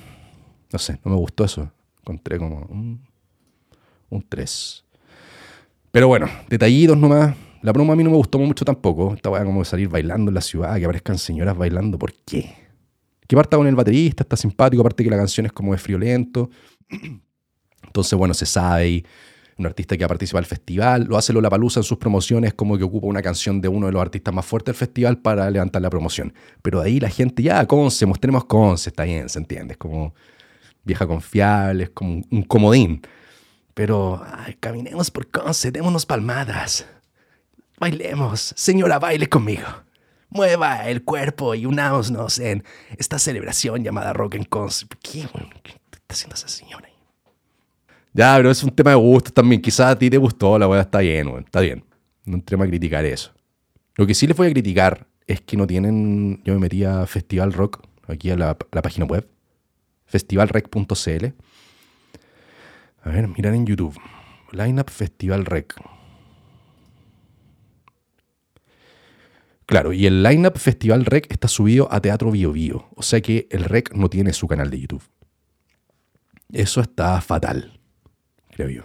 No 0.73 0.79
sé, 0.79 0.99
no 1.05 1.13
me 1.13 1.17
gustó 1.17 1.45
eso. 1.45 1.71
Encontré 2.01 2.39
como 2.39 2.67
un, 2.69 3.01
un 4.11 4.25
3. 4.29 4.85
Pero 5.91 6.09
bueno, 6.09 6.29
detallitos 6.49 6.99
nomás. 6.99 7.35
La 7.63 7.73
broma 7.73 7.95
a 7.95 7.97
mí 7.97 8.05
no 8.05 8.11
me 8.11 8.17
gustó 8.17 8.39
mucho 8.39 8.65
tampoco. 8.65 9.15
Esta 9.15 9.31
weá 9.31 9.45
como 9.45 9.65
salir 9.65 9.89
bailando 9.89 10.31
en 10.31 10.35
la 10.35 10.43
ciudad, 10.43 10.77
que 10.77 10.85
aparezcan 10.85 11.17
señoras 11.17 11.57
bailando. 11.57 11.99
¿Por 11.99 12.13
qué? 12.13 12.64
Que 13.27 13.37
parta 13.37 13.57
con 13.57 13.67
el 13.67 13.75
baterista, 13.75 14.23
está 14.23 14.37
simpático, 14.37 14.83
aparte 14.83 15.03
que 15.03 15.11
la 15.11 15.17
canción 15.17 15.47
es 15.47 15.53
como 15.53 15.73
de 15.73 15.79
friolento. 15.79 16.51
Entonces, 17.83 18.19
bueno, 18.19 18.35
se 18.35 18.47
sabe 18.47 19.05
un 19.57 19.67
artista 19.67 19.97
que 19.97 20.05
ha 20.05 20.09
participado 20.09 20.41
del 20.41 20.49
festival, 20.49 21.05
lo 21.05 21.17
hace 21.17 21.33
Lola 21.33 21.49
Palusa 21.49 21.81
en 21.81 21.85
sus 21.85 21.97
promociones, 21.97 22.55
como 22.55 22.77
que 22.77 22.83
ocupa 22.83 23.07
una 23.07 23.23
canción 23.23 23.61
de 23.61 23.69
uno 23.69 23.87
de 23.87 23.93
los 23.93 24.03
artistas 24.03 24.35
más 24.35 24.45
fuertes 24.45 24.75
del 24.75 24.79
festival 24.79 25.19
para 25.19 25.49
levantar 25.49 25.81
la 25.81 25.91
promoción. 25.91 26.35
Pero 26.61 26.81
de 26.81 26.89
ahí 26.89 27.01
la 27.01 27.09
gente, 27.09 27.43
ya, 27.43 27.65
Conce, 27.67 28.05
mostremos 28.05 28.47
Conce, 28.47 28.91
está 28.91 29.05
bien, 29.05 29.29
se 29.29 29.39
entiende, 29.39 29.73
es 29.73 29.79
como 29.79 30.15
vieja 30.83 31.07
confiable, 31.07 31.85
es 31.85 31.91
como 31.91 32.23
un 32.31 32.43
comodín. 32.43 33.03
Pero, 33.75 34.23
ay, 34.27 34.55
caminemos 34.59 35.11
por 35.11 35.31
Conce, 35.31 35.71
démonos 35.71 36.05
palmadas. 36.05 36.87
Bailemos, 37.79 38.55
señora, 38.57 38.99
baile 38.99 39.29
conmigo 39.29 39.84
mueva 40.35 40.89
el 40.89 41.05
cuerpo 41.05 41.55
y 41.55 41.65
unámonos 41.65 42.39
en 42.41 42.65
esta 42.99 43.19
celebración 43.19 43.83
llamada 43.83 44.13
Rock 44.13 44.35
and 44.35 44.49
Cons. 44.49 44.87
¿Qué, 45.01 45.21
está 45.21 45.33
haciendo 46.11 46.35
esa 46.35 46.49
señora? 46.49 46.89
Ya, 48.13 48.37
pero 48.37 48.51
es 48.51 48.63
un 48.63 48.71
tema 48.71 48.91
de 48.91 48.97
gusto 48.97 49.33
también. 49.33 49.63
Quizás 49.63 49.93
a 49.93 49.99
ti 49.99 50.11
te 50.11 50.19
gustó, 50.19 50.59
la 50.59 50.69
weá 50.69 50.83
está 50.83 50.99
bien, 50.99 51.29
está 51.39 51.61
bien. 51.61 51.85
No 52.25 52.37
entremos 52.37 52.67
a 52.67 52.69
criticar 52.69 53.05
eso. 53.05 53.33
Lo 53.97 54.07
que 54.07 54.15
sí 54.15 54.27
les 54.27 54.37
voy 54.37 54.49
a 54.49 54.51
criticar 54.51 55.07
es 55.27 55.41
que 55.41 55.57
no 55.57 55.67
tienen. 55.67 56.43
Yo 56.45 56.55
me 56.55 56.61
metí 56.61 56.85
a 56.85 57.07
Festival 57.07 57.53
Rock, 57.53 57.83
aquí 58.07 58.31
a 58.31 58.37
la, 58.37 58.57
la 58.73 58.83
página 58.83 59.07
web, 59.07 59.29
festivalrec.cl. 60.07 61.27
A 63.03 63.11
ver, 63.11 63.29
mirar 63.29 63.55
en 63.55 63.67
YouTube. 63.67 63.99
Lineup 64.53 64.91
Festival 64.91 65.45
Rec. 65.45 65.75
Claro, 69.67 69.93
y 69.93 70.07
el 70.07 70.23
lineup 70.23 70.59
Festival 70.59 71.07
Rec 71.07 71.31
está 71.31 71.49
subido 71.49 71.89
a 71.91 72.01
Teatro 72.01 72.31
Bio 72.31 72.53
Bio, 72.53 72.89
o 72.95 73.03
sea 73.03 73.21
que 73.21 73.49
el 73.51 73.65
Rec 73.65 73.95
no 73.95 74.11
tiene 74.11 74.33
su 74.33 74.47
canal 74.47 74.69
de 74.71 74.81
YouTube. 74.81 75.03
Eso 76.53 76.81
está 76.81 77.21
fatal, 77.21 77.81
creo 78.51 78.69
yo. 78.69 78.83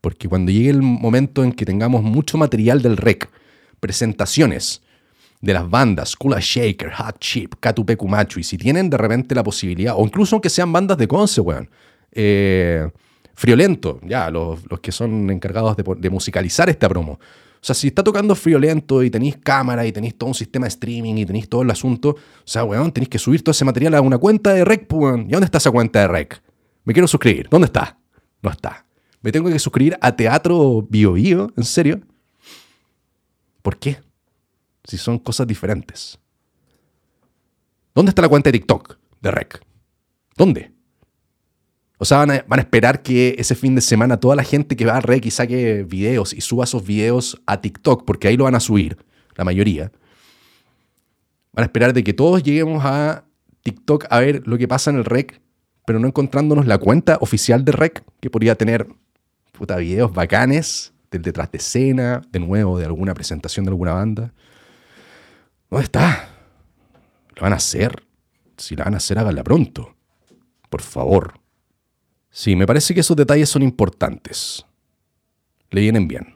Porque 0.00 0.28
cuando 0.28 0.50
llegue 0.52 0.70
el 0.70 0.82
momento 0.82 1.44
en 1.44 1.52
que 1.52 1.66
tengamos 1.66 2.02
mucho 2.02 2.38
material 2.38 2.80
del 2.80 2.96
Rec, 2.96 3.28
presentaciones 3.78 4.82
de 5.40 5.52
las 5.52 5.68
bandas, 5.68 6.16
Kula 6.16 6.38
Shaker, 6.40 6.92
Hot 6.92 7.18
Chip, 7.18 7.54
Katupeku 7.60 8.08
Machu, 8.08 8.40
y 8.40 8.44
si 8.44 8.56
tienen 8.56 8.88
de 8.88 8.96
repente 8.96 9.34
la 9.34 9.44
posibilidad, 9.44 9.94
o 9.96 10.02
incluso 10.02 10.36
aunque 10.36 10.48
sean 10.48 10.72
bandas 10.72 10.96
de 10.96 11.06
Conce, 11.06 11.40
weón, 11.40 11.68
eh, 12.12 12.88
Friolento, 13.34 14.00
ya, 14.02 14.30
los, 14.30 14.60
que 14.80 14.92
son 14.92 15.28
encargados 15.30 15.76
de, 15.76 15.84
de 15.98 16.08
musicalizar 16.08 16.70
esta 16.70 16.88
promo, 16.88 17.20
sea, 17.66 17.74
si 17.74 17.88
está 17.88 18.04
tocando 18.04 18.36
friolento 18.36 19.02
y 19.02 19.10
tenéis 19.10 19.38
cámara 19.38 19.84
y 19.84 19.90
tenéis 19.90 20.16
todo 20.16 20.28
un 20.28 20.34
sistema 20.34 20.66
de 20.66 20.68
streaming 20.68 21.16
y 21.16 21.26
tenéis 21.26 21.48
todo 21.48 21.62
el 21.62 21.70
asunto, 21.70 22.10
o 22.10 22.18
sea, 22.44 22.62
weón, 22.62 22.92
tenéis 22.92 23.08
que 23.08 23.18
subir 23.18 23.42
todo 23.42 23.50
ese 23.50 23.64
material 23.64 23.94
a 23.94 24.00
una 24.00 24.18
cuenta 24.18 24.52
de 24.52 24.64
rec, 24.64 24.86
pues, 24.86 25.02
weón. 25.02 25.22
¿Y 25.22 25.32
dónde 25.32 25.46
está 25.46 25.58
esa 25.58 25.72
cuenta 25.72 26.00
de 26.00 26.06
rec? 26.06 26.40
Me 26.84 26.92
quiero 26.92 27.08
suscribir. 27.08 27.48
¿Dónde 27.50 27.66
está? 27.66 27.98
No 28.40 28.50
está. 28.50 28.86
Me 29.20 29.32
tengo 29.32 29.50
que 29.50 29.58
suscribir 29.58 29.98
a 30.00 30.14
Teatro 30.14 30.86
Bio 30.88 31.14
Bio, 31.14 31.52
¿en 31.56 31.64
serio? 31.64 32.00
¿Por 33.62 33.78
qué? 33.78 33.98
Si 34.84 34.96
son 34.96 35.18
cosas 35.18 35.48
diferentes. 35.48 36.20
¿Dónde 37.92 38.10
está 38.10 38.22
la 38.22 38.28
cuenta 38.28 38.48
de 38.48 38.52
TikTok 38.52 38.96
de 39.20 39.30
rec? 39.32 39.60
¿Dónde? 40.36 40.75
O 41.98 42.04
sea, 42.04 42.18
van 42.18 42.30
a, 42.30 42.60
esperar 42.60 43.02
que 43.02 43.34
ese 43.38 43.54
fin 43.54 43.74
de 43.74 43.80
semana 43.80 44.18
toda 44.18 44.36
la 44.36 44.44
gente 44.44 44.76
que 44.76 44.84
va 44.84 44.96
a 44.96 45.00
Rec 45.00 45.24
y 45.24 45.30
saque 45.30 45.82
videos 45.82 46.34
y 46.34 46.42
suba 46.42 46.64
esos 46.64 46.84
videos 46.84 47.40
a 47.46 47.60
TikTok, 47.60 48.04
porque 48.04 48.28
ahí 48.28 48.36
lo 48.36 48.44
van 48.44 48.54
a 48.54 48.60
subir, 48.60 48.98
la 49.34 49.44
mayoría. 49.44 49.90
Van 51.52 51.62
a 51.62 51.66
esperar 51.66 51.94
de 51.94 52.04
que 52.04 52.12
todos 52.12 52.42
lleguemos 52.42 52.84
a 52.84 53.24
TikTok 53.62 54.06
a 54.10 54.20
ver 54.20 54.46
lo 54.46 54.58
que 54.58 54.68
pasa 54.68 54.90
en 54.90 54.96
el 54.96 55.06
Rec, 55.06 55.40
pero 55.86 55.98
no 55.98 56.06
encontrándonos 56.06 56.66
la 56.66 56.76
cuenta 56.76 57.16
oficial 57.20 57.64
de 57.64 57.72
Rec, 57.72 58.04
que 58.20 58.28
podría 58.28 58.56
tener 58.56 58.86
puta, 59.52 59.76
videos 59.76 60.12
bacanes 60.12 60.92
del 61.10 61.22
detrás 61.22 61.50
de 61.50 61.58
escena, 61.58 62.20
de 62.30 62.40
nuevo, 62.40 62.78
de 62.78 62.84
alguna 62.84 63.14
presentación 63.14 63.64
de 63.64 63.70
alguna 63.70 63.94
banda. 63.94 64.34
¿Dónde 65.70 65.84
está? 65.84 66.28
¿Lo 67.36 67.42
van 67.42 67.54
a 67.54 67.56
hacer? 67.56 68.04
Si 68.58 68.76
la 68.76 68.84
van 68.84 68.94
a 68.94 68.96
hacer, 68.98 69.18
háganla 69.18 69.42
pronto. 69.42 69.96
Por 70.68 70.82
favor. 70.82 71.45
Sí, 72.38 72.54
me 72.54 72.66
parece 72.66 72.92
que 72.92 73.00
esos 73.00 73.16
detalles 73.16 73.48
son 73.48 73.62
importantes. 73.62 74.66
Le 75.70 75.80
vienen 75.80 76.06
bien. 76.06 76.34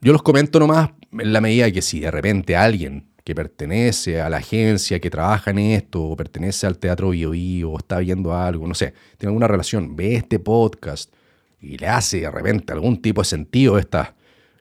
Yo 0.00 0.12
los 0.12 0.24
comento 0.24 0.58
nomás 0.58 0.90
en 1.12 1.32
la 1.32 1.40
medida 1.40 1.70
que 1.70 1.80
si 1.80 2.00
de 2.00 2.10
repente 2.10 2.56
alguien 2.56 3.06
que 3.22 3.32
pertenece 3.32 4.20
a 4.20 4.28
la 4.28 4.38
agencia 4.38 4.98
que 4.98 5.08
trabaja 5.08 5.52
en 5.52 5.60
esto, 5.60 6.02
o 6.02 6.16
pertenece 6.16 6.66
al 6.66 6.78
Teatro 6.78 7.10
Bio, 7.10 7.30
o 7.70 7.78
está 7.78 8.00
viendo 8.00 8.34
algo, 8.34 8.66
no 8.66 8.74
sé, 8.74 8.92
tiene 9.18 9.30
alguna 9.30 9.46
relación, 9.46 9.94
ve 9.94 10.16
este 10.16 10.40
podcast 10.40 11.14
y 11.60 11.78
le 11.78 11.86
hace 11.86 12.22
de 12.22 12.30
repente 12.32 12.72
algún 12.72 13.00
tipo 13.00 13.20
de 13.20 13.26
sentido 13.26 13.78
esta 13.78 14.16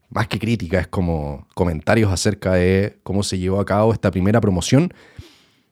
más 0.09 0.27
que 0.27 0.37
crítica, 0.37 0.79
es 0.79 0.87
como 0.87 1.47
comentarios 1.55 2.11
acerca 2.11 2.53
de 2.53 2.99
cómo 3.01 3.23
se 3.23 3.39
llevó 3.39 3.59
a 3.59 3.65
cabo 3.65 3.91
esta 3.91 4.11
primera 4.11 4.39
promoción. 4.39 4.93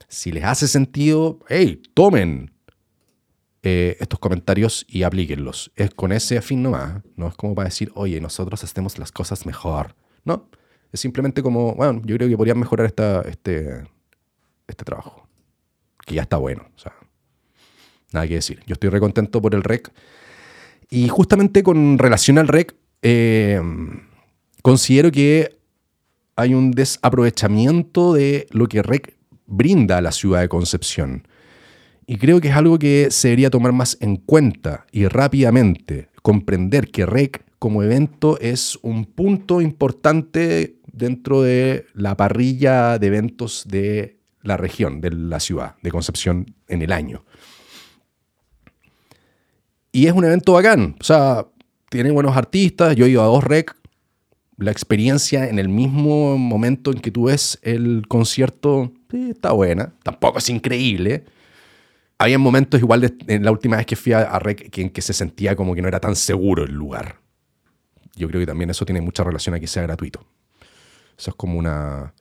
Si 0.08 0.32
les 0.32 0.44
hace 0.44 0.68
sentido, 0.68 1.40
hey, 1.50 1.84
tomen 1.94 2.53
eh, 3.66 3.96
estos 4.02 4.20
comentarios 4.20 4.86
y 4.90 5.04
aplíquenlos. 5.04 5.72
Es 5.76 5.92
con 5.92 6.12
ese 6.12 6.42
fin 6.42 6.62
nomás. 6.62 7.02
No 7.16 7.30
es 7.30 7.36
como 7.36 7.56
para 7.56 7.70
decir, 7.70 7.92
oye, 7.96 8.20
nosotros 8.20 8.62
hacemos 8.64 9.00
las 9.00 9.14
cosas 9.14 9.46
mejor. 9.46 9.96
No, 10.26 10.50
es 10.92 11.00
simplemente 11.00 11.42
como, 11.42 11.74
bueno, 11.74 12.02
yo 12.04 12.18
creo 12.18 12.28
que 12.28 12.36
podrían 12.36 12.60
mejorar 12.60 12.86
esta, 12.86 13.22
este, 13.22 13.84
este 14.68 14.84
trabajo. 14.84 15.28
Que 16.06 16.16
ya 16.16 16.24
está 16.24 16.36
bueno. 16.36 16.66
Nada 18.12 18.28
que 18.28 18.36
decir. 18.36 18.62
Yo 18.68 18.74
estoy 18.74 18.90
recontento 18.90 19.42
por 19.42 19.56
el 19.56 19.64
REC. 19.64 19.92
Y 20.90 21.08
justamente 21.08 21.64
con 21.64 21.98
relación 21.98 22.38
al 22.40 22.50
REC, 22.50 22.76
eh, 23.02 23.62
considero 24.62 25.10
que 25.10 25.58
hay 26.36 26.54
un 26.54 26.72
desaprovechamiento 26.72 28.14
de 28.14 28.48
lo 28.52 28.68
que 28.68 28.84
REC 28.84 29.18
brinda 29.46 30.00
a 30.00 30.02
la 30.02 30.12
ciudad 30.12 30.42
de 30.42 30.50
Concepción. 30.50 31.28
Y 32.06 32.18
creo 32.18 32.42
que 32.42 32.50
es 32.50 32.56
algo 32.56 32.80
que 32.80 33.08
se 33.12 33.30
debería 33.30 33.50
tomar 33.50 33.72
más 33.72 33.98
en 34.02 34.18
cuenta 34.18 34.86
y 34.92 35.08
rápidamente 35.08 36.10
comprender 36.22 36.90
que 36.90 37.06
REC 37.06 37.44
como 37.60 37.84
evento 37.84 38.38
es 38.40 38.78
un 38.82 39.06
punto 39.06 39.62
importante 39.62 40.80
dentro 40.92 41.42
de 41.42 41.86
la 41.94 42.16
parrilla 42.18 43.00
de 43.00 43.08
eventos 43.08 43.66
de 43.68 44.20
la 44.42 44.58
región, 44.58 45.02
de 45.02 45.12
la 45.12 45.40
ciudad 45.40 45.76
de 45.82 45.92
Concepción 45.92 46.54
en 46.68 46.82
el 46.82 46.92
año. 46.92 47.24
Y 49.92 50.08
es 50.08 50.14
un 50.14 50.26
evento 50.26 50.54
bacán, 50.54 50.96
o 51.00 51.04
sea, 51.04 51.48
tiene 51.90 52.12
buenos 52.12 52.36
artistas, 52.36 52.96
yo 52.96 53.06
he 53.06 53.10
ido 53.10 53.22
a 53.22 53.28
dos 53.28 53.44
rec, 53.44 53.76
la 54.58 54.72
experiencia 54.72 55.48
en 55.48 55.60
el 55.60 55.70
mismo 55.70 56.38
momento 56.38 56.92
en 56.92 57.00
que 57.00 57.12
tú 57.12 57.26
ves 57.26 57.60
el 57.62 58.06
concierto 58.08 58.92
está 59.12 59.52
buena, 59.52 59.94
tampoco 60.04 60.40
es 60.40 60.50
increíble. 60.50 61.26
Había 62.24 62.40
momentos 62.40 62.80
igual 62.80 63.18
en 63.28 63.44
la 63.44 63.52
última 63.52 63.76
vez 63.76 63.86
que 63.86 63.98
fui 63.98 64.14
a, 64.14 64.40
Rec 64.40 64.78
en 64.78 64.92
que 64.92 65.02
se 65.02 65.12
sentía 65.12 65.58
como 65.58 65.76
que 65.76 65.82
no 65.82 65.90
era 65.90 66.00
tan 66.00 66.16
seguro 66.16 66.64
el 66.64 66.72
lugar. 66.72 67.18
Yo 68.16 68.30
creo 68.30 68.40
que 68.40 68.46
también 68.46 68.70
eso 68.70 68.86
tiene 68.86 69.02
mucha 69.02 69.26
relación 69.26 69.56
a 69.56 69.60
que 69.60 69.68
sea 69.68 69.84
gratuito. 69.84 70.26
Eso 71.18 71.32
es 71.32 71.36
como 71.36 71.60
una, 71.60 72.14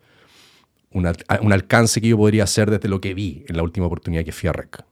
un 0.90 1.52
alcance 1.52 2.00
que 2.00 2.08
yo 2.08 2.16
podría 2.16 2.42
hacer 2.42 2.68
desde 2.68 2.88
lo 2.88 3.00
que 3.00 3.14
vi 3.14 3.44
en 3.46 3.56
la 3.56 3.62
última 3.62 3.86
oportunidad 3.86 4.24
que 4.24 4.32
fui 4.32 4.48
a 4.48 4.52
Rec. 4.52 4.84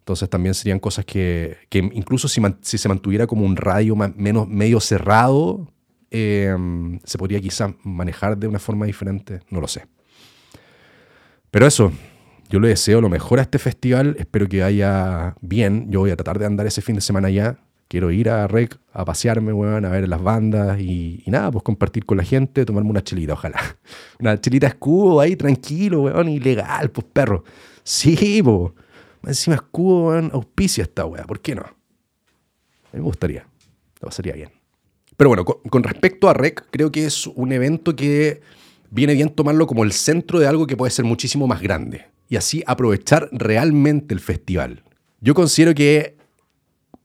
Entonces 0.00 0.28
también 0.28 0.54
serían 0.54 0.80
cosas 0.80 1.04
que, 1.04 1.58
incluso 1.70 2.26
si, 2.26 2.42
se 2.78 2.88
mantuviera 2.88 3.28
como 3.28 3.46
un 3.46 3.54
radio 3.54 3.94
menos, 3.94 4.48
medio 4.48 4.80
cerrado, 4.80 5.72
em, 6.10 6.98
se 7.04 7.16
podría 7.16 7.40
quizás 7.40 7.70
manejar 7.84 8.36
de 8.36 8.48
una 8.48 8.58
forma 8.58 8.86
diferente, 8.86 9.42
no 9.50 9.60
lo 9.60 9.68
sé. 9.68 9.86
Pero 11.52 11.64
eso, 11.64 11.92
yo 12.48 12.60
le 12.60 12.68
deseo 12.68 13.00
lo 13.00 13.08
mejor 13.08 13.38
a 13.38 13.42
este 13.42 13.58
festival, 13.58 14.16
espero 14.18 14.48
que 14.48 14.60
vaya 14.60 15.34
bien, 15.40 15.90
yo 15.90 16.00
voy 16.00 16.10
a 16.10 16.16
tratar 16.16 16.38
de 16.38 16.46
andar 16.46 16.66
ese 16.66 16.80
fin 16.80 16.94
de 16.94 17.00
semana 17.00 17.28
ya, 17.30 17.58
quiero 17.88 18.10
ir 18.10 18.28
a 18.28 18.46
Rec 18.46 18.78
a 18.92 19.04
pasearme, 19.04 19.52
weón, 19.52 19.84
a 19.84 19.88
ver 19.88 20.08
las 20.08 20.22
bandas 20.22 20.80
y, 20.80 21.22
nada, 21.26 21.50
pues 21.50 21.62
compartir 21.62 22.04
con 22.04 22.16
la 22.18 22.24
gente, 22.24 22.64
tomarme 22.64 22.90
una 22.90 23.02
chelita, 23.02 23.34
ojalá. 23.34 23.60
Una 24.20 24.40
chelita 24.40 24.66
escudo 24.66 25.20
ahí, 25.20 25.36
tranquilo, 25.36 26.02
weón, 26.02 26.28
ilegal, 26.28 26.90
pues 26.90 27.06
perro. 27.12 27.44
Sí, 27.82 28.40
pues. 28.42 28.72
Encima 29.24 29.56
escudo, 29.56 30.08
weón, 30.08 30.30
auspicia 30.32 30.82
esta 30.82 31.04
weá, 31.04 31.24
¿por 31.24 31.40
qué 31.40 31.54
no? 31.54 31.62
A 31.62 32.92
mí 32.92 33.00
me 33.00 33.00
gustaría, 33.00 33.46
lo 34.00 34.08
pasaría 34.08 34.34
bien. 34.34 34.50
Pero 35.16 35.30
bueno, 35.30 35.44
con, 35.44 35.82
respecto 35.82 36.28
a 36.28 36.34
Rec, 36.34 36.66
creo 36.70 36.92
que 36.92 37.06
es 37.06 37.26
un 37.26 37.52
evento 37.52 37.96
que 37.96 38.40
viene 38.90 39.14
bien 39.14 39.30
tomarlo 39.30 39.66
como 39.66 39.82
el 39.82 39.92
centro 39.92 40.38
de 40.38 40.46
algo 40.46 40.66
que 40.66 40.76
puede 40.76 40.90
ser 40.90 41.04
muchísimo 41.04 41.46
más 41.46 41.60
grande 41.60 42.15
y 42.28 42.36
así 42.36 42.62
aprovechar 42.66 43.28
realmente 43.32 44.14
el 44.14 44.20
festival. 44.20 44.82
Yo 45.20 45.34
considero 45.34 45.74
que 45.74 46.16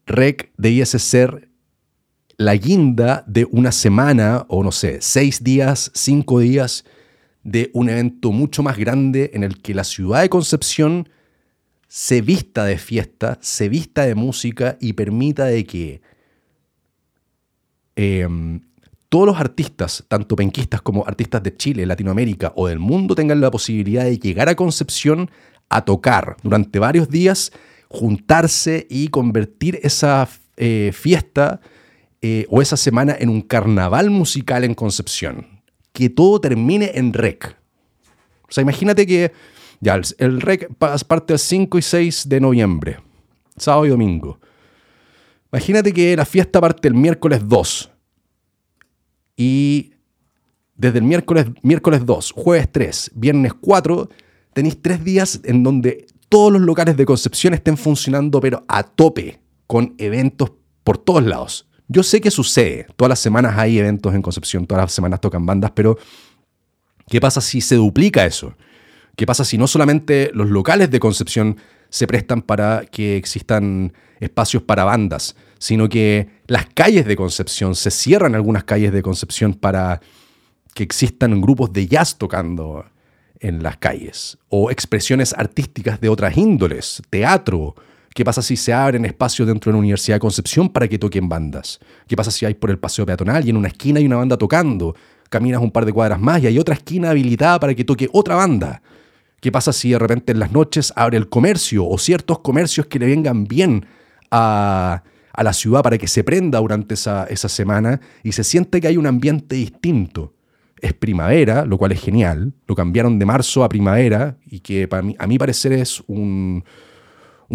Rec 0.06 0.52
debiese 0.58 1.00
ser 1.00 1.50
la 2.38 2.56
guinda 2.56 3.24
de 3.28 3.48
una 3.52 3.72
semana 3.72 4.46
o 4.48 4.64
no 4.64 4.72
sé, 4.72 4.98
seis 5.02 5.44
días, 5.44 5.92
cinco 5.94 6.40
días 6.40 6.86
de 7.44 7.70
un 7.74 7.90
evento 7.90 8.32
mucho 8.32 8.64
más 8.64 8.78
grande 8.78 9.32
en 9.34 9.44
el 9.44 9.62
que 9.62 9.74
la 9.74 9.84
ciudad 9.84 10.22
de 10.22 10.30
Concepción 10.30 11.10
se 11.88 12.22
vista 12.22 12.66
de 12.66 12.78
fiesta, 12.78 13.38
se 13.42 13.70
vista 13.70 14.06
de 14.06 14.16
música 14.16 14.78
y 14.80 14.94
permita 14.94 15.46
de 15.46 15.66
que 15.66 16.02
em, 17.96 18.62
todos 19.12 19.26
los 19.26 19.38
artistas, 19.38 20.06
tanto 20.08 20.38
penquistas 20.38 20.82
como 20.82 21.06
artistas 21.06 21.44
de 21.44 21.54
Chile, 21.58 21.86
Latinoamérica 21.86 22.54
o 22.56 22.68
del 22.68 22.80
mundo, 22.80 23.14
tengan 23.14 23.42
la 23.42 23.52
posibilidad 23.52 24.06
de 24.06 24.18
llegar 24.18 24.48
a 24.48 24.56
Concepción 24.56 25.30
a 25.68 25.84
tocar 25.84 26.38
durante 26.44 26.80
varios 26.80 27.10
días 27.10 27.52
juntarse 27.90 28.88
y 28.90 29.10
convertir 29.10 29.82
esa 29.84 30.30
eh, 30.56 30.92
fiesta 30.94 31.60
eh, 32.22 32.46
o 32.50 32.62
esa 32.62 32.78
semana 32.78 33.14
en 33.20 33.28
un 33.28 33.42
carnaval 33.42 34.12
musical 34.12 34.64
en 34.64 34.76
Concepción. 34.76 35.62
Que 35.92 36.10
todo 36.10 36.40
termine 36.40 36.92
en 36.94 37.12
rec. 37.12 37.58
O 38.48 38.52
sea, 38.54 38.62
imagínate 38.62 39.06
que 39.06 39.34
ya, 39.82 40.00
el, 40.20 40.40
rec 40.40 40.74
parte 40.78 41.34
el 41.34 41.40
5 41.40 41.78
y 41.78 41.82
6 41.82 42.30
de 42.30 42.40
noviembre, 42.40 43.00
sábado 43.58 43.88
y 43.88 43.90
domingo. 43.90 44.40
Imagínate 45.52 45.92
que 45.92 46.16
la 46.16 46.24
fiesta 46.24 46.62
parte 46.62 46.88
el 46.88 46.94
miércoles 46.94 47.42
2. 47.46 47.91
Y 49.36 49.94
desde 50.76 51.00
el 51.00 51.04
miércoles, 51.04 51.48
miércoles 51.62 52.06
2, 52.06 52.32
jueves 52.32 52.70
3, 52.72 53.12
viernes 53.16 53.54
4, 53.54 54.10
tenéis 54.54 54.82
tres 54.82 55.04
días 55.04 55.40
en 55.44 55.64
donde 55.64 56.08
todos 56.30 56.52
los 56.52 56.62
locales 56.62 56.98
de 56.98 57.06
Concepción 57.06 57.54
estén 57.54 57.78
funcionando, 57.78 58.40
pero 58.40 58.64
a 58.68 58.84
tope, 58.84 59.42
con 59.68 59.96
eventos 59.98 60.52
por 60.84 60.98
todos 60.98 61.24
lados. 61.24 61.68
Yo 61.88 62.04
sé 62.04 62.22
que 62.22 62.32
sucede, 62.32 62.88
todas 62.96 63.10
las 63.10 63.20
semanas 63.20 63.58
hay 63.58 63.78
eventos 63.78 64.16
en 64.16 64.22
Concepción, 64.22 64.66
todas 64.66 64.86
las 64.86 64.94
semanas 64.94 65.20
tocan 65.20 65.46
bandas, 65.46 65.72
pero 65.72 65.98
¿qué 67.08 67.20
pasa 67.20 67.42
si 67.42 67.60
se 67.60 67.76
duplica 67.76 68.26
eso? 68.26 68.56
¿Qué 69.16 69.26
pasa 69.26 69.44
si 69.44 69.58
no 69.58 69.68
solamente 69.68 70.32
los 70.34 70.50
locales 70.50 70.90
de 70.90 71.00
Concepción 71.00 71.58
se 71.90 72.08
prestan 72.08 72.42
para 72.42 72.86
que 72.86 73.18
existan 73.18 73.94
espacios 74.22 74.64
para 74.64 74.86
bandas, 74.86 75.36
sino 75.62 75.88
que 75.90 76.28
las 76.48 76.66
calles 76.66 77.06
de 77.06 77.16
Concepción, 77.16 77.76
se 77.76 77.92
cierran 77.92 78.34
algunas 78.34 78.64
calles 78.64 78.92
de 78.92 79.04
Concepción 79.04 79.54
para 79.54 80.02
que 80.74 80.82
existan 80.82 81.40
grupos 81.40 81.72
de 81.72 81.86
jazz 81.86 82.18
tocando 82.18 82.84
en 83.40 83.62
las 83.62 83.78
calles, 83.78 84.40
o 84.50 84.72
expresiones 84.72 85.34
artísticas 85.38 86.02
de 86.02 86.10
otras 86.10 86.36
índoles, 86.36 87.04
teatro. 87.12 87.76
¿Qué 88.16 88.26
pasa 88.26 88.42
si 88.42 88.56
se 88.56 88.74
abren 88.74 89.06
espacios 89.06 89.48
dentro 89.48 89.72
de 89.72 89.74
la 89.74 89.80
Universidad 89.80 90.16
de 90.16 90.22
Concepción 90.22 90.68
para 90.68 90.88
que 90.88 90.98
toquen 90.98 91.30
bandas? 91.30 91.80
¿Qué 92.08 92.16
pasa 92.16 92.32
si 92.32 92.44
hay 92.44 92.56
por 92.56 92.72
el 92.72 92.80
paseo 92.80 93.06
peatonal 93.06 93.46
y 93.46 93.52
en 93.52 93.58
una 93.58 93.68
esquina 93.68 94.00
hay 94.00 94.08
una 94.08 94.16
banda 94.16 94.38
tocando? 94.38 94.96
Caminas 95.30 95.62
un 95.62 95.70
par 95.70 95.86
de 95.86 95.94
cuadras 95.94 96.20
más 96.20 96.42
y 96.42 96.48
hay 96.48 96.58
otra 96.58 96.74
esquina 96.74 97.12
habilitada 97.12 97.60
para 97.60 97.76
que 97.76 97.84
toque 97.84 98.10
otra 98.12 98.34
banda. 98.34 98.82
¿Qué 99.40 99.52
pasa 99.52 99.72
si 99.72 99.92
de 99.92 100.00
repente 100.00 100.32
en 100.32 100.40
las 100.40 100.52
noches 100.52 100.92
abre 100.96 101.18
el 101.18 101.30
comercio 101.30 101.88
o 101.88 102.00
ciertos 102.00 102.40
comercios 102.40 102.88
que 102.88 102.98
le 102.98 103.06
vengan 103.06 103.44
bien 103.44 103.86
a, 104.32 105.04
la 105.38 105.54
ciudad 105.54 105.84
para 105.84 105.98
que 105.98 106.08
se 106.08 106.24
prenda 106.24 106.60
durante 106.60 106.94
esa, 106.94 107.26
esa 107.26 107.50
semana 107.50 108.02
y 108.24 108.32
se 108.34 108.44
siente 108.44 108.82
que 108.82 108.88
hay 108.88 108.98
un 108.98 109.08
ambiente 109.08 109.56
distinto? 109.56 110.34
es 110.82 110.94
primavera, 110.94 111.64
lo 111.66 111.78
cual 111.78 111.92
es 111.92 112.02
genial. 112.02 112.54
Lo 112.68 112.76
cambiaron 112.76 113.20
de 113.20 113.26
marzo 113.26 113.64
a 113.64 113.70
primavera 113.70 114.38
y 114.46 114.60
que 114.60 114.88
para 114.88 115.04
mí, 115.04 115.16
a 115.18 115.28
mi 115.28 115.38
parecer 115.38 115.72
es 115.74 116.04
un, 116.08 116.64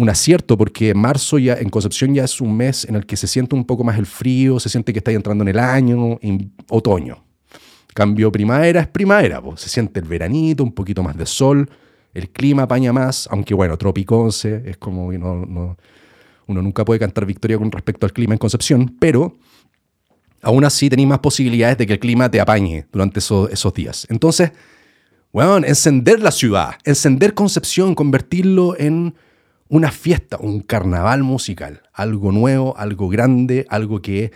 acierto 0.07 0.57
porque 0.57 0.93
marzo 0.93 1.37
ya 1.37 1.55
en 1.55 1.69
Concepción 1.69 2.13
ya 2.13 2.23
es 2.23 2.39
un 2.39 2.55
mes 2.55 2.85
en 2.85 2.95
el 2.95 3.05
que 3.05 3.17
se 3.17 3.27
siente 3.27 3.55
un 3.55 3.65
poco 3.65 3.83
más 3.83 3.97
el 3.97 4.05
frío, 4.05 4.59
se 4.59 4.69
siente 4.69 4.93
que 4.93 4.99
está 4.99 5.11
entrando 5.11 5.43
en 5.43 5.49
el 5.49 5.59
año, 5.59 6.17
otoño. 6.69 7.23
Cambio 7.93 8.31
primavera 8.31 8.81
es 8.81 8.87
primavera, 8.87 9.41
se 9.55 9.69
siente 9.69 9.99
el 9.99 10.05
veranito, 10.05 10.63
un 10.63 10.71
poquito 10.71 11.03
más 11.03 11.17
de 11.17 11.25
sol, 11.25 11.69
el 12.13 12.29
clima 12.29 12.63
apaña 12.63 12.93
más, 12.93 13.27
aunque 13.31 13.53
bueno, 13.53 13.75
tropiconce, 13.75 14.61
es 14.65 14.77
como 14.77 15.11
no, 15.11 15.77
uno 16.47 16.61
nunca 16.61 16.83
puede 16.83 16.99
cantar 16.99 17.25
victoria 17.25 17.57
con 17.57 17.71
respecto 17.71 18.05
al 18.05 18.13
clima 18.13 18.33
en 18.33 18.39
Concepción, 18.39 18.95
pero 18.99 19.37
aún 20.41 20.63
así 20.63 20.89
tenéis 20.89 21.09
más 21.09 21.19
posibilidades 21.19 21.77
de 21.77 21.85
que 21.85 21.93
el 21.93 21.99
clima 21.99 22.31
te 22.31 22.39
apañe 22.39 22.87
durante 22.91 23.19
esos, 23.19 23.73
días. 23.73 24.07
Entonces, 24.09 24.51
bueno, 25.31 25.57
encender 25.57 26.21
la 26.21 26.31
ciudad, 26.31 26.75
encender 26.85 27.33
Concepción, 27.33 27.95
convertirlo 27.95 28.79
en 28.79 29.15
una 29.67 29.91
fiesta, 29.91 30.37
un 30.39 30.61
carnaval 30.61 31.23
musical, 31.23 31.83
algo 31.93 32.31
nuevo, 32.31 32.77
algo 32.77 33.09
grande, 33.09 33.65
algo 33.69 34.01
que 34.01 34.31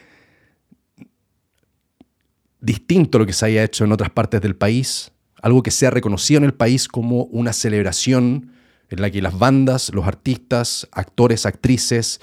distinto 2.59 3.17
a 3.17 3.21
lo 3.21 3.25
que 3.25 3.33
se 3.33 3.45
haya 3.45 3.63
hecho 3.63 3.85
en 3.85 3.93
otras 3.93 4.09
partes 4.09 4.41
del 4.41 4.55
país, 4.55 5.11
algo 5.41 5.63
que 5.63 5.71
sea 5.71 5.89
reconocido 5.89 6.39
en 6.39 6.43
el 6.43 6.53
país 6.53 6.87
como 6.87 7.23
una 7.25 7.53
celebración 7.53 8.51
en 8.91 9.01
la 9.01 9.09
que 9.09 9.21
las 9.21 9.37
bandas, 9.37 9.91
los 9.93 10.05
artistas, 10.05 10.87
actores, 10.91 11.45
actrices, 11.45 12.19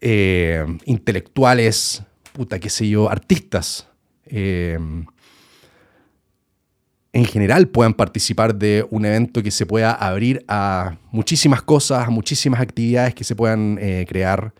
eh, 0.00 0.64
intelectuales, 0.84 2.02
puta, 2.32 2.58
qué 2.58 2.68
sé 2.68 2.88
yo, 2.88 3.08
artistas 3.08 3.86
eh, 4.26 4.78
en 7.12 7.24
general 7.24 7.68
puedan 7.68 7.94
participar 7.94 8.54
de 8.54 8.86
un 8.90 9.04
evento 9.04 9.42
que 9.42 9.50
se 9.50 9.66
pueda 9.66 9.92
abrir 9.92 10.44
a 10.48 10.96
muchísimas 11.10 11.62
cosas, 11.62 12.08
a 12.08 12.10
muchísimas 12.10 12.60
actividades 12.60 13.14
que 13.14 13.22
se 13.22 13.36
puedan 13.36 13.78
eh, 13.80 14.06
crear 14.08 14.52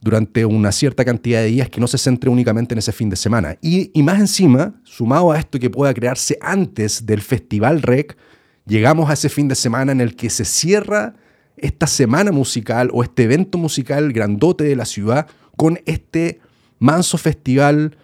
durante 0.00 0.44
una 0.44 0.72
cierta 0.72 1.04
cantidad 1.04 1.40
de 1.40 1.46
días 1.46 1.68
que 1.68 1.80
no 1.80 1.86
se 1.86 1.98
centre 1.98 2.30
únicamente 2.30 2.74
en 2.74 2.78
ese 2.78 2.92
fin 2.92 3.10
de 3.10 3.16
semana. 3.16 3.56
Y, 3.60 3.90
y, 3.92 4.02
más 4.02 4.20
encima, 4.20 4.74
sumado 4.84 5.32
a 5.32 5.38
esto 5.38 5.58
que 5.58 5.68
pueda 5.68 5.92
crearse 5.92 6.38
antes 6.40 7.04
del 7.06 7.20
Festival 7.22 7.82
Rec, 7.82 8.16
llegamos 8.70 9.10
a 9.10 9.14
ese 9.14 9.28
fin 9.28 9.48
de 9.48 9.56
semana 9.56 9.90
en 9.90 10.00
el 10.00 10.14
que 10.14 10.30
se 10.30 10.44
cierra 10.44 11.14
esta 11.56 11.88
semana 11.88 12.30
musical 12.30 12.88
o 12.92 13.02
este 13.02 13.24
evento 13.24 13.58
musical 13.58 14.12
grandote 14.12 14.64
de 14.64 14.76
la 14.76 14.84
ciudad 14.84 15.26
con 15.56 15.80
este 15.86 16.40
manso 16.78 17.18
festival 17.18 17.96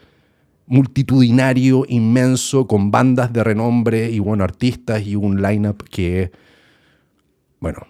multitudinario, 0.67 1.85
inmenso, 1.89 2.67
con 2.67 2.91
bandas 2.91 3.33
de 3.33 3.45
renombre 3.45 4.11
y 4.11 4.19
bueno, 4.19 4.43
artistas 4.43 5.07
y 5.07 5.15
un 5.15 5.41
lineup 5.41 5.85
que, 5.85 6.33
bueno, 7.61 7.87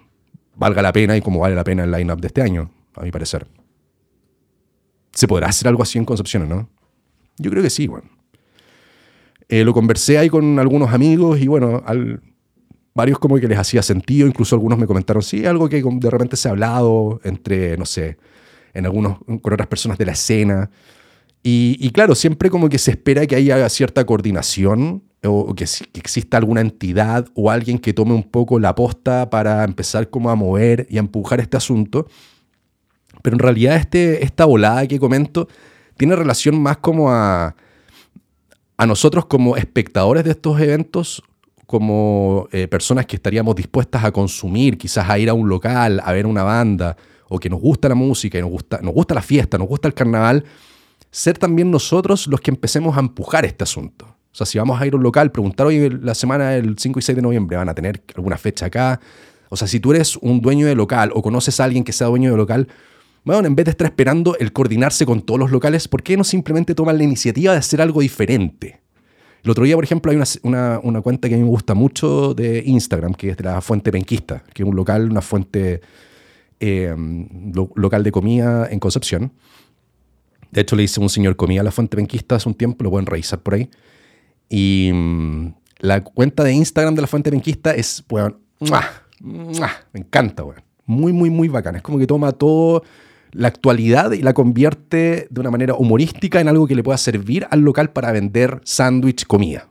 valga 0.55 0.83
la 0.83 0.93
pena 0.93 1.17
y 1.17 1.23
como 1.23 1.41
vale 1.41 1.55
la 1.55 1.65
pena 1.65 1.85
el 1.85 1.91
lineup 1.91 2.21
de 2.21 2.27
este 2.27 2.43
año, 2.43 2.71
a 2.95 3.03
mi 3.03 3.11
parecer. 3.11 3.47
¿Se 5.13 5.27
podrá 5.27 5.49
hacer 5.49 5.67
algo 5.69 5.83
así 5.83 5.97
en 5.97 6.05
Concepción 6.05 6.47
no? 6.47 6.69
Yo 7.39 7.51
creo 7.51 7.63
que 7.63 7.71
sí, 7.71 7.87
bueno. 7.87 8.11
Eh, 9.49 9.65
lo 9.65 9.73
conversé 9.73 10.19
ahí 10.19 10.29
con 10.29 10.59
algunos 10.59 10.93
amigos 10.93 11.41
y 11.41 11.47
bueno, 11.47 11.83
al, 11.87 12.21
varios 12.97 13.19
como 13.19 13.39
que 13.39 13.47
les 13.47 13.59
hacía 13.59 13.83
sentido, 13.83 14.27
incluso 14.27 14.57
algunos 14.57 14.79
me 14.79 14.87
comentaron, 14.87 15.23
sí, 15.23 15.45
algo 15.45 15.69
que 15.69 15.83
de 15.85 16.11
repente 16.11 16.35
se 16.35 16.49
ha 16.49 16.53
hablado 16.53 17.21
entre, 17.25 17.77
no 17.77 17.85
sé, 17.85 18.17
en 18.73 18.87
algunos, 18.87 19.19
con 19.43 19.53
otras 19.53 19.69
personas 19.69 19.99
de 19.99 20.07
la 20.07 20.13
escena. 20.13 20.71
Y, 21.49 21.91
claro, 21.91 22.17
siempre 22.17 22.51
como 22.51 22.69
que 22.69 22.79
se 22.79 22.91
espera 22.91 23.25
que 23.25 23.37
haya 23.37 23.69
cierta 23.69 24.05
coordinación 24.05 25.05
o 25.23 25.55
que, 25.55 25.65
exista 25.95 26.39
alguna 26.39 26.61
entidad 26.61 27.29
o 27.35 27.53
alguien 27.53 27.79
que 27.79 27.93
tome 27.93 28.15
un 28.15 28.25
poco 28.25 28.59
la 28.59 28.75
posta 28.75 29.31
para 29.31 29.63
empezar 29.63 30.11
como 30.11 30.31
a 30.31 30.35
mover 30.35 30.89
y 30.91 30.97
a 30.97 31.01
empujar 31.01 31.39
este 31.39 31.57
asunto. 31.57 32.09
Pero 33.23 33.37
en 33.37 33.39
realidad 33.39 33.77
este, 33.77 34.25
esta 34.25 34.45
volada 34.45 34.89
que 34.89 34.99
comento 34.99 35.47
tiene 35.97 36.17
relación 36.17 36.61
más 36.61 36.79
como 36.79 37.13
a, 37.13 37.55
a 38.77 38.87
nosotros 38.87 39.27
como 39.27 39.57
espectadores 39.57 40.25
de 40.25 40.33
estos 40.33 40.61
eventos, 40.61 41.23
como 41.67 42.49
eh, 42.53 42.69
personas 42.69 43.07
que 43.07 43.17
estaríamos 43.17 43.55
dispuestas 43.57 44.05
a 44.05 44.13
consumir, 44.13 44.79
quizás 44.79 45.09
a 45.09 45.19
ir 45.19 45.29
a 45.29 45.35
un 45.35 45.49
local, 45.49 46.01
a 46.05 46.13
ver 46.13 46.27
una 46.27 46.43
banda, 46.43 46.97
o 47.29 47.39
que 47.39 47.51
nos 47.51 47.61
gusta 47.61 47.89
la 47.89 47.95
música 47.95 48.41
nos 48.41 48.51
gusta, 48.51 48.81
nos 48.83 48.95
gusta 48.95 49.15
la 49.15 49.23
fiesta, 49.23 49.59
nos 49.59 49.69
gusta 49.69 49.89
el 49.89 49.95
carnaval 49.95 50.45
ser 51.11 51.39
también 51.39 51.71
nosotros 51.71 52.27
los 52.27 52.41
que 52.41 52.51
empecemos 52.51 52.97
a 52.97 53.01
empujar 53.01 53.45
este 53.47 53.65
asunto. 53.65 54.05
O 54.05 54.35
sea, 54.37 54.45
si 54.45 54.59
vamos 54.59 54.79
a 54.79 54.87
ir 54.87 54.93
a 54.93 54.97
un 54.97 55.03
local, 55.03 55.33
preguntar 55.33 55.67
hoy 55.67 55.89
la 55.89 56.15
semana 56.15 56.51
del 56.51 56.79
5 56.79 56.99
y 56.99 57.03
6 57.03 57.17
de 57.17 57.23
noviembre, 57.23 57.57
¿van 57.57 57.71
a 57.71 57.75
tener 57.75 58.03
alguna 58.15 58.37
fecha 58.37 58.67
acá? 58.67 59.01
O 59.49 59.57
sea, 59.57 59.67
si 59.67 59.81
tú 59.81 59.93
eres 59.93 60.17
un 60.17 60.43
dueño 60.43 60.67
de 60.67 60.75
local 60.75 61.11
o 61.15 61.23
conoces 61.23 61.59
a 61.59 61.65
alguien 61.65 61.85
que 61.85 61.93
sea 61.93 62.09
dueño 62.09 62.31
de 62.31 62.37
local, 62.37 62.69
bueno, 63.25 63.47
en 63.47 63.57
vez 63.57 63.65
de 63.65 63.71
estar 63.71 63.87
esperando 63.87 64.37
el 64.39 64.53
coordinarse 64.53 65.07
con 65.07 65.23
todos 65.23 65.41
los 65.41 65.51
locales, 65.51 65.89
¿por 65.89 66.03
qué 66.03 66.19
no 66.19 66.25
simplemente 66.25 66.75
toman 66.75 66.99
la 66.99 67.05
iniciativa 67.05 67.53
de 67.53 67.59
hacer 67.59 67.81
algo 67.81 68.03
diferente? 68.03 68.83
El 69.47 69.51
otro 69.51 69.65
día, 69.65 69.77
por 69.77 69.85
ejemplo, 69.85 70.11
hay 70.11 70.19
una, 70.43 70.81
una, 70.83 71.01
cuenta 71.03 71.29
que 71.29 71.37
a 71.37 71.39
mí 71.39 71.45
me 71.45 71.49
gusta 71.49 71.75
mucho 71.75 72.35
de 72.35 72.65
Instagram, 72.67 73.15
que 73.15 73.31
es 73.31 73.37
de 73.37 73.45
la 73.45 73.61
Fuente 73.61 73.93
Penquista, 73.93 74.43
que 74.53 74.65
es 74.65 74.69
un 74.69 74.75
local, 74.75 75.09
una 75.09 75.23
fuente 75.23 75.83
eh, 76.59 76.93
local 77.77 78.03
de 78.03 78.11
comida 78.11 78.67
en 78.69 78.81
Concepción. 78.81 79.33
De 80.51 80.63
hecho, 80.63 80.75
le 80.75 80.83
hice 80.83 80.99
un 80.99 81.09
señor 81.09 81.37
comía 81.37 81.61
a 81.61 81.65
la 81.65 81.71
fuente 81.71 81.97
penquista 81.97 82.35
hace 82.35 82.49
un 82.49 82.57
tiempo, 82.57 82.83
lo 82.83 82.91
pueden 82.91 83.07
revisar 83.07 83.39
por 83.39 83.55
ahí. 83.55 83.71
Y 84.49 84.91
mm, 84.93 85.55
la 85.79 86.03
cuenta 86.03 86.43
de 86.43 86.53
Instagram 86.53 86.97
de 86.97 87.03
la 87.03 87.07
fuente 87.07 87.31
penquista 87.31 87.73
es, 87.73 88.03
bueno, 88.09 88.41
me 89.93 90.01
encanta, 90.01 90.43
weón. 90.43 90.65
Muy, 90.87 91.13
muy, 91.13 91.31
muy 91.31 91.47
bacana. 91.47 91.79
Es 91.79 91.85
como 91.85 92.01
que 92.01 92.07
toma 92.09 92.33
todo 92.33 92.83
la 93.37 93.49
actualidad 93.49 94.13
y 94.13 94.23
la 94.23 94.33
convierte 94.33 95.29
de 95.29 95.41
una 95.41 95.51
manera 95.51 95.75
humorística 95.75 96.41
en 96.41 96.49
algo 96.49 96.67
que 96.67 96.75
le 96.75 96.83
pueda 96.83 96.97
servir 96.97 97.47
al 97.51 97.61
local 97.61 97.91
para 97.91 98.11
vender 98.13 98.61
sándwich, 98.65 99.27
comida. 99.27 99.69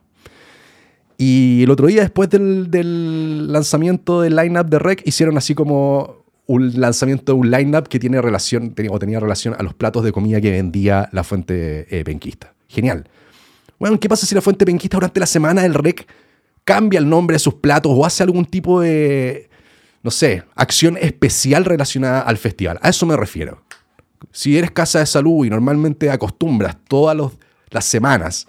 Y 1.18 1.62
el 1.64 1.70
otro 1.70 1.86
día, 1.88 2.02
después 2.02 2.30
del, 2.30 3.52
lanzamiento 3.52 4.20
del 4.20 4.36
lineup 4.36 4.68
de 4.68 4.78
Rec, 4.78 5.02
hicieron 5.04 5.36
así 5.36 5.54
como 5.54 6.24
un 6.46 6.80
lanzamiento 6.80 7.32
de 7.32 7.38
un 7.38 7.50
lineup 7.50 7.88
que 7.88 7.98
tiene 7.98 8.22
relación, 8.22 8.74
o 8.90 8.98
tenía 8.98 9.18
relación 9.18 9.54
a 9.58 9.62
los 9.62 9.74
platos 9.74 10.04
de 10.04 10.12
comida 10.12 10.40
que 10.40 10.52
vendía 10.52 11.08
la 11.12 11.24
fuente 11.24 11.86
eh, 11.90 12.04
penquista. 12.04 12.54
Genial. 12.68 13.08
Bueno, 13.80 13.98
¿qué 13.98 14.08
pasa 14.08 14.26
si 14.26 14.34
la 14.34 14.40
fuente 14.40 14.64
penquista 14.64 14.96
durante 14.96 15.18
la 15.18 15.26
semana 15.26 15.62
del 15.62 15.74
REC 15.74 16.06
cambia 16.64 16.98
el 16.98 17.08
nombre 17.08 17.34
de 17.34 17.40
sus 17.40 17.54
platos 17.54 17.92
o 17.94 18.06
hace 18.06 18.22
algún 18.22 18.44
tipo 18.44 18.80
de, 18.80 19.45
no 20.06 20.12
sé, 20.12 20.44
acción 20.54 20.96
especial 21.00 21.64
relacionada 21.64 22.20
al 22.20 22.36
festival? 22.36 22.78
A 22.80 22.90
eso 22.90 23.06
me 23.06 23.16
refiero. 23.16 23.64
Si 24.30 24.56
eres 24.56 24.70
casa 24.70 25.00
de 25.00 25.06
salud 25.06 25.44
y 25.44 25.50
normalmente 25.50 26.12
acostumbras 26.12 26.76
todas 26.86 27.32
las 27.70 27.84
semanas 27.84 28.46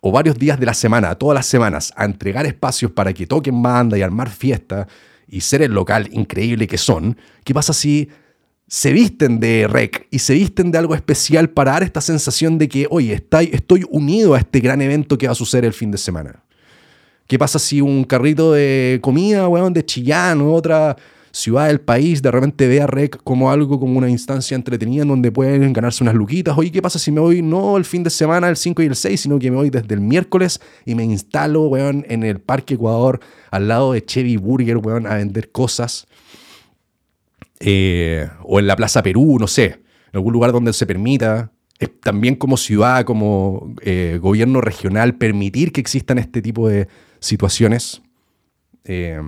o 0.00 0.10
varios 0.10 0.38
días 0.38 0.58
de 0.58 0.64
la 0.64 0.72
semana, 0.72 1.14
todas 1.16 1.34
las 1.34 1.44
semanas, 1.44 1.92
a 1.96 2.06
entregar 2.06 2.46
espacios 2.46 2.90
para 2.92 3.12
que 3.12 3.26
toquen 3.26 3.62
banda 3.62 3.98
y 3.98 4.00
armar 4.00 4.30
fiesta, 4.30 4.88
y 5.28 5.42
ser 5.42 5.60
el 5.60 5.72
local 5.72 6.08
increíble 6.12 6.66
que 6.66 6.78
son, 6.78 7.18
¿qué 7.44 7.52
pasa 7.52 7.74
si 7.74 8.08
se 8.66 8.94
visten 8.94 9.38
de 9.38 9.68
rec 9.68 10.08
y 10.10 10.20
se 10.20 10.32
visten 10.32 10.70
de 10.70 10.78
algo 10.78 10.94
especial 10.94 11.50
para 11.50 11.72
dar 11.72 11.82
esta 11.82 12.00
sensación 12.00 12.56
de 12.56 12.70
que, 12.70 12.86
oye, 12.88 13.22
estoy 13.52 13.84
unido 13.90 14.32
a 14.32 14.38
este 14.38 14.60
gran 14.60 14.80
evento 14.80 15.18
que 15.18 15.26
va 15.26 15.32
a 15.32 15.36
suceder 15.36 15.66
el 15.66 15.74
fin 15.74 15.90
de 15.90 15.98
semana? 15.98 16.42
¿Qué 17.30 17.38
pasa 17.38 17.60
si 17.60 17.80
un 17.80 18.02
carrito 18.02 18.54
de 18.54 18.98
comida, 19.00 19.46
weón, 19.46 19.72
de 19.72 19.86
Chillán 19.86 20.40
o 20.40 20.52
otra 20.52 20.96
ciudad 21.30 21.68
del 21.68 21.80
país 21.80 22.22
de 22.22 22.30
repente 22.32 22.66
ve 22.66 22.80
a 22.80 22.88
REC 22.88 23.22
como 23.22 23.52
algo, 23.52 23.78
como 23.78 23.98
una 23.98 24.10
instancia 24.10 24.56
entretenida 24.56 25.02
en 25.02 25.10
donde 25.10 25.30
pueden 25.30 25.72
ganarse 25.72 26.02
unas 26.02 26.16
luquitas. 26.16 26.58
Oye, 26.58 26.72
¿qué 26.72 26.82
pasa 26.82 26.98
si 26.98 27.12
me 27.12 27.20
voy 27.20 27.40
no 27.40 27.76
el 27.76 27.84
fin 27.84 28.02
de 28.02 28.10
semana, 28.10 28.48
el 28.48 28.56
5 28.56 28.82
y 28.82 28.86
el 28.86 28.96
6, 28.96 29.20
sino 29.20 29.38
que 29.38 29.48
me 29.48 29.58
voy 29.58 29.70
desde 29.70 29.94
el 29.94 30.00
miércoles 30.00 30.60
y 30.84 30.96
me 30.96 31.04
instalo, 31.04 31.68
weón, 31.68 32.04
en 32.08 32.24
el 32.24 32.40
Parque 32.40 32.74
Ecuador, 32.74 33.20
al 33.52 33.68
lado 33.68 33.92
de 33.92 34.04
Chevy 34.04 34.36
Burger, 34.36 34.78
weón, 34.78 35.06
a 35.06 35.14
vender 35.14 35.52
cosas? 35.52 36.08
Eh, 37.60 38.28
o 38.42 38.58
en 38.58 38.66
la 38.66 38.74
Plaza 38.74 39.04
Perú, 39.04 39.36
no 39.38 39.46
sé, 39.46 39.66
en 39.66 40.14
algún 40.14 40.32
lugar 40.32 40.50
donde 40.50 40.72
se 40.72 40.84
permita. 40.84 41.52
también 42.02 42.34
como 42.34 42.56
ciudad, 42.56 43.04
como 43.04 43.72
eh, 43.82 44.18
gobierno 44.20 44.60
regional, 44.60 45.14
permitir 45.14 45.70
que 45.70 45.80
existan 45.80 46.18
este 46.18 46.42
tipo 46.42 46.68
de 46.68 46.88
situaciones. 47.20 48.02
Eh, 48.84 49.20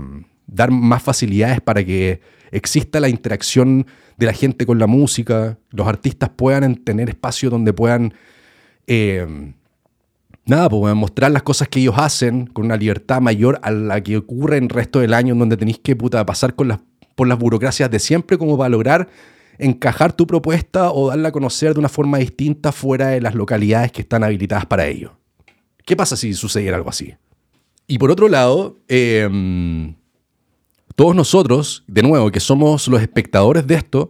dar 0.46 0.70
más 0.70 1.02
facilidades 1.02 1.60
para 1.60 1.84
que 1.84 2.20
exista 2.50 3.00
la 3.00 3.08
interacción 3.08 3.86
de 4.16 4.26
la 4.26 4.32
gente 4.32 4.66
con 4.66 4.78
la 4.78 4.86
música, 4.86 5.58
los 5.70 5.86
artistas 5.86 6.30
puedan 6.30 6.76
tener 6.76 7.08
espacio 7.08 7.50
donde 7.50 7.72
puedan, 7.72 8.14
eh, 8.86 9.54
nada, 10.44 10.68
pues 10.68 10.94
mostrar 10.94 11.30
las 11.30 11.42
cosas 11.42 11.68
que 11.68 11.80
ellos 11.80 11.94
hacen 11.96 12.46
con 12.46 12.66
una 12.66 12.76
libertad 12.76 13.20
mayor 13.20 13.58
a 13.62 13.70
la 13.70 14.02
que 14.02 14.18
ocurre 14.18 14.58
en 14.58 14.64
el 14.64 14.70
resto 14.70 15.00
del 15.00 15.14
año, 15.14 15.32
en 15.32 15.38
donde 15.38 15.56
tenéis 15.56 15.78
que 15.78 15.96
puta, 15.96 16.24
pasar 16.26 16.54
con 16.54 16.68
las, 16.68 16.80
por 17.14 17.26
las 17.26 17.38
burocracias 17.38 17.90
de 17.90 17.98
siempre 17.98 18.36
como 18.36 18.58
para 18.58 18.68
lograr 18.68 19.08
encajar 19.58 20.12
tu 20.12 20.26
propuesta 20.26 20.90
o 20.90 21.08
darla 21.08 21.28
a 21.28 21.32
conocer 21.32 21.72
de 21.74 21.80
una 21.80 21.88
forma 21.88 22.18
distinta 22.18 22.72
fuera 22.72 23.08
de 23.08 23.20
las 23.20 23.34
localidades 23.34 23.92
que 23.92 24.02
están 24.02 24.24
habilitadas 24.24 24.66
para 24.66 24.86
ello. 24.86 25.16
¿Qué 25.84 25.96
pasa 25.96 26.16
si 26.16 26.34
sucediera 26.34 26.76
algo 26.76 26.90
así? 26.90 27.14
Y 27.92 27.98
por 27.98 28.10
otro 28.10 28.26
lado, 28.26 28.78
eh, 28.88 29.28
todos 30.96 31.14
nosotros, 31.14 31.84
de 31.86 32.02
nuevo, 32.02 32.30
que 32.30 32.40
somos 32.40 32.88
los 32.88 33.02
espectadores 33.02 33.66
de 33.66 33.74
esto, 33.74 34.08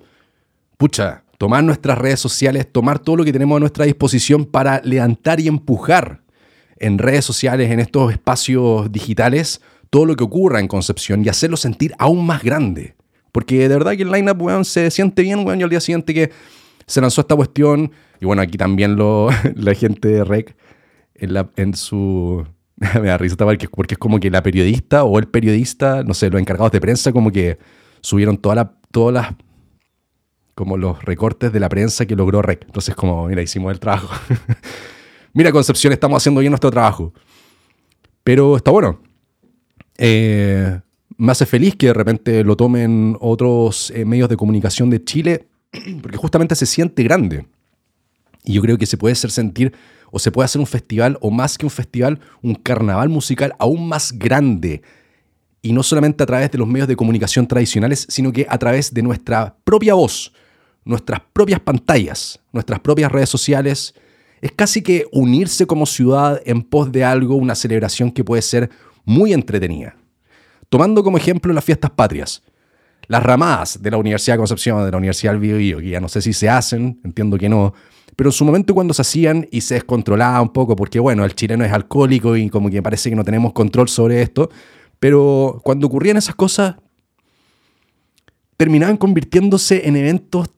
pucha, 0.77 1.25
tomar 1.37 1.65
nuestras 1.65 1.99
redes 1.99 2.21
sociales, 2.21 2.71
tomar 2.71 3.01
todo 3.01 3.17
lo 3.17 3.25
que 3.25 3.33
tenemos 3.33 3.57
a 3.57 3.59
nuestra 3.59 3.85
disposición 3.85 4.45
para 4.45 4.81
levantar 4.85 5.41
y 5.41 5.49
empujar 5.49 6.23
en 6.77 6.97
redes 6.99 7.25
sociales, 7.25 7.73
en 7.73 7.81
estos 7.81 8.13
espacios 8.13 8.93
digitales, 8.93 9.61
todo 9.91 10.07
lo 10.07 10.15
que 10.15 10.23
ocurra 10.23 10.61
en 10.61 10.69
Concepción 10.69 11.25
y 11.25 11.29
hacerlo 11.29 11.57
sentir 11.57 11.93
aún 11.99 12.25
más 12.25 12.45
grande. 12.45 12.95
Porque 13.33 13.69
de 13.69 13.75
verdad 13.75 13.97
que 13.97 14.05
el 14.05 14.13
lineup, 14.13 14.41
weón, 14.41 14.65
se 14.65 14.93
siente 14.93 15.23
bien, 15.23 15.45
weón, 15.45 15.59
y 15.59 15.65
al 15.65 15.71
día 15.71 15.81
siguiente 15.81 16.15
que 16.15 16.31
se 16.87 17.01
lanzó 17.01 17.23
esta 17.23 17.35
cuestión, 17.35 17.91
y 18.21 18.27
bueno, 18.27 18.43
aquí 18.43 18.57
también 18.57 18.95
lo, 18.95 19.29
la 19.57 19.75
gente 19.75 20.07
de 20.07 20.23
REC 20.23 20.55
en, 21.17 21.35
la, 21.35 21.51
en 21.57 21.75
su 21.75 22.47
me 23.01 23.09
da 23.09 23.19
risa 23.19 23.37
porque, 23.37 23.69
porque 23.69 23.95
es 23.95 23.99
como 23.99 24.19
que 24.19 24.31
la 24.31 24.43
periodista 24.43 25.05
o 25.05 25.19
el 25.19 25.29
periodista, 25.29 26.03
no 26.03 26.15
sé, 26.15 26.31
los 26.31 26.41
encargados 26.41 26.73
de 26.73 26.81
prensa 26.81 27.13
como 27.13 27.31
que 27.31 27.59
subieron 28.01 28.39
toda 28.39 28.55
la, 28.57 28.75
todas 28.91 29.15
las 29.15 29.35
como 30.55 30.77
los 30.77 31.03
recortes 31.05 31.53
de 31.53 31.61
la 31.61 31.69
prensa 31.69 32.07
que 32.07 32.15
logró 32.15 32.43
REC. 32.43 32.65
Entonces 32.67 32.95
como, 32.95 33.27
mira, 33.27 33.41
hicimos 33.43 33.73
el 33.73 33.81
trabajo. 33.81 34.15
mira 35.33 35.51
Concepción, 35.51 35.93
estamos 35.93 36.23
haciendo 36.23 36.41
bien 36.41 36.51
nuestro 36.51 36.71
trabajo. 36.71 37.13
Pero 38.23 38.57
está 38.57 38.71
bueno. 38.71 39.01
Eh, 39.97 40.79
me 41.17 41.33
hace 41.33 41.47
feliz 41.47 41.77
que 41.77 41.87
de 41.87 41.95
repente 41.95 42.45
lo 42.45 42.57
tomen 42.57 43.17
otros 43.21 43.91
eh, 43.95 44.05
medios 44.05 44.29
de 44.29 44.37
comunicación 44.37 44.91
de 44.91 45.03
Chile, 45.03 45.47
porque 46.03 46.17
justamente 46.17 46.55
se 46.55 46.67
siente 46.67 47.03
grande. 47.03 47.47
Y 48.45 48.55
yo 48.55 48.63
creo 48.63 48.77
que 48.77 48.87
se 48.87 48.97
puede 48.97 49.13
hacer 49.13 49.31
sentir 49.31 49.73
o 50.13 50.21
se 50.21 50.31
puede 50.31 50.45
hacer 50.45 50.61
un 50.61 50.67
festival, 50.67 51.19
o 51.21 51.33
más 51.33 51.59
que 51.59 51.67
un 51.67 51.71
festival, 51.71 52.21
un 52.41 52.55
carnaval 52.55 53.09
musical 53.09 53.55
aún 53.59 53.89
más 53.89 54.13
grande. 54.13 54.83
Y 55.63 55.73
no 55.73 55.83
solamente 55.83 56.23
a 56.23 56.27
través 56.27 56.51
de 56.53 56.59
los 56.59 56.69
medios 56.69 56.87
de 56.87 56.95
comunicación 56.95 57.49
tradicionales, 57.49 58.07
sino 58.09 58.31
que 58.31 58.47
a 58.49 58.59
través 58.59 58.93
de 58.95 59.03
nuestra 59.03 59.57
propia 59.65 59.95
voz, 59.95 60.33
nuestras 60.85 61.21
propias 61.33 61.61
pantallas, 61.61 62.39
nuestras 62.53 62.79
propias 62.81 63.11
redes 63.11 63.29
sociales. 63.29 63.95
Es 64.41 64.53
casi 64.53 64.83
que 64.83 65.07
unirse 65.13 65.67
como 65.67 65.87
ciudad 65.87 66.41
en 66.45 66.63
pos 66.63 66.93
de 66.93 67.05
algo, 67.05 67.37
una 67.37 67.55
celebración 67.55 68.11
que 68.11 68.25
puede 68.25 68.43
ser 68.43 68.71
muy 69.05 69.33
entretenida. 69.33 69.97
Tomando 70.69 71.03
como 71.03 71.17
ejemplo 71.17 71.53
las 71.53 71.65
fiestas 71.65 71.91
patrias 71.91 72.43
las 73.09 73.23
ramadas 73.23 73.83
de 73.83 73.91
la 73.91 73.97
Universidad 73.97 74.37
de 74.37 74.39
Concepción, 74.39 74.85
de 74.85 74.91
la 74.91 74.97
Universidad 74.97 75.33
del 75.33 75.41
Biobío, 75.41 75.79
que 75.79 75.91
ya 75.91 76.01
no 76.01 76.09
sé 76.09 76.23
si 76.23 76.33
se 76.33 76.49
hacen, 76.49 77.01
entiendo 77.05 77.37
que 77.37 77.49
no, 77.49 77.75
pero 78.17 78.29
en 78.29 78.33
su 78.33 78.45
momento 78.45 78.75
cuando 78.75 78.95
se 78.95 79.03
hacían 79.03 79.49
y 79.51 79.63
se 79.63 79.75
descontrolaba 79.75 80.41
un 80.41 80.53
poco, 80.53 80.77
porque 80.77 81.01
bueno, 81.01 81.25
el 81.25 81.35
chileno 81.35 81.65
es 81.65 81.73
alcohólico 81.73 82.37
y 82.37 82.51
como 82.51 82.71
que 82.71 82.83
parece 82.83 83.11
que 83.11 83.17
no 83.17 83.25
tenemos 83.25 83.53
control 83.53 83.89
sobre 83.89 84.23
esto, 84.23 84.51
pero 84.99 85.61
cuando 85.65 85.87
ocurrían 85.87 86.17
esas 86.17 86.35
cosas, 86.35 86.77
terminaban 88.57 88.97
convirtiéndose 88.97 89.89
en 89.89 89.97
eventos 89.97 90.49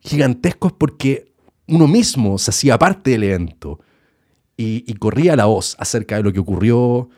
gigantescos 0.00 0.72
porque 0.72 1.32
uno 1.68 1.88
mismo 1.88 2.38
se 2.38 2.50
hacía 2.50 2.78
parte 2.78 3.10
del 3.10 3.24
evento 3.24 3.80
y, 4.56 4.94
corría 4.94 5.36
la 5.36 5.44
voz 5.46 5.76
acerca 5.78 6.16
de 6.16 6.22
lo 6.22 6.32
que 6.32 6.40
ocurrió, 6.40 7.10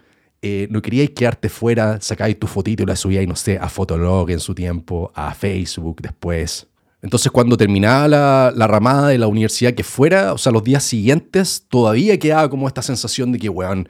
eh, 0.42 0.66
no 0.70 0.82
queríais 0.82 1.10
quedarte 1.10 1.48
fuera, 1.48 2.00
sacáis 2.00 2.38
tu 2.38 2.46
fotito 2.46 2.82
y 2.82 2.86
la 2.86 2.96
subíais, 2.96 3.28
no 3.28 3.36
sé, 3.36 3.58
a 3.58 3.68
Fotolog 3.68 4.30
en 4.30 4.40
su 4.40 4.54
tiempo, 4.54 5.12
a 5.14 5.34
Facebook 5.34 6.00
después. 6.02 6.66
Entonces, 7.00 7.30
cuando 7.30 7.56
terminaba 7.56 8.08
la, 8.08 8.66
ramada 8.66 9.08
de 9.08 9.18
la 9.18 9.28
universidad 9.28 9.74
que 9.74 9.84
fuera, 9.84 10.32
o 10.32 10.38
sea, 10.38 10.50
los 10.50 10.64
días 10.64 10.82
siguientes, 10.82 11.64
todavía 11.68 12.18
quedaba 12.18 12.50
como 12.50 12.66
esta 12.66 12.82
sensación 12.82 13.30
de 13.30 13.38
que, 13.38 13.48
weón, 13.48 13.88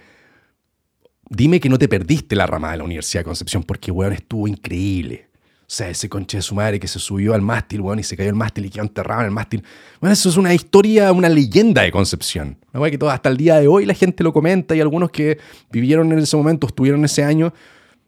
dime 1.30 1.58
que 1.58 1.70
no 1.70 1.78
te 1.78 1.88
perdiste 1.88 2.36
la 2.36 2.46
ramada 2.46 2.72
de 2.72 2.78
la 2.78 2.84
Universidad 2.84 3.20
de 3.20 3.26
Concepción, 3.26 3.62
porque, 3.62 3.90
weón, 3.90 4.12
estuvo 4.12 4.46
increíble. 4.46 5.26
O 5.62 5.70
sea, 5.70 5.88
ese 5.88 6.08
conche 6.08 6.38
de 6.38 6.42
su 6.42 6.54
madre 6.54 6.78
que 6.78 6.88
se 6.88 6.98
subió 6.98 7.32
al 7.32 7.40
mástil, 7.40 7.80
weón, 7.80 7.98
y 7.98 8.02
se 8.02 8.14
cayó 8.14 8.28
el 8.28 8.34
mástil 8.34 8.66
y 8.66 8.70
quedó 8.70 8.82
enterrado 8.82 9.20
en 9.20 9.26
el 9.26 9.32
mástil. 9.32 9.64
Bueno, 10.00 10.12
eso 10.12 10.28
es 10.28 10.36
una 10.36 10.52
historia, 10.52 11.10
una 11.12 11.30
leyenda 11.30 11.82
de 11.82 11.90
Concepción. 11.90 12.58
Una 12.74 12.90
que 12.90 12.98
todo, 12.98 13.10
hasta 13.10 13.30
el 13.30 13.38
día 13.38 13.56
de 13.56 13.68
hoy 13.68 13.86
la 13.86 13.94
gente 13.94 14.22
lo 14.22 14.34
comenta 14.34 14.76
y 14.76 14.82
algunos 14.82 15.10
que 15.10 15.38
vivieron 15.70 16.12
en 16.12 16.18
ese 16.18 16.36
momento, 16.36 16.66
estuvieron 16.66 17.04
ese 17.06 17.24
año, 17.24 17.54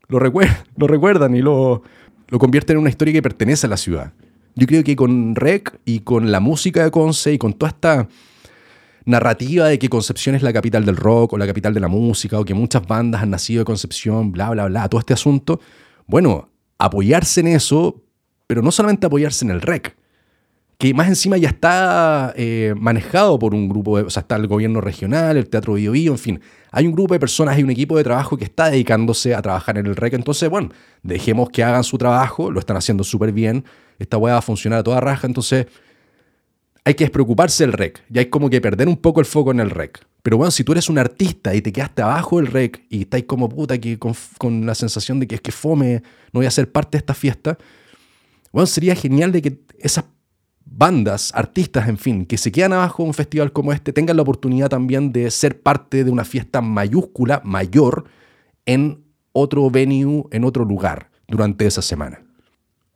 lo, 0.09 0.19
recuerdan 0.19 1.35
y 1.35 1.41
lo 1.41 1.83
convierten 2.39 2.77
en 2.77 2.81
una 2.81 2.91
historia 2.91 3.15
que 3.15 3.23
pertenece 3.23 3.67
a 3.67 3.71
la 3.71 3.79
ciudad. 3.79 4.13
Yo 4.55 4.67
creo 4.67 4.85
que 4.85 4.97
con 4.97 5.35
Rec 5.35 5.79
y 5.85 6.01
con 6.01 6.33
la 6.33 6.41
música 6.41 6.85
de 6.85 6.91
Conce 6.91 7.33
y 7.33 7.39
con 7.39 7.55
toda 7.55 7.71
esta 7.71 8.09
narrativa 9.05 9.67
de 9.67 9.79
que 9.79 9.89
Concepción 9.89 10.35
es 10.35 10.43
la 10.43 10.53
capital 10.53 10.85
del 10.85 10.97
rock 10.97 11.35
o 11.35 11.39
la 11.39 11.47
capital 11.47 11.75
de 11.75 11.81
la 11.81 11.89
música 11.89 12.39
o 12.39 12.45
que 12.45 12.55
muchas 12.55 12.87
bandas 12.87 13.23
han 13.23 13.31
nacido 13.31 13.61
de 13.61 13.65
Concepción, 13.65 14.33
bla, 14.33 14.51
bla, 14.51 14.67
bla, 14.67 14.89
todo 14.89 15.01
este 15.01 15.13
asunto, 15.13 15.61
bueno, 16.07 16.49
apoyarse 16.79 17.41
en 17.41 17.49
eso, 17.49 18.03
pero 18.47 18.63
no 18.63 18.71
solamente 18.71 19.07
apoyarse 19.07 19.45
en 19.45 19.51
el 19.51 19.61
REC, 19.61 19.97
que 20.79 20.95
más 20.95 21.09
encima 21.09 21.37
ya 21.37 21.51
está 21.51 22.33
eh, 22.37 22.75
manejado 22.77 23.39
por 23.39 23.55
un 23.55 23.69
grupo, 23.69 23.99
de, 23.99 24.05
o 24.05 24.11
sea, 24.11 24.23
está 24.23 24.37
el 24.37 24.47
gobierno 24.47 24.81
regional, 24.81 25.37
el 25.37 25.49
Teatro 25.49 25.75
Bio, 25.75 25.93
Bio 25.93 26.13
en 26.13 26.19
fin, 26.19 26.41
hay 26.73 26.87
un 26.87 26.93
grupo 26.93 27.13
de 27.15 27.21
personas, 27.21 27.57
hay 27.57 27.63
un 27.63 27.71
equipo 27.71 27.97
de 27.99 28.05
trabajo 28.05 28.37
que 28.39 28.45
está 28.45 28.71
dedicándose 28.71 29.35
a 29.35 29.43
trabajar 29.43 29.77
en 29.77 29.87
el 29.87 29.97
REC, 29.97 30.15
entonces, 30.15 30.49
bueno, 30.49 30.71
dejemos 31.03 31.51
que 31.51 31.63
hagan 31.63 31.85
su 31.85 31.99
trabajo, 31.99 32.51
lo 32.51 32.61
están 32.61 32.77
haciendo 32.77 33.05
súper 33.05 33.33
bien, 33.33 33.65
esta 34.01 34.17
hueá 34.17 34.35
va 34.35 34.39
a 34.39 34.43
funcionar 34.43 34.81
a 34.81 34.83
toda 34.83 35.01
raja, 35.01 35.27
entonces 35.27 35.67
hay 36.85 36.95
que 36.95 37.05
despreocuparse 37.05 37.65
del 37.65 37.75
rec. 37.75 38.03
Ya 38.09 38.21
hay 38.21 38.27
como 38.27 38.51
que 38.51 38.61
perder 38.61 38.89
un 38.89 38.97
poco 38.97 39.21
el 39.21 39.27
foco 39.27 39.51
en 39.51 39.61
el 39.61 39.71
rec. 39.71 40.05
Pero 40.23 40.39
bueno, 40.39 40.51
si 40.51 40.65
tú 40.65 40.73
eres 40.73 40.89
un 40.89 40.99
artista 40.99 41.55
y 41.55 41.63
te 41.63 41.73
quedaste 41.73 42.03
abajo 42.03 42.39
del 42.39 42.47
rec 42.47 42.83
y 42.89 43.03
estáis 43.03 43.25
como 43.25 43.49
puta 43.49 43.79
que 43.79 43.99
con, 43.99 44.67
la 44.67 44.75
sensación 44.75 45.21
de 45.21 45.27
que 45.27 45.37
es 45.37 45.41
que 45.41 45.53
fome, 45.53 46.03
no 46.33 46.41
voy 46.41 46.47
a 46.47 46.51
ser 46.51 46.73
parte 46.73 46.97
de 46.97 47.01
esta 47.01 47.15
fiesta, 47.15 47.59
bueno, 48.53 48.67
sería 48.67 48.95
genial 48.95 49.33
de 49.33 49.43
que 49.43 49.61
esas 49.79 50.05
bandas, 50.65 51.33
artistas, 51.35 51.89
en 51.89 51.99
fin, 51.99 52.27
que 52.27 52.39
se 52.39 52.53
quedan 52.53 52.73
abajo 52.73 53.03
de 53.03 53.09
un 53.09 53.15
festival 53.15 53.53
como 53.53 53.73
este, 53.73 53.93
tengan 53.93 54.17
la 54.17 54.23
oportunidad 54.23 54.69
también 54.69 55.13
de 55.13 55.31
ser 55.31 55.61
parte 55.61 56.05
de 56.05 56.11
una 56.11 56.25
fiesta 56.25 56.61
mayúscula, 56.61 57.43
mayor, 57.45 58.05
en 58.67 59.05
otro 59.33 59.71
venue, 59.71 60.25
en 60.31 60.45
otro 60.45 60.65
lugar, 60.65 61.11
durante 61.29 61.67
esa 61.67 61.83
semana. 61.83 62.21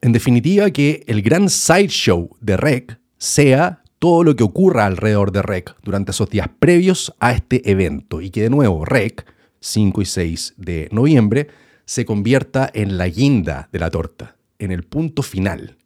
En 0.04 0.12
definitiva, 0.12 0.70
que 0.70 1.02
el 1.06 1.22
gran 1.22 1.48
sideshow 1.48 2.36
de 2.42 2.58
REC 2.58 2.98
sea 3.16 3.82
todo 3.98 4.22
lo 4.22 4.36
que 4.36 4.44
ocurra 4.44 4.84
alrededor 4.84 5.32
de 5.32 5.40
REC 5.40 5.74
durante 5.82 6.10
esos 6.10 6.28
días 6.28 6.46
previos 6.58 7.14
a 7.20 7.32
este 7.32 7.70
evento 7.70 8.20
y 8.20 8.28
que 8.28 8.42
de 8.42 8.50
nuevo 8.50 8.84
REC, 8.84 9.24
5 9.60 10.02
y 10.02 10.04
6 10.04 10.54
de 10.58 10.90
noviembre, 10.92 11.48
se 11.86 12.04
convierta 12.04 12.70
en 12.74 12.98
la 12.98 13.08
guinda 13.08 13.70
de 13.72 13.78
la 13.78 13.88
torta, 13.88 14.36
en 14.58 14.72
el 14.72 14.82
punto 14.82 15.22
final, 15.22 15.78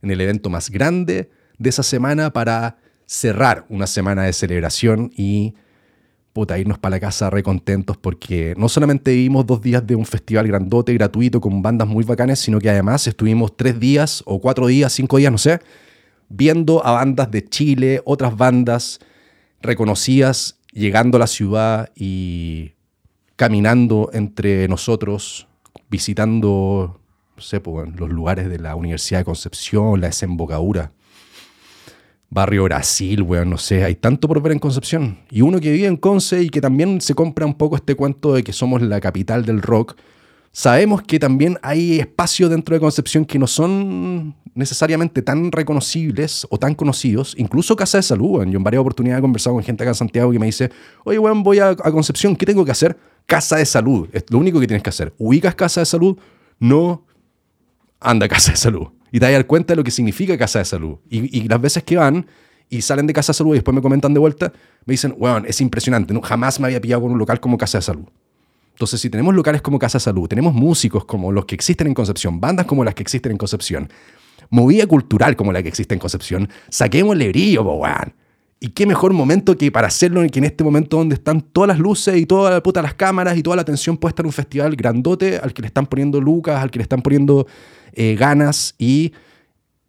en 0.00 0.10
el 0.10 0.22
evento 0.22 0.48
más 0.48 0.70
grande 0.70 1.30
de 1.58 1.68
esa 1.68 1.82
semana 1.82 2.32
para 2.32 2.78
cerrar 3.04 3.66
una 3.68 3.86
semana 3.86 4.22
de 4.22 4.32
celebración 4.32 5.12
y 5.14 5.52
puta, 6.34 6.58
irnos 6.58 6.78
para 6.78 6.96
la 6.96 7.00
casa 7.00 7.30
re 7.30 7.44
contentos 7.44 7.96
porque 7.96 8.54
no 8.58 8.68
solamente 8.68 9.12
vivimos 9.12 9.46
dos 9.46 9.62
días 9.62 9.86
de 9.86 9.94
un 9.94 10.04
festival 10.04 10.48
grandote, 10.48 10.92
gratuito, 10.92 11.40
con 11.40 11.62
bandas 11.62 11.86
muy 11.86 12.02
bacanas, 12.04 12.40
sino 12.40 12.58
que 12.58 12.68
además 12.68 13.06
estuvimos 13.06 13.56
tres 13.56 13.78
días 13.78 14.22
o 14.26 14.40
cuatro 14.40 14.66
días, 14.66 14.92
cinco 14.92 15.18
días, 15.18 15.30
no 15.30 15.38
sé, 15.38 15.60
viendo 16.28 16.84
a 16.84 16.90
bandas 16.90 17.30
de 17.30 17.48
Chile, 17.48 18.02
otras 18.04 18.36
bandas 18.36 18.98
reconocidas, 19.62 20.58
llegando 20.72 21.18
a 21.18 21.20
la 21.20 21.28
ciudad 21.28 21.92
y 21.94 22.72
caminando 23.36 24.10
entre 24.12 24.66
nosotros, 24.66 25.46
visitando 25.88 27.00
pues, 27.36 27.52
los 27.96 28.10
lugares 28.10 28.48
de 28.48 28.58
la 28.58 28.74
Universidad 28.74 29.20
de 29.20 29.24
Concepción, 29.24 30.00
la 30.00 30.08
desembocadura, 30.08 30.90
Barrio 32.34 32.64
Brasil, 32.64 33.22
weón, 33.22 33.48
no 33.48 33.58
sé, 33.58 33.84
hay 33.84 33.94
tanto 33.94 34.28
por 34.28 34.42
ver 34.42 34.52
en 34.52 34.58
Concepción. 34.58 35.18
Y 35.30 35.40
uno 35.40 35.60
que 35.60 35.70
vive 35.70 35.86
en 35.86 35.96
Conce 35.96 36.42
y 36.42 36.50
que 36.50 36.60
también 36.60 37.00
se 37.00 37.14
compra 37.14 37.46
un 37.46 37.54
poco 37.54 37.76
este 37.76 37.94
cuento 37.94 38.34
de 38.34 38.42
que 38.42 38.52
somos 38.52 38.82
la 38.82 39.00
capital 39.00 39.46
del 39.46 39.62
rock, 39.62 39.96
Sabemos 40.56 41.02
que 41.02 41.18
también 41.18 41.58
hay 41.62 41.98
espacios 41.98 42.48
dentro 42.48 42.76
de 42.76 42.80
Concepción 42.80 43.24
que 43.24 43.40
no 43.40 43.48
son 43.48 44.36
necesariamente 44.54 45.20
tan 45.20 45.50
reconocibles 45.50 46.46
o 46.48 46.60
tan 46.60 46.76
conocidos, 46.76 47.34
incluso 47.36 47.74
Casa 47.74 47.98
de 47.98 48.04
Salud. 48.04 48.44
Yo 48.44 48.58
en 48.58 48.62
varias 48.62 48.80
oportunidades 48.80 49.18
he 49.18 49.22
conversado 49.22 49.56
con 49.56 49.64
gente 49.64 49.82
acá 49.82 49.90
en 49.90 49.96
Santiago 49.96 50.30
que 50.30 50.38
me 50.38 50.46
dice, 50.46 50.70
oye, 51.02 51.18
bueno, 51.18 51.42
voy 51.42 51.58
a, 51.58 51.74
Concepción, 51.74 52.36
¿qué 52.36 52.46
tengo 52.46 52.64
que 52.64 52.70
hacer? 52.70 52.96
Casa 53.26 53.56
de 53.56 53.66
Salud. 53.66 54.08
Es 54.12 54.26
lo 54.28 54.38
único 54.38 54.60
que 54.60 54.68
tienes 54.68 54.84
que 54.84 54.90
hacer. 54.90 55.12
Ubicas 55.18 55.56
Casa 55.56 55.80
de 55.80 55.86
Salud, 55.86 56.16
no 56.60 57.04
anda 57.98 58.26
a 58.26 58.28
Casa 58.28 58.52
de 58.52 58.56
Salud. 58.56 58.86
Y 59.14 59.20
te 59.20 59.32
vas 59.32 59.44
cuenta 59.44 59.74
de 59.74 59.76
lo 59.76 59.84
que 59.84 59.92
significa 59.92 60.36
Casa 60.36 60.58
de 60.58 60.64
Salud. 60.64 60.96
Y, 61.08 61.46
las 61.46 61.60
veces 61.60 61.84
que 61.84 61.96
van 61.96 62.26
y 62.68 62.82
salen 62.82 63.06
de 63.06 63.12
Casa 63.12 63.32
de 63.32 63.36
Salud 63.36 63.52
y 63.52 63.58
después 63.58 63.72
me 63.72 63.80
comentan 63.80 64.12
de 64.12 64.18
vuelta, 64.18 64.52
me 64.86 64.92
dicen, 64.94 65.14
bueno, 65.16 65.46
es 65.46 65.60
impresionante, 65.60 66.12
¿no? 66.12 66.20
jamás 66.20 66.58
me 66.58 66.66
había 66.66 66.80
pillado 66.80 67.02
con 67.02 67.12
un 67.12 67.18
local 67.18 67.38
como 67.38 67.56
Casa 67.56 67.78
de 67.78 67.82
Salud. 67.82 68.06
Entonces, 68.72 69.00
si 69.00 69.08
tenemos 69.10 69.32
locales 69.32 69.62
como 69.62 69.78
Casa 69.78 70.00
Salud, 70.00 70.26
tenemos 70.26 70.52
músicos 70.52 71.04
como 71.04 71.30
los 71.30 71.44
que 71.44 71.54
existen 71.54 71.86
en 71.86 71.94
Concepción, 71.94 72.40
bandas 72.40 72.66
como 72.66 72.82
las 72.82 72.96
que 72.96 73.04
existen 73.04 73.30
en 73.30 73.38
Concepción, 73.38 73.88
movida 74.50 74.84
cultural 74.88 75.36
como 75.36 75.52
la 75.52 75.62
que 75.62 75.68
existe 75.68 75.94
en 75.94 76.00
Concepción, 76.00 76.48
saquémosle 76.68 77.28
brillo, 77.28 77.62
weón. 77.62 78.14
Y 78.60 78.68
qué 78.68 78.86
mejor 78.86 79.12
momento 79.12 79.56
que 79.56 79.70
para 79.70 79.88
hacerlo 79.88 80.22
que 80.30 80.38
en 80.38 80.44
este 80.44 80.64
momento 80.64 80.96
donde 80.96 81.16
están 81.16 81.40
todas 81.40 81.68
las 81.68 81.78
luces 81.78 82.16
y 82.16 82.24
toda 82.24 82.50
la 82.50 82.62
puta 82.62 82.80
las 82.80 82.94
cámaras 82.94 83.36
y 83.36 83.42
toda 83.42 83.56
la 83.56 83.62
atención 83.62 83.96
puesta 83.96 84.22
en 84.22 84.26
un 84.26 84.32
festival 84.32 84.74
grandote 84.74 85.38
al 85.38 85.52
que 85.52 85.62
le 85.62 85.66
están 85.66 85.86
poniendo 85.86 86.20
lucas, 86.20 86.62
al 86.62 86.70
que 86.70 86.78
le 86.78 86.84
están 86.84 87.02
poniendo 87.02 87.46
eh, 87.92 88.16
ganas 88.18 88.74
y 88.78 89.12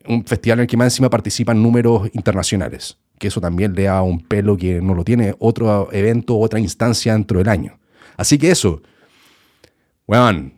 un 0.08 0.26
festival 0.26 0.60
en 0.60 0.64
el 0.64 0.68
que 0.68 0.78
más 0.78 0.88
encima 0.88 1.10
participan 1.10 1.62
números 1.62 2.10
internacionales. 2.14 2.98
Que 3.18 3.28
eso 3.28 3.40
también 3.40 3.74
le 3.74 3.84
da 3.84 4.02
un 4.02 4.20
pelo 4.20 4.58
que 4.58 4.82
no 4.82 4.94
lo 4.94 5.04
tiene 5.04 5.34
otro 5.40 5.90
evento, 5.94 6.38
otra 6.38 6.60
instancia 6.60 7.14
dentro 7.14 7.40
del 7.40 7.48
año. 7.48 7.80
Así 8.18 8.38
que 8.38 8.52
eso, 8.52 8.82
weón, 10.06 10.54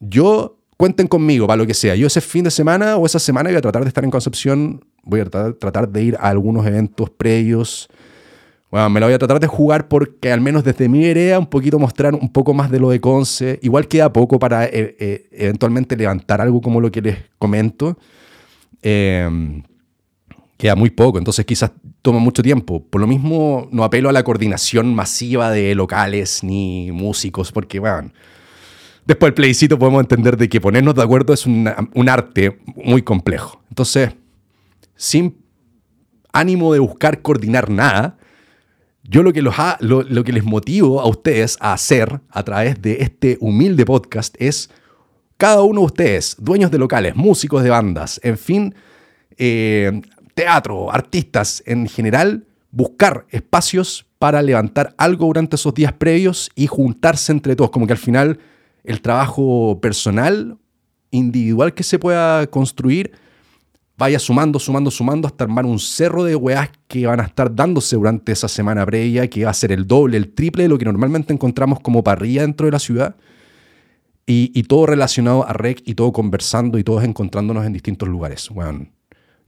yo 0.00 0.58
cuenten 0.82 1.06
conmigo 1.06 1.46
para 1.46 1.58
lo 1.58 1.64
que 1.64 1.74
sea. 1.74 1.94
Yo 1.94 2.08
ese 2.08 2.20
fin 2.20 2.42
de 2.42 2.50
semana 2.50 2.96
o 2.96 3.06
esa 3.06 3.20
semana 3.20 3.50
voy 3.50 3.56
a 3.56 3.60
tratar 3.60 3.82
de 3.82 3.88
estar 3.88 4.02
en 4.02 4.10
Concepción, 4.10 4.84
voy 5.04 5.20
a 5.20 5.26
tratar, 5.26 5.88
de 5.88 6.02
ir 6.02 6.16
a 6.16 6.28
algunos 6.28 6.66
eventos 6.66 7.08
previos. 7.08 7.88
Bueno, 8.68 8.90
me 8.90 8.98
lo 8.98 9.06
voy 9.06 9.14
a 9.14 9.18
tratar 9.20 9.38
de 9.38 9.46
jugar 9.46 9.86
porque 9.86 10.32
al 10.32 10.40
menos 10.40 10.64
desde 10.64 10.88
mi 10.88 11.02
idea 11.02 11.38
un 11.38 11.46
poquito 11.46 11.78
mostrar 11.78 12.16
un 12.16 12.28
poco 12.32 12.52
más 12.52 12.68
de 12.68 12.80
lo 12.80 12.90
de 12.90 13.00
Conce. 13.00 13.60
Igual 13.62 13.86
queda 13.86 14.12
poco 14.12 14.40
para 14.40 14.64
eh, 14.64 14.96
eh, 14.98 15.28
eventualmente 15.30 15.96
levantar 15.96 16.40
algo 16.40 16.60
como 16.60 16.80
lo 16.80 16.90
que 16.90 17.00
les 17.00 17.16
comento. 17.38 17.96
Eh, 18.82 19.62
queda 20.56 20.74
muy 20.74 20.90
poco, 20.90 21.16
entonces 21.18 21.46
quizás 21.46 21.70
toma 22.02 22.18
mucho 22.18 22.42
tiempo. 22.42 22.82
Por 22.82 23.00
lo 23.00 23.06
mismo, 23.06 23.68
no 23.70 23.84
apelo 23.84 24.08
a 24.08 24.12
la 24.12 24.24
coordinación 24.24 24.92
masiva 24.96 25.52
de 25.52 25.76
locales 25.76 26.42
ni 26.42 26.90
músicos, 26.90 27.52
porque, 27.52 27.78
bueno, 27.78 28.10
después 29.06 29.28
del 29.28 29.34
plebiscito 29.34 29.78
podemos 29.78 30.00
entender 30.00 30.36
de 30.36 30.48
que 30.48 30.60
ponernos 30.60 30.94
de 30.94 31.02
acuerdo 31.02 31.32
es 31.32 31.46
un 31.46 32.08
arte 32.08 32.58
muy 32.76 33.02
complejo. 33.02 33.62
Entonces, 33.68 34.10
sin 34.96 35.36
ánimo 36.32 36.72
de 36.72 36.78
buscar 36.78 37.22
coordinar 37.22 37.70
nada, 37.70 38.18
Yo 39.04 39.24
lo 39.24 39.32
que, 39.32 39.42
los 39.42 39.54
lo 39.80 40.24
que 40.24 40.32
les 40.32 40.44
motivo 40.44 41.00
a 41.00 41.08
ustedes 41.08 41.58
a 41.60 41.72
hacer 41.72 42.20
a 42.30 42.44
través 42.44 42.80
de 42.80 43.02
este 43.02 43.36
humilde 43.40 43.84
podcast 43.84 44.36
es 44.38 44.70
cada 45.36 45.62
uno 45.62 45.80
de 45.80 45.86
ustedes, 45.86 46.36
dueños 46.38 46.70
de 46.70 46.78
locales, 46.78 47.16
músicos 47.16 47.64
de 47.64 47.70
bandas, 47.70 48.20
en 48.22 48.38
fin, 48.38 48.76
eh, 49.36 50.00
teatro, 50.34 50.92
artistas 50.92 51.64
en 51.66 51.88
general, 51.88 52.46
buscar 52.70 53.26
espacios 53.28 54.06
para 54.20 54.40
levantar 54.40 54.94
algo 54.96 55.26
durante 55.26 55.56
esos 55.56 55.74
días 55.74 55.92
previos 55.92 56.48
y 56.54 56.68
juntarse 56.68 57.32
entre 57.32 57.56
todos, 57.56 57.72
como 57.72 57.88
que 57.88 57.92
al 57.92 57.98
final 57.98 58.38
el 58.84 59.00
trabajo 59.00 59.78
personal, 59.80 60.58
individual 61.10 61.74
que 61.74 61.82
se 61.82 61.98
pueda 61.98 62.46
construir, 62.48 63.12
vaya 63.96 64.18
sumando, 64.18 64.58
sumando, 64.58 64.90
sumando 64.90 65.28
hasta 65.28 65.44
armar 65.44 65.64
un 65.64 65.78
cerro 65.78 66.24
de 66.24 66.34
weás 66.34 66.70
que 66.88 67.06
van 67.06 67.20
a 67.20 67.24
estar 67.24 67.54
dándose 67.54 67.96
durante 67.96 68.32
esa 68.32 68.48
semana 68.48 68.84
previa, 68.84 69.28
que 69.28 69.44
va 69.44 69.50
a 69.50 69.54
ser 69.54 69.72
el 69.72 69.86
doble, 69.86 70.16
el 70.16 70.32
triple 70.32 70.64
de 70.64 70.68
lo 70.68 70.78
que 70.78 70.84
normalmente 70.84 71.32
encontramos 71.32 71.80
como 71.80 72.02
parrilla 72.02 72.42
dentro 72.42 72.66
de 72.66 72.72
la 72.72 72.78
ciudad. 72.78 73.16
Y, 74.24 74.52
y 74.54 74.62
todo 74.64 74.86
relacionado 74.86 75.46
a 75.46 75.52
REC 75.52 75.82
y 75.84 75.94
todo 75.94 76.12
conversando 76.12 76.78
y 76.78 76.84
todos 76.84 77.02
encontrándonos 77.04 77.66
en 77.66 77.72
distintos 77.72 78.08
lugares. 78.08 78.50
Weón. 78.50 78.90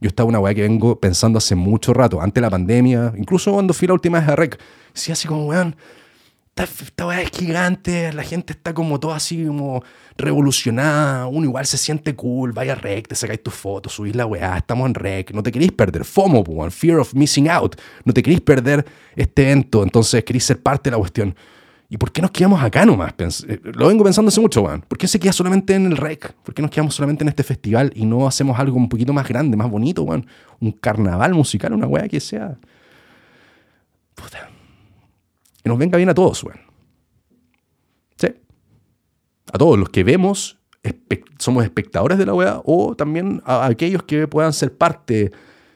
Yo 0.01 0.09
estaba 0.09 0.27
una 0.27 0.39
weá 0.39 0.53
que 0.53 0.61
vengo 0.61 0.99
pensando 0.99 1.37
hace 1.37 1.55
mucho 1.55 1.93
rato, 1.93 2.21
antes 2.21 2.35
de 2.35 2.41
la 2.41 2.49
pandemia, 2.49 3.13
incluso 3.17 3.53
cuando 3.53 3.73
fui 3.73 3.87
la 3.87 3.93
última 3.93 4.19
vez 4.19 4.29
a 4.29 4.35
REC. 4.35 4.59
Decía 4.93 5.13
así 5.13 5.27
como, 5.27 5.47
weón, 5.47 5.75
esta 6.63 7.05
weá 7.05 7.21
es 7.21 7.31
gigante, 7.31 8.13
la 8.13 8.23
gente 8.23 8.53
está 8.53 8.73
como 8.73 8.97
toda 8.99 9.17
así 9.17 9.45
como 9.45 9.83
revolucionada, 10.17 11.27
uno 11.27 11.45
igual 11.47 11.65
se 11.65 11.77
siente 11.77 12.15
cool, 12.15 12.53
vaya 12.53 12.71
a 12.71 12.75
rec, 12.75 13.07
te 13.09 13.15
sacáis 13.15 13.43
tus 13.43 13.53
fotos, 13.53 13.93
subís 13.93 14.15
la 14.15 14.25
weá, 14.25 14.57
estamos 14.57 14.87
en 14.87 14.93
rec, 14.93 15.31
no 15.31 15.43
te 15.43 15.51
queréis 15.51 15.73
perder, 15.73 16.05
FOMO, 16.05 16.39
weón, 16.41 16.71
fear 16.71 16.97
of 16.99 17.13
missing 17.13 17.49
out, 17.49 17.75
no 18.05 18.13
te 18.13 18.23
queréis 18.23 18.39
perder 18.39 18.85
este 19.17 19.43
evento, 19.43 19.83
entonces 19.83 20.23
queréis 20.23 20.45
ser 20.45 20.61
parte 20.61 20.89
de 20.89 20.91
la 20.95 20.97
cuestión. 20.99 21.35
¿Y 21.87 21.97
por 21.97 22.11
qué 22.11 22.21
nos 22.21 22.31
quedamos 22.31 22.63
acá 22.63 22.83
nomás? 22.85 23.13
Pens- 23.15 23.45
eh, 23.47 23.59
Lo 23.63 23.87
vengo 23.89 24.03
pensando 24.03 24.29
hace 24.29 24.41
mucho, 24.41 24.61
weón. 24.63 24.81
¿Por 24.81 24.97
qué 24.97 25.07
se 25.07 25.19
queda 25.19 25.31
solamente 25.31 25.75
en 25.75 25.85
el 25.85 25.95
rec? 25.97 26.33
¿Por 26.43 26.55
qué 26.55 26.61
nos 26.63 26.71
quedamos 26.71 26.95
solamente 26.95 27.23
en 27.23 27.27
este 27.27 27.43
festival 27.43 27.91
y 27.95 28.05
no 28.05 28.27
hacemos 28.27 28.57
algo 28.57 28.75
un 28.75 28.89
poquito 28.89 29.13
más 29.13 29.27
grande, 29.27 29.55
más 29.55 29.69
bonito, 29.69 30.01
weón? 30.01 30.25
Un 30.59 30.71
carnaval 30.71 31.33
musical, 31.35 31.73
una 31.73 31.85
weá 31.85 32.07
que 32.07 32.19
sea... 32.19 32.57
Puta. 34.15 34.49
Que 35.65 35.69
nos 35.69 35.79
venga 35.79 35.97
bien 35.97 36.09
a 36.09 36.13
todos, 36.13 36.43
weón. 36.43 36.59
Sí. 38.17 38.27
A 39.51 39.57
todos 39.57 39.79
los 39.79 39.89
que 39.89 40.03
vemos, 40.03 40.59
somos 41.39 41.63
espectadores 41.63 42.19
de 42.19 42.27
la 42.27 42.35
weá, 42.35 42.61
o 42.65 42.95
también 42.95 43.41
a 43.45 43.65
aquellos 43.65 44.03
que 44.03 44.27
puedan 44.27 44.53
ser 44.53 44.77
parte, 44.77 45.31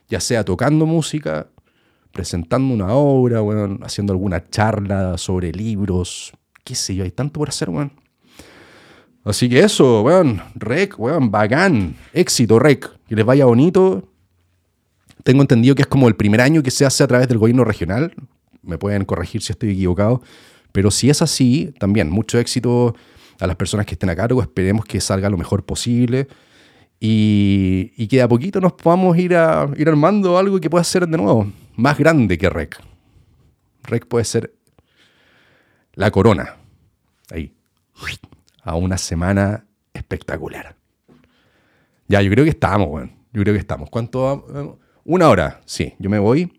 ya 0.08 0.20
sea 0.20 0.46
tocando 0.46 0.86
música, 0.86 1.48
presentando 2.14 2.72
una 2.72 2.94
obra, 2.94 3.42
weón, 3.42 3.80
haciendo 3.82 4.14
alguna 4.14 4.48
charla 4.52 5.18
sobre 5.18 5.52
libros, 5.52 6.34
qué 6.64 6.76
sé 6.76 6.94
yo, 6.94 7.04
hay 7.04 7.10
tanto 7.10 7.40
por 7.40 7.50
hacer, 7.50 7.72
weón. 7.72 7.92
Así 9.24 9.50
que 9.50 9.62
eso, 9.62 10.04
weón, 10.04 10.40
rec, 10.54 11.00
weón, 11.00 11.32
bacán, 11.32 11.96
éxito, 12.14 12.60
rec, 12.60 12.88
que 13.08 13.16
les 13.16 13.26
vaya 13.26 13.46
bonito. 13.46 14.08
Tengo 15.24 15.42
entendido 15.42 15.74
que 15.74 15.82
es 15.82 15.88
como 15.88 16.08
el 16.08 16.16
primer 16.16 16.42
año 16.42 16.62
que 16.62 16.70
se 16.70 16.86
hace 16.86 17.04
a 17.04 17.08
través 17.08 17.28
del 17.28 17.40
gobierno 17.40 17.64
regional. 17.64 18.14
Me 18.62 18.78
pueden 18.78 19.06
corregir 19.06 19.42
si 19.42 19.52
estoy 19.52 19.72
equivocado. 19.72 20.22
Pero 20.72 20.92
si 20.92 21.10
es 21.10 21.22
así, 21.22 21.74
también 21.80 22.10
mucho 22.10 22.40
éxito 22.40 22.96
a 23.40 23.48
las 23.48 23.56
personas 23.56 23.86
que 23.86 23.96
estén 23.96 24.10
a 24.10 24.16
cargo. 24.16 24.42
Esperemos 24.42 24.86
que 24.86 25.00
salga 25.02 25.30
lo 25.30 25.38
mejor 25.38 25.66
posible. 25.66 26.28
Y, 27.00 28.08
que 28.08 28.18
de 28.18 28.22
a 28.24 28.28
poquito 28.28 28.60
nos 28.60 28.74
podamos 28.74 29.18
ir, 29.18 29.36
a, 29.36 29.70
ir 29.78 29.88
armando 29.88 30.38
algo 30.38 30.60
que 30.60 30.70
pueda 30.70 30.84
ser 30.84 31.08
de 31.08 31.18
nuevo 31.18 31.52
más 31.76 31.98
grande 31.98 32.38
que 32.38 32.50
REC. 32.50 32.78
REC 33.84 34.06
puede 34.06 34.26
ser 34.26 34.54
la 35.94 36.12
corona. 36.12 36.58
Ahí. 37.32 37.54
A 38.64 38.76
una 38.76 38.98
semana 38.98 39.66
espectacular. 39.94 40.76
Ya, 42.08 42.22
yo 42.22 42.30
creo 42.32 42.44
que 42.44 42.52
estamos, 42.52 42.88
weón. 42.90 43.12
Yo 43.32 43.42
creo 43.42 43.54
que 43.54 43.60
estamos. 43.60 43.90
¿Cuánto? 43.90 44.78
Una 45.06 45.30
hora. 45.30 45.62
Sí, 45.66 45.94
yo 46.00 46.10
me 46.10 46.20
voy. 46.20 46.52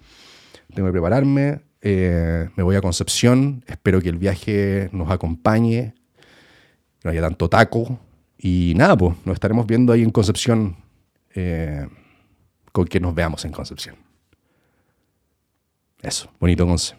Tengo 0.74 0.88
que 0.88 0.92
prepararme. 0.92 1.60
Eh, 1.82 2.48
me 2.56 2.62
voy 2.62 2.76
a 2.76 2.80
Concepción. 2.80 3.64
Espero 3.66 4.00
que 4.00 4.08
el 4.08 4.18
viaje 4.18 4.88
nos 4.92 5.10
acompañe. 5.10 5.94
No 7.04 7.10
haya 7.10 7.20
tanto 7.22 7.48
taco. 7.48 7.98
Y 8.38 8.74
nada, 8.76 8.96
pues, 8.96 9.14
nos 9.24 9.34
estaremos 9.34 9.66
viendo 9.66 9.92
ahí 9.92 10.02
en 10.02 10.10
Concepción. 10.10 10.76
eh, 11.34 11.86
con 12.72 12.86
que 12.86 13.00
nos 13.00 13.14
veamos 13.14 13.44
en 13.44 13.52
Concepción. 13.52 13.96
Eso, 16.02 16.30
bonito 16.38 16.66
Conce. 16.66 16.94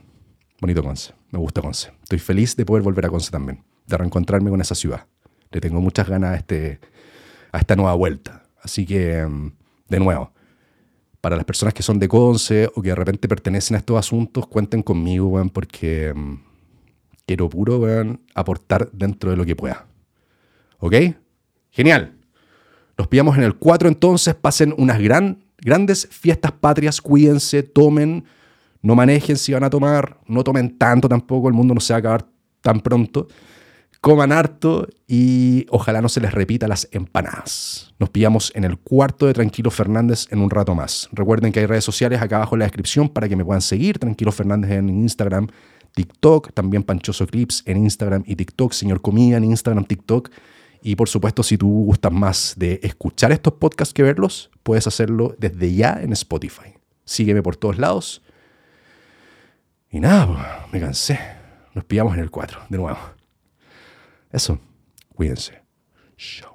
Bonito 0.60 0.84
Conce. 0.84 1.14
Me 1.32 1.40
gusta 1.40 1.62
Conce. 1.62 1.92
Estoy 2.04 2.20
feliz 2.20 2.56
de 2.56 2.66
poder 2.66 2.84
volver 2.84 3.06
a 3.06 3.10
Conce 3.10 3.32
también. 3.32 3.64
De 3.88 3.98
reencontrarme 3.98 4.50
con 4.50 4.62
esa 4.62 4.76
ciudad. 4.76 5.08
Le 5.50 5.60
tengo 5.60 5.82
muchas 5.82 6.08
ganas 6.08 6.32
a, 6.32 6.36
este, 6.36 6.80
a 7.52 7.60
esta 7.60 7.76
nueva 7.76 7.94
vuelta. 7.96 8.44
Así 8.62 8.86
que, 8.86 9.26
mm, 9.26 9.52
de 9.90 10.00
nuevo, 10.00 10.32
para 11.22 11.36
las 11.36 11.46
personas 11.46 11.74
que 11.74 11.84
son 11.84 12.00
de 12.00 12.08
Conce 12.08 12.70
o 12.76 12.82
que 12.82 12.90
de 12.90 12.96
repente 12.96 13.28
pertenecen 13.28 13.76
a 13.76 13.78
estos 13.78 13.98
asuntos, 13.98 14.48
cuenten 14.48 14.82
conmigo, 14.82 15.28
weón, 15.28 15.50
porque 15.50 16.12
mm, 16.14 16.34
quiero 17.28 17.48
puro, 17.48 17.78
weón, 17.78 18.20
aportar 18.34 18.90
dentro 18.92 19.30
de 19.30 19.38
lo 19.38 19.46
que 19.46 19.56
pueda. 19.56 19.86
¿Ok? 20.80 20.96
Genial. 21.70 22.18
Los 22.98 23.08
pillamos 23.08 23.38
en 23.38 23.44
el 23.44 23.56
4 23.56 23.88
entonces, 23.88 24.34
pasen 24.36 24.74
unas 24.78 25.00
gran, 25.00 25.44
grandes 25.60 26.08
fiestas 26.12 26.52
patrias, 26.52 27.00
cuídense, 27.00 27.64
tomen, 27.64 28.26
no 28.82 28.96
manejen 28.96 29.38
si 29.38 29.54
van 29.54 29.64
a 29.64 29.70
tomar, 29.70 30.18
no 30.28 30.44
tomen 30.44 30.78
tanto 30.78 31.08
tampoco, 31.08 31.48
el 31.48 31.54
mundo 31.54 31.76
no 31.76 31.80
se 31.80 31.94
va 31.94 31.98
a 31.98 32.00
acabar 32.00 32.26
tan 32.62 32.82
pronto. 32.82 33.28
Coman 34.02 34.32
harto 34.32 34.88
y 35.08 35.68
ojalá 35.70 36.02
no 36.02 36.10
se 36.10 36.22
les 36.22 36.34
repita 36.34 36.68
las 36.68 36.88
empanadas. 36.92 37.94
Nos 38.00 38.10
pillamos 38.10 38.52
en 38.56 38.64
el 38.64 38.80
cuarto 38.80 39.28
de 39.28 39.34
Tranquilo 39.34 39.70
Fernández 39.70 40.26
en 40.32 40.40
un 40.40 40.50
rato 40.50 40.74
más. 40.74 41.08
Recuerden 41.12 41.52
que 41.52 41.60
hay 41.60 41.68
redes 41.68 41.84
sociales 41.84 42.20
acá 42.20 42.38
abajo 42.38 42.56
en 42.56 42.60
la 42.60 42.66
descripción 42.66 43.10
para 43.10 43.30
que 43.30 43.36
me 43.36 43.46
puedan 43.46 43.62
seguir. 43.62 44.00
Tranquilo 44.00 44.32
Fernández 44.32 44.72
en 44.72 44.90
Instagram, 44.90 45.50
TikTok, 45.94 46.52
también 46.52 46.82
Panchoso 46.82 47.28
Clips 47.28 47.62
en 47.68 47.78
Instagram 47.78 48.24
y 48.26 48.36
TikTok, 48.36 48.74
Señor 48.74 49.02
Comida 49.02 49.38
en 49.38 49.44
Instagram, 49.44 49.86
TikTok. 49.86 50.32
Y 50.82 50.96
por 50.96 51.08
supuesto, 51.08 51.44
si 51.44 51.60
tú 51.60 51.70
gustas 51.86 52.12
más 52.12 52.56
de 52.58 52.80
escuchar 52.82 53.32
estos 53.32 53.54
podcasts 53.54 53.94
que 53.94 54.02
verlos, 54.02 54.50
puedes 54.64 54.88
hacerlo 54.88 55.36
desde 55.38 55.76
ya 55.76 56.00
en 56.02 56.12
Spotify. 56.14 56.74
Sígueme 57.06 57.44
por 57.44 57.56
todos 57.56 57.78
lados. 57.78 58.24
Y 59.92 60.00
nada, 60.00 60.26
pues, 60.26 60.74
me 60.74 60.80
cansé. 60.80 61.20
Nos 61.76 61.86
pillamos 61.86 62.16
en 62.16 62.22
el 62.22 62.32
4, 62.32 62.62
de 62.68 62.78
nuevo. 62.80 63.21
Eso, 64.32 64.60
cuídense. 65.16 65.62
Chao. 66.18 66.51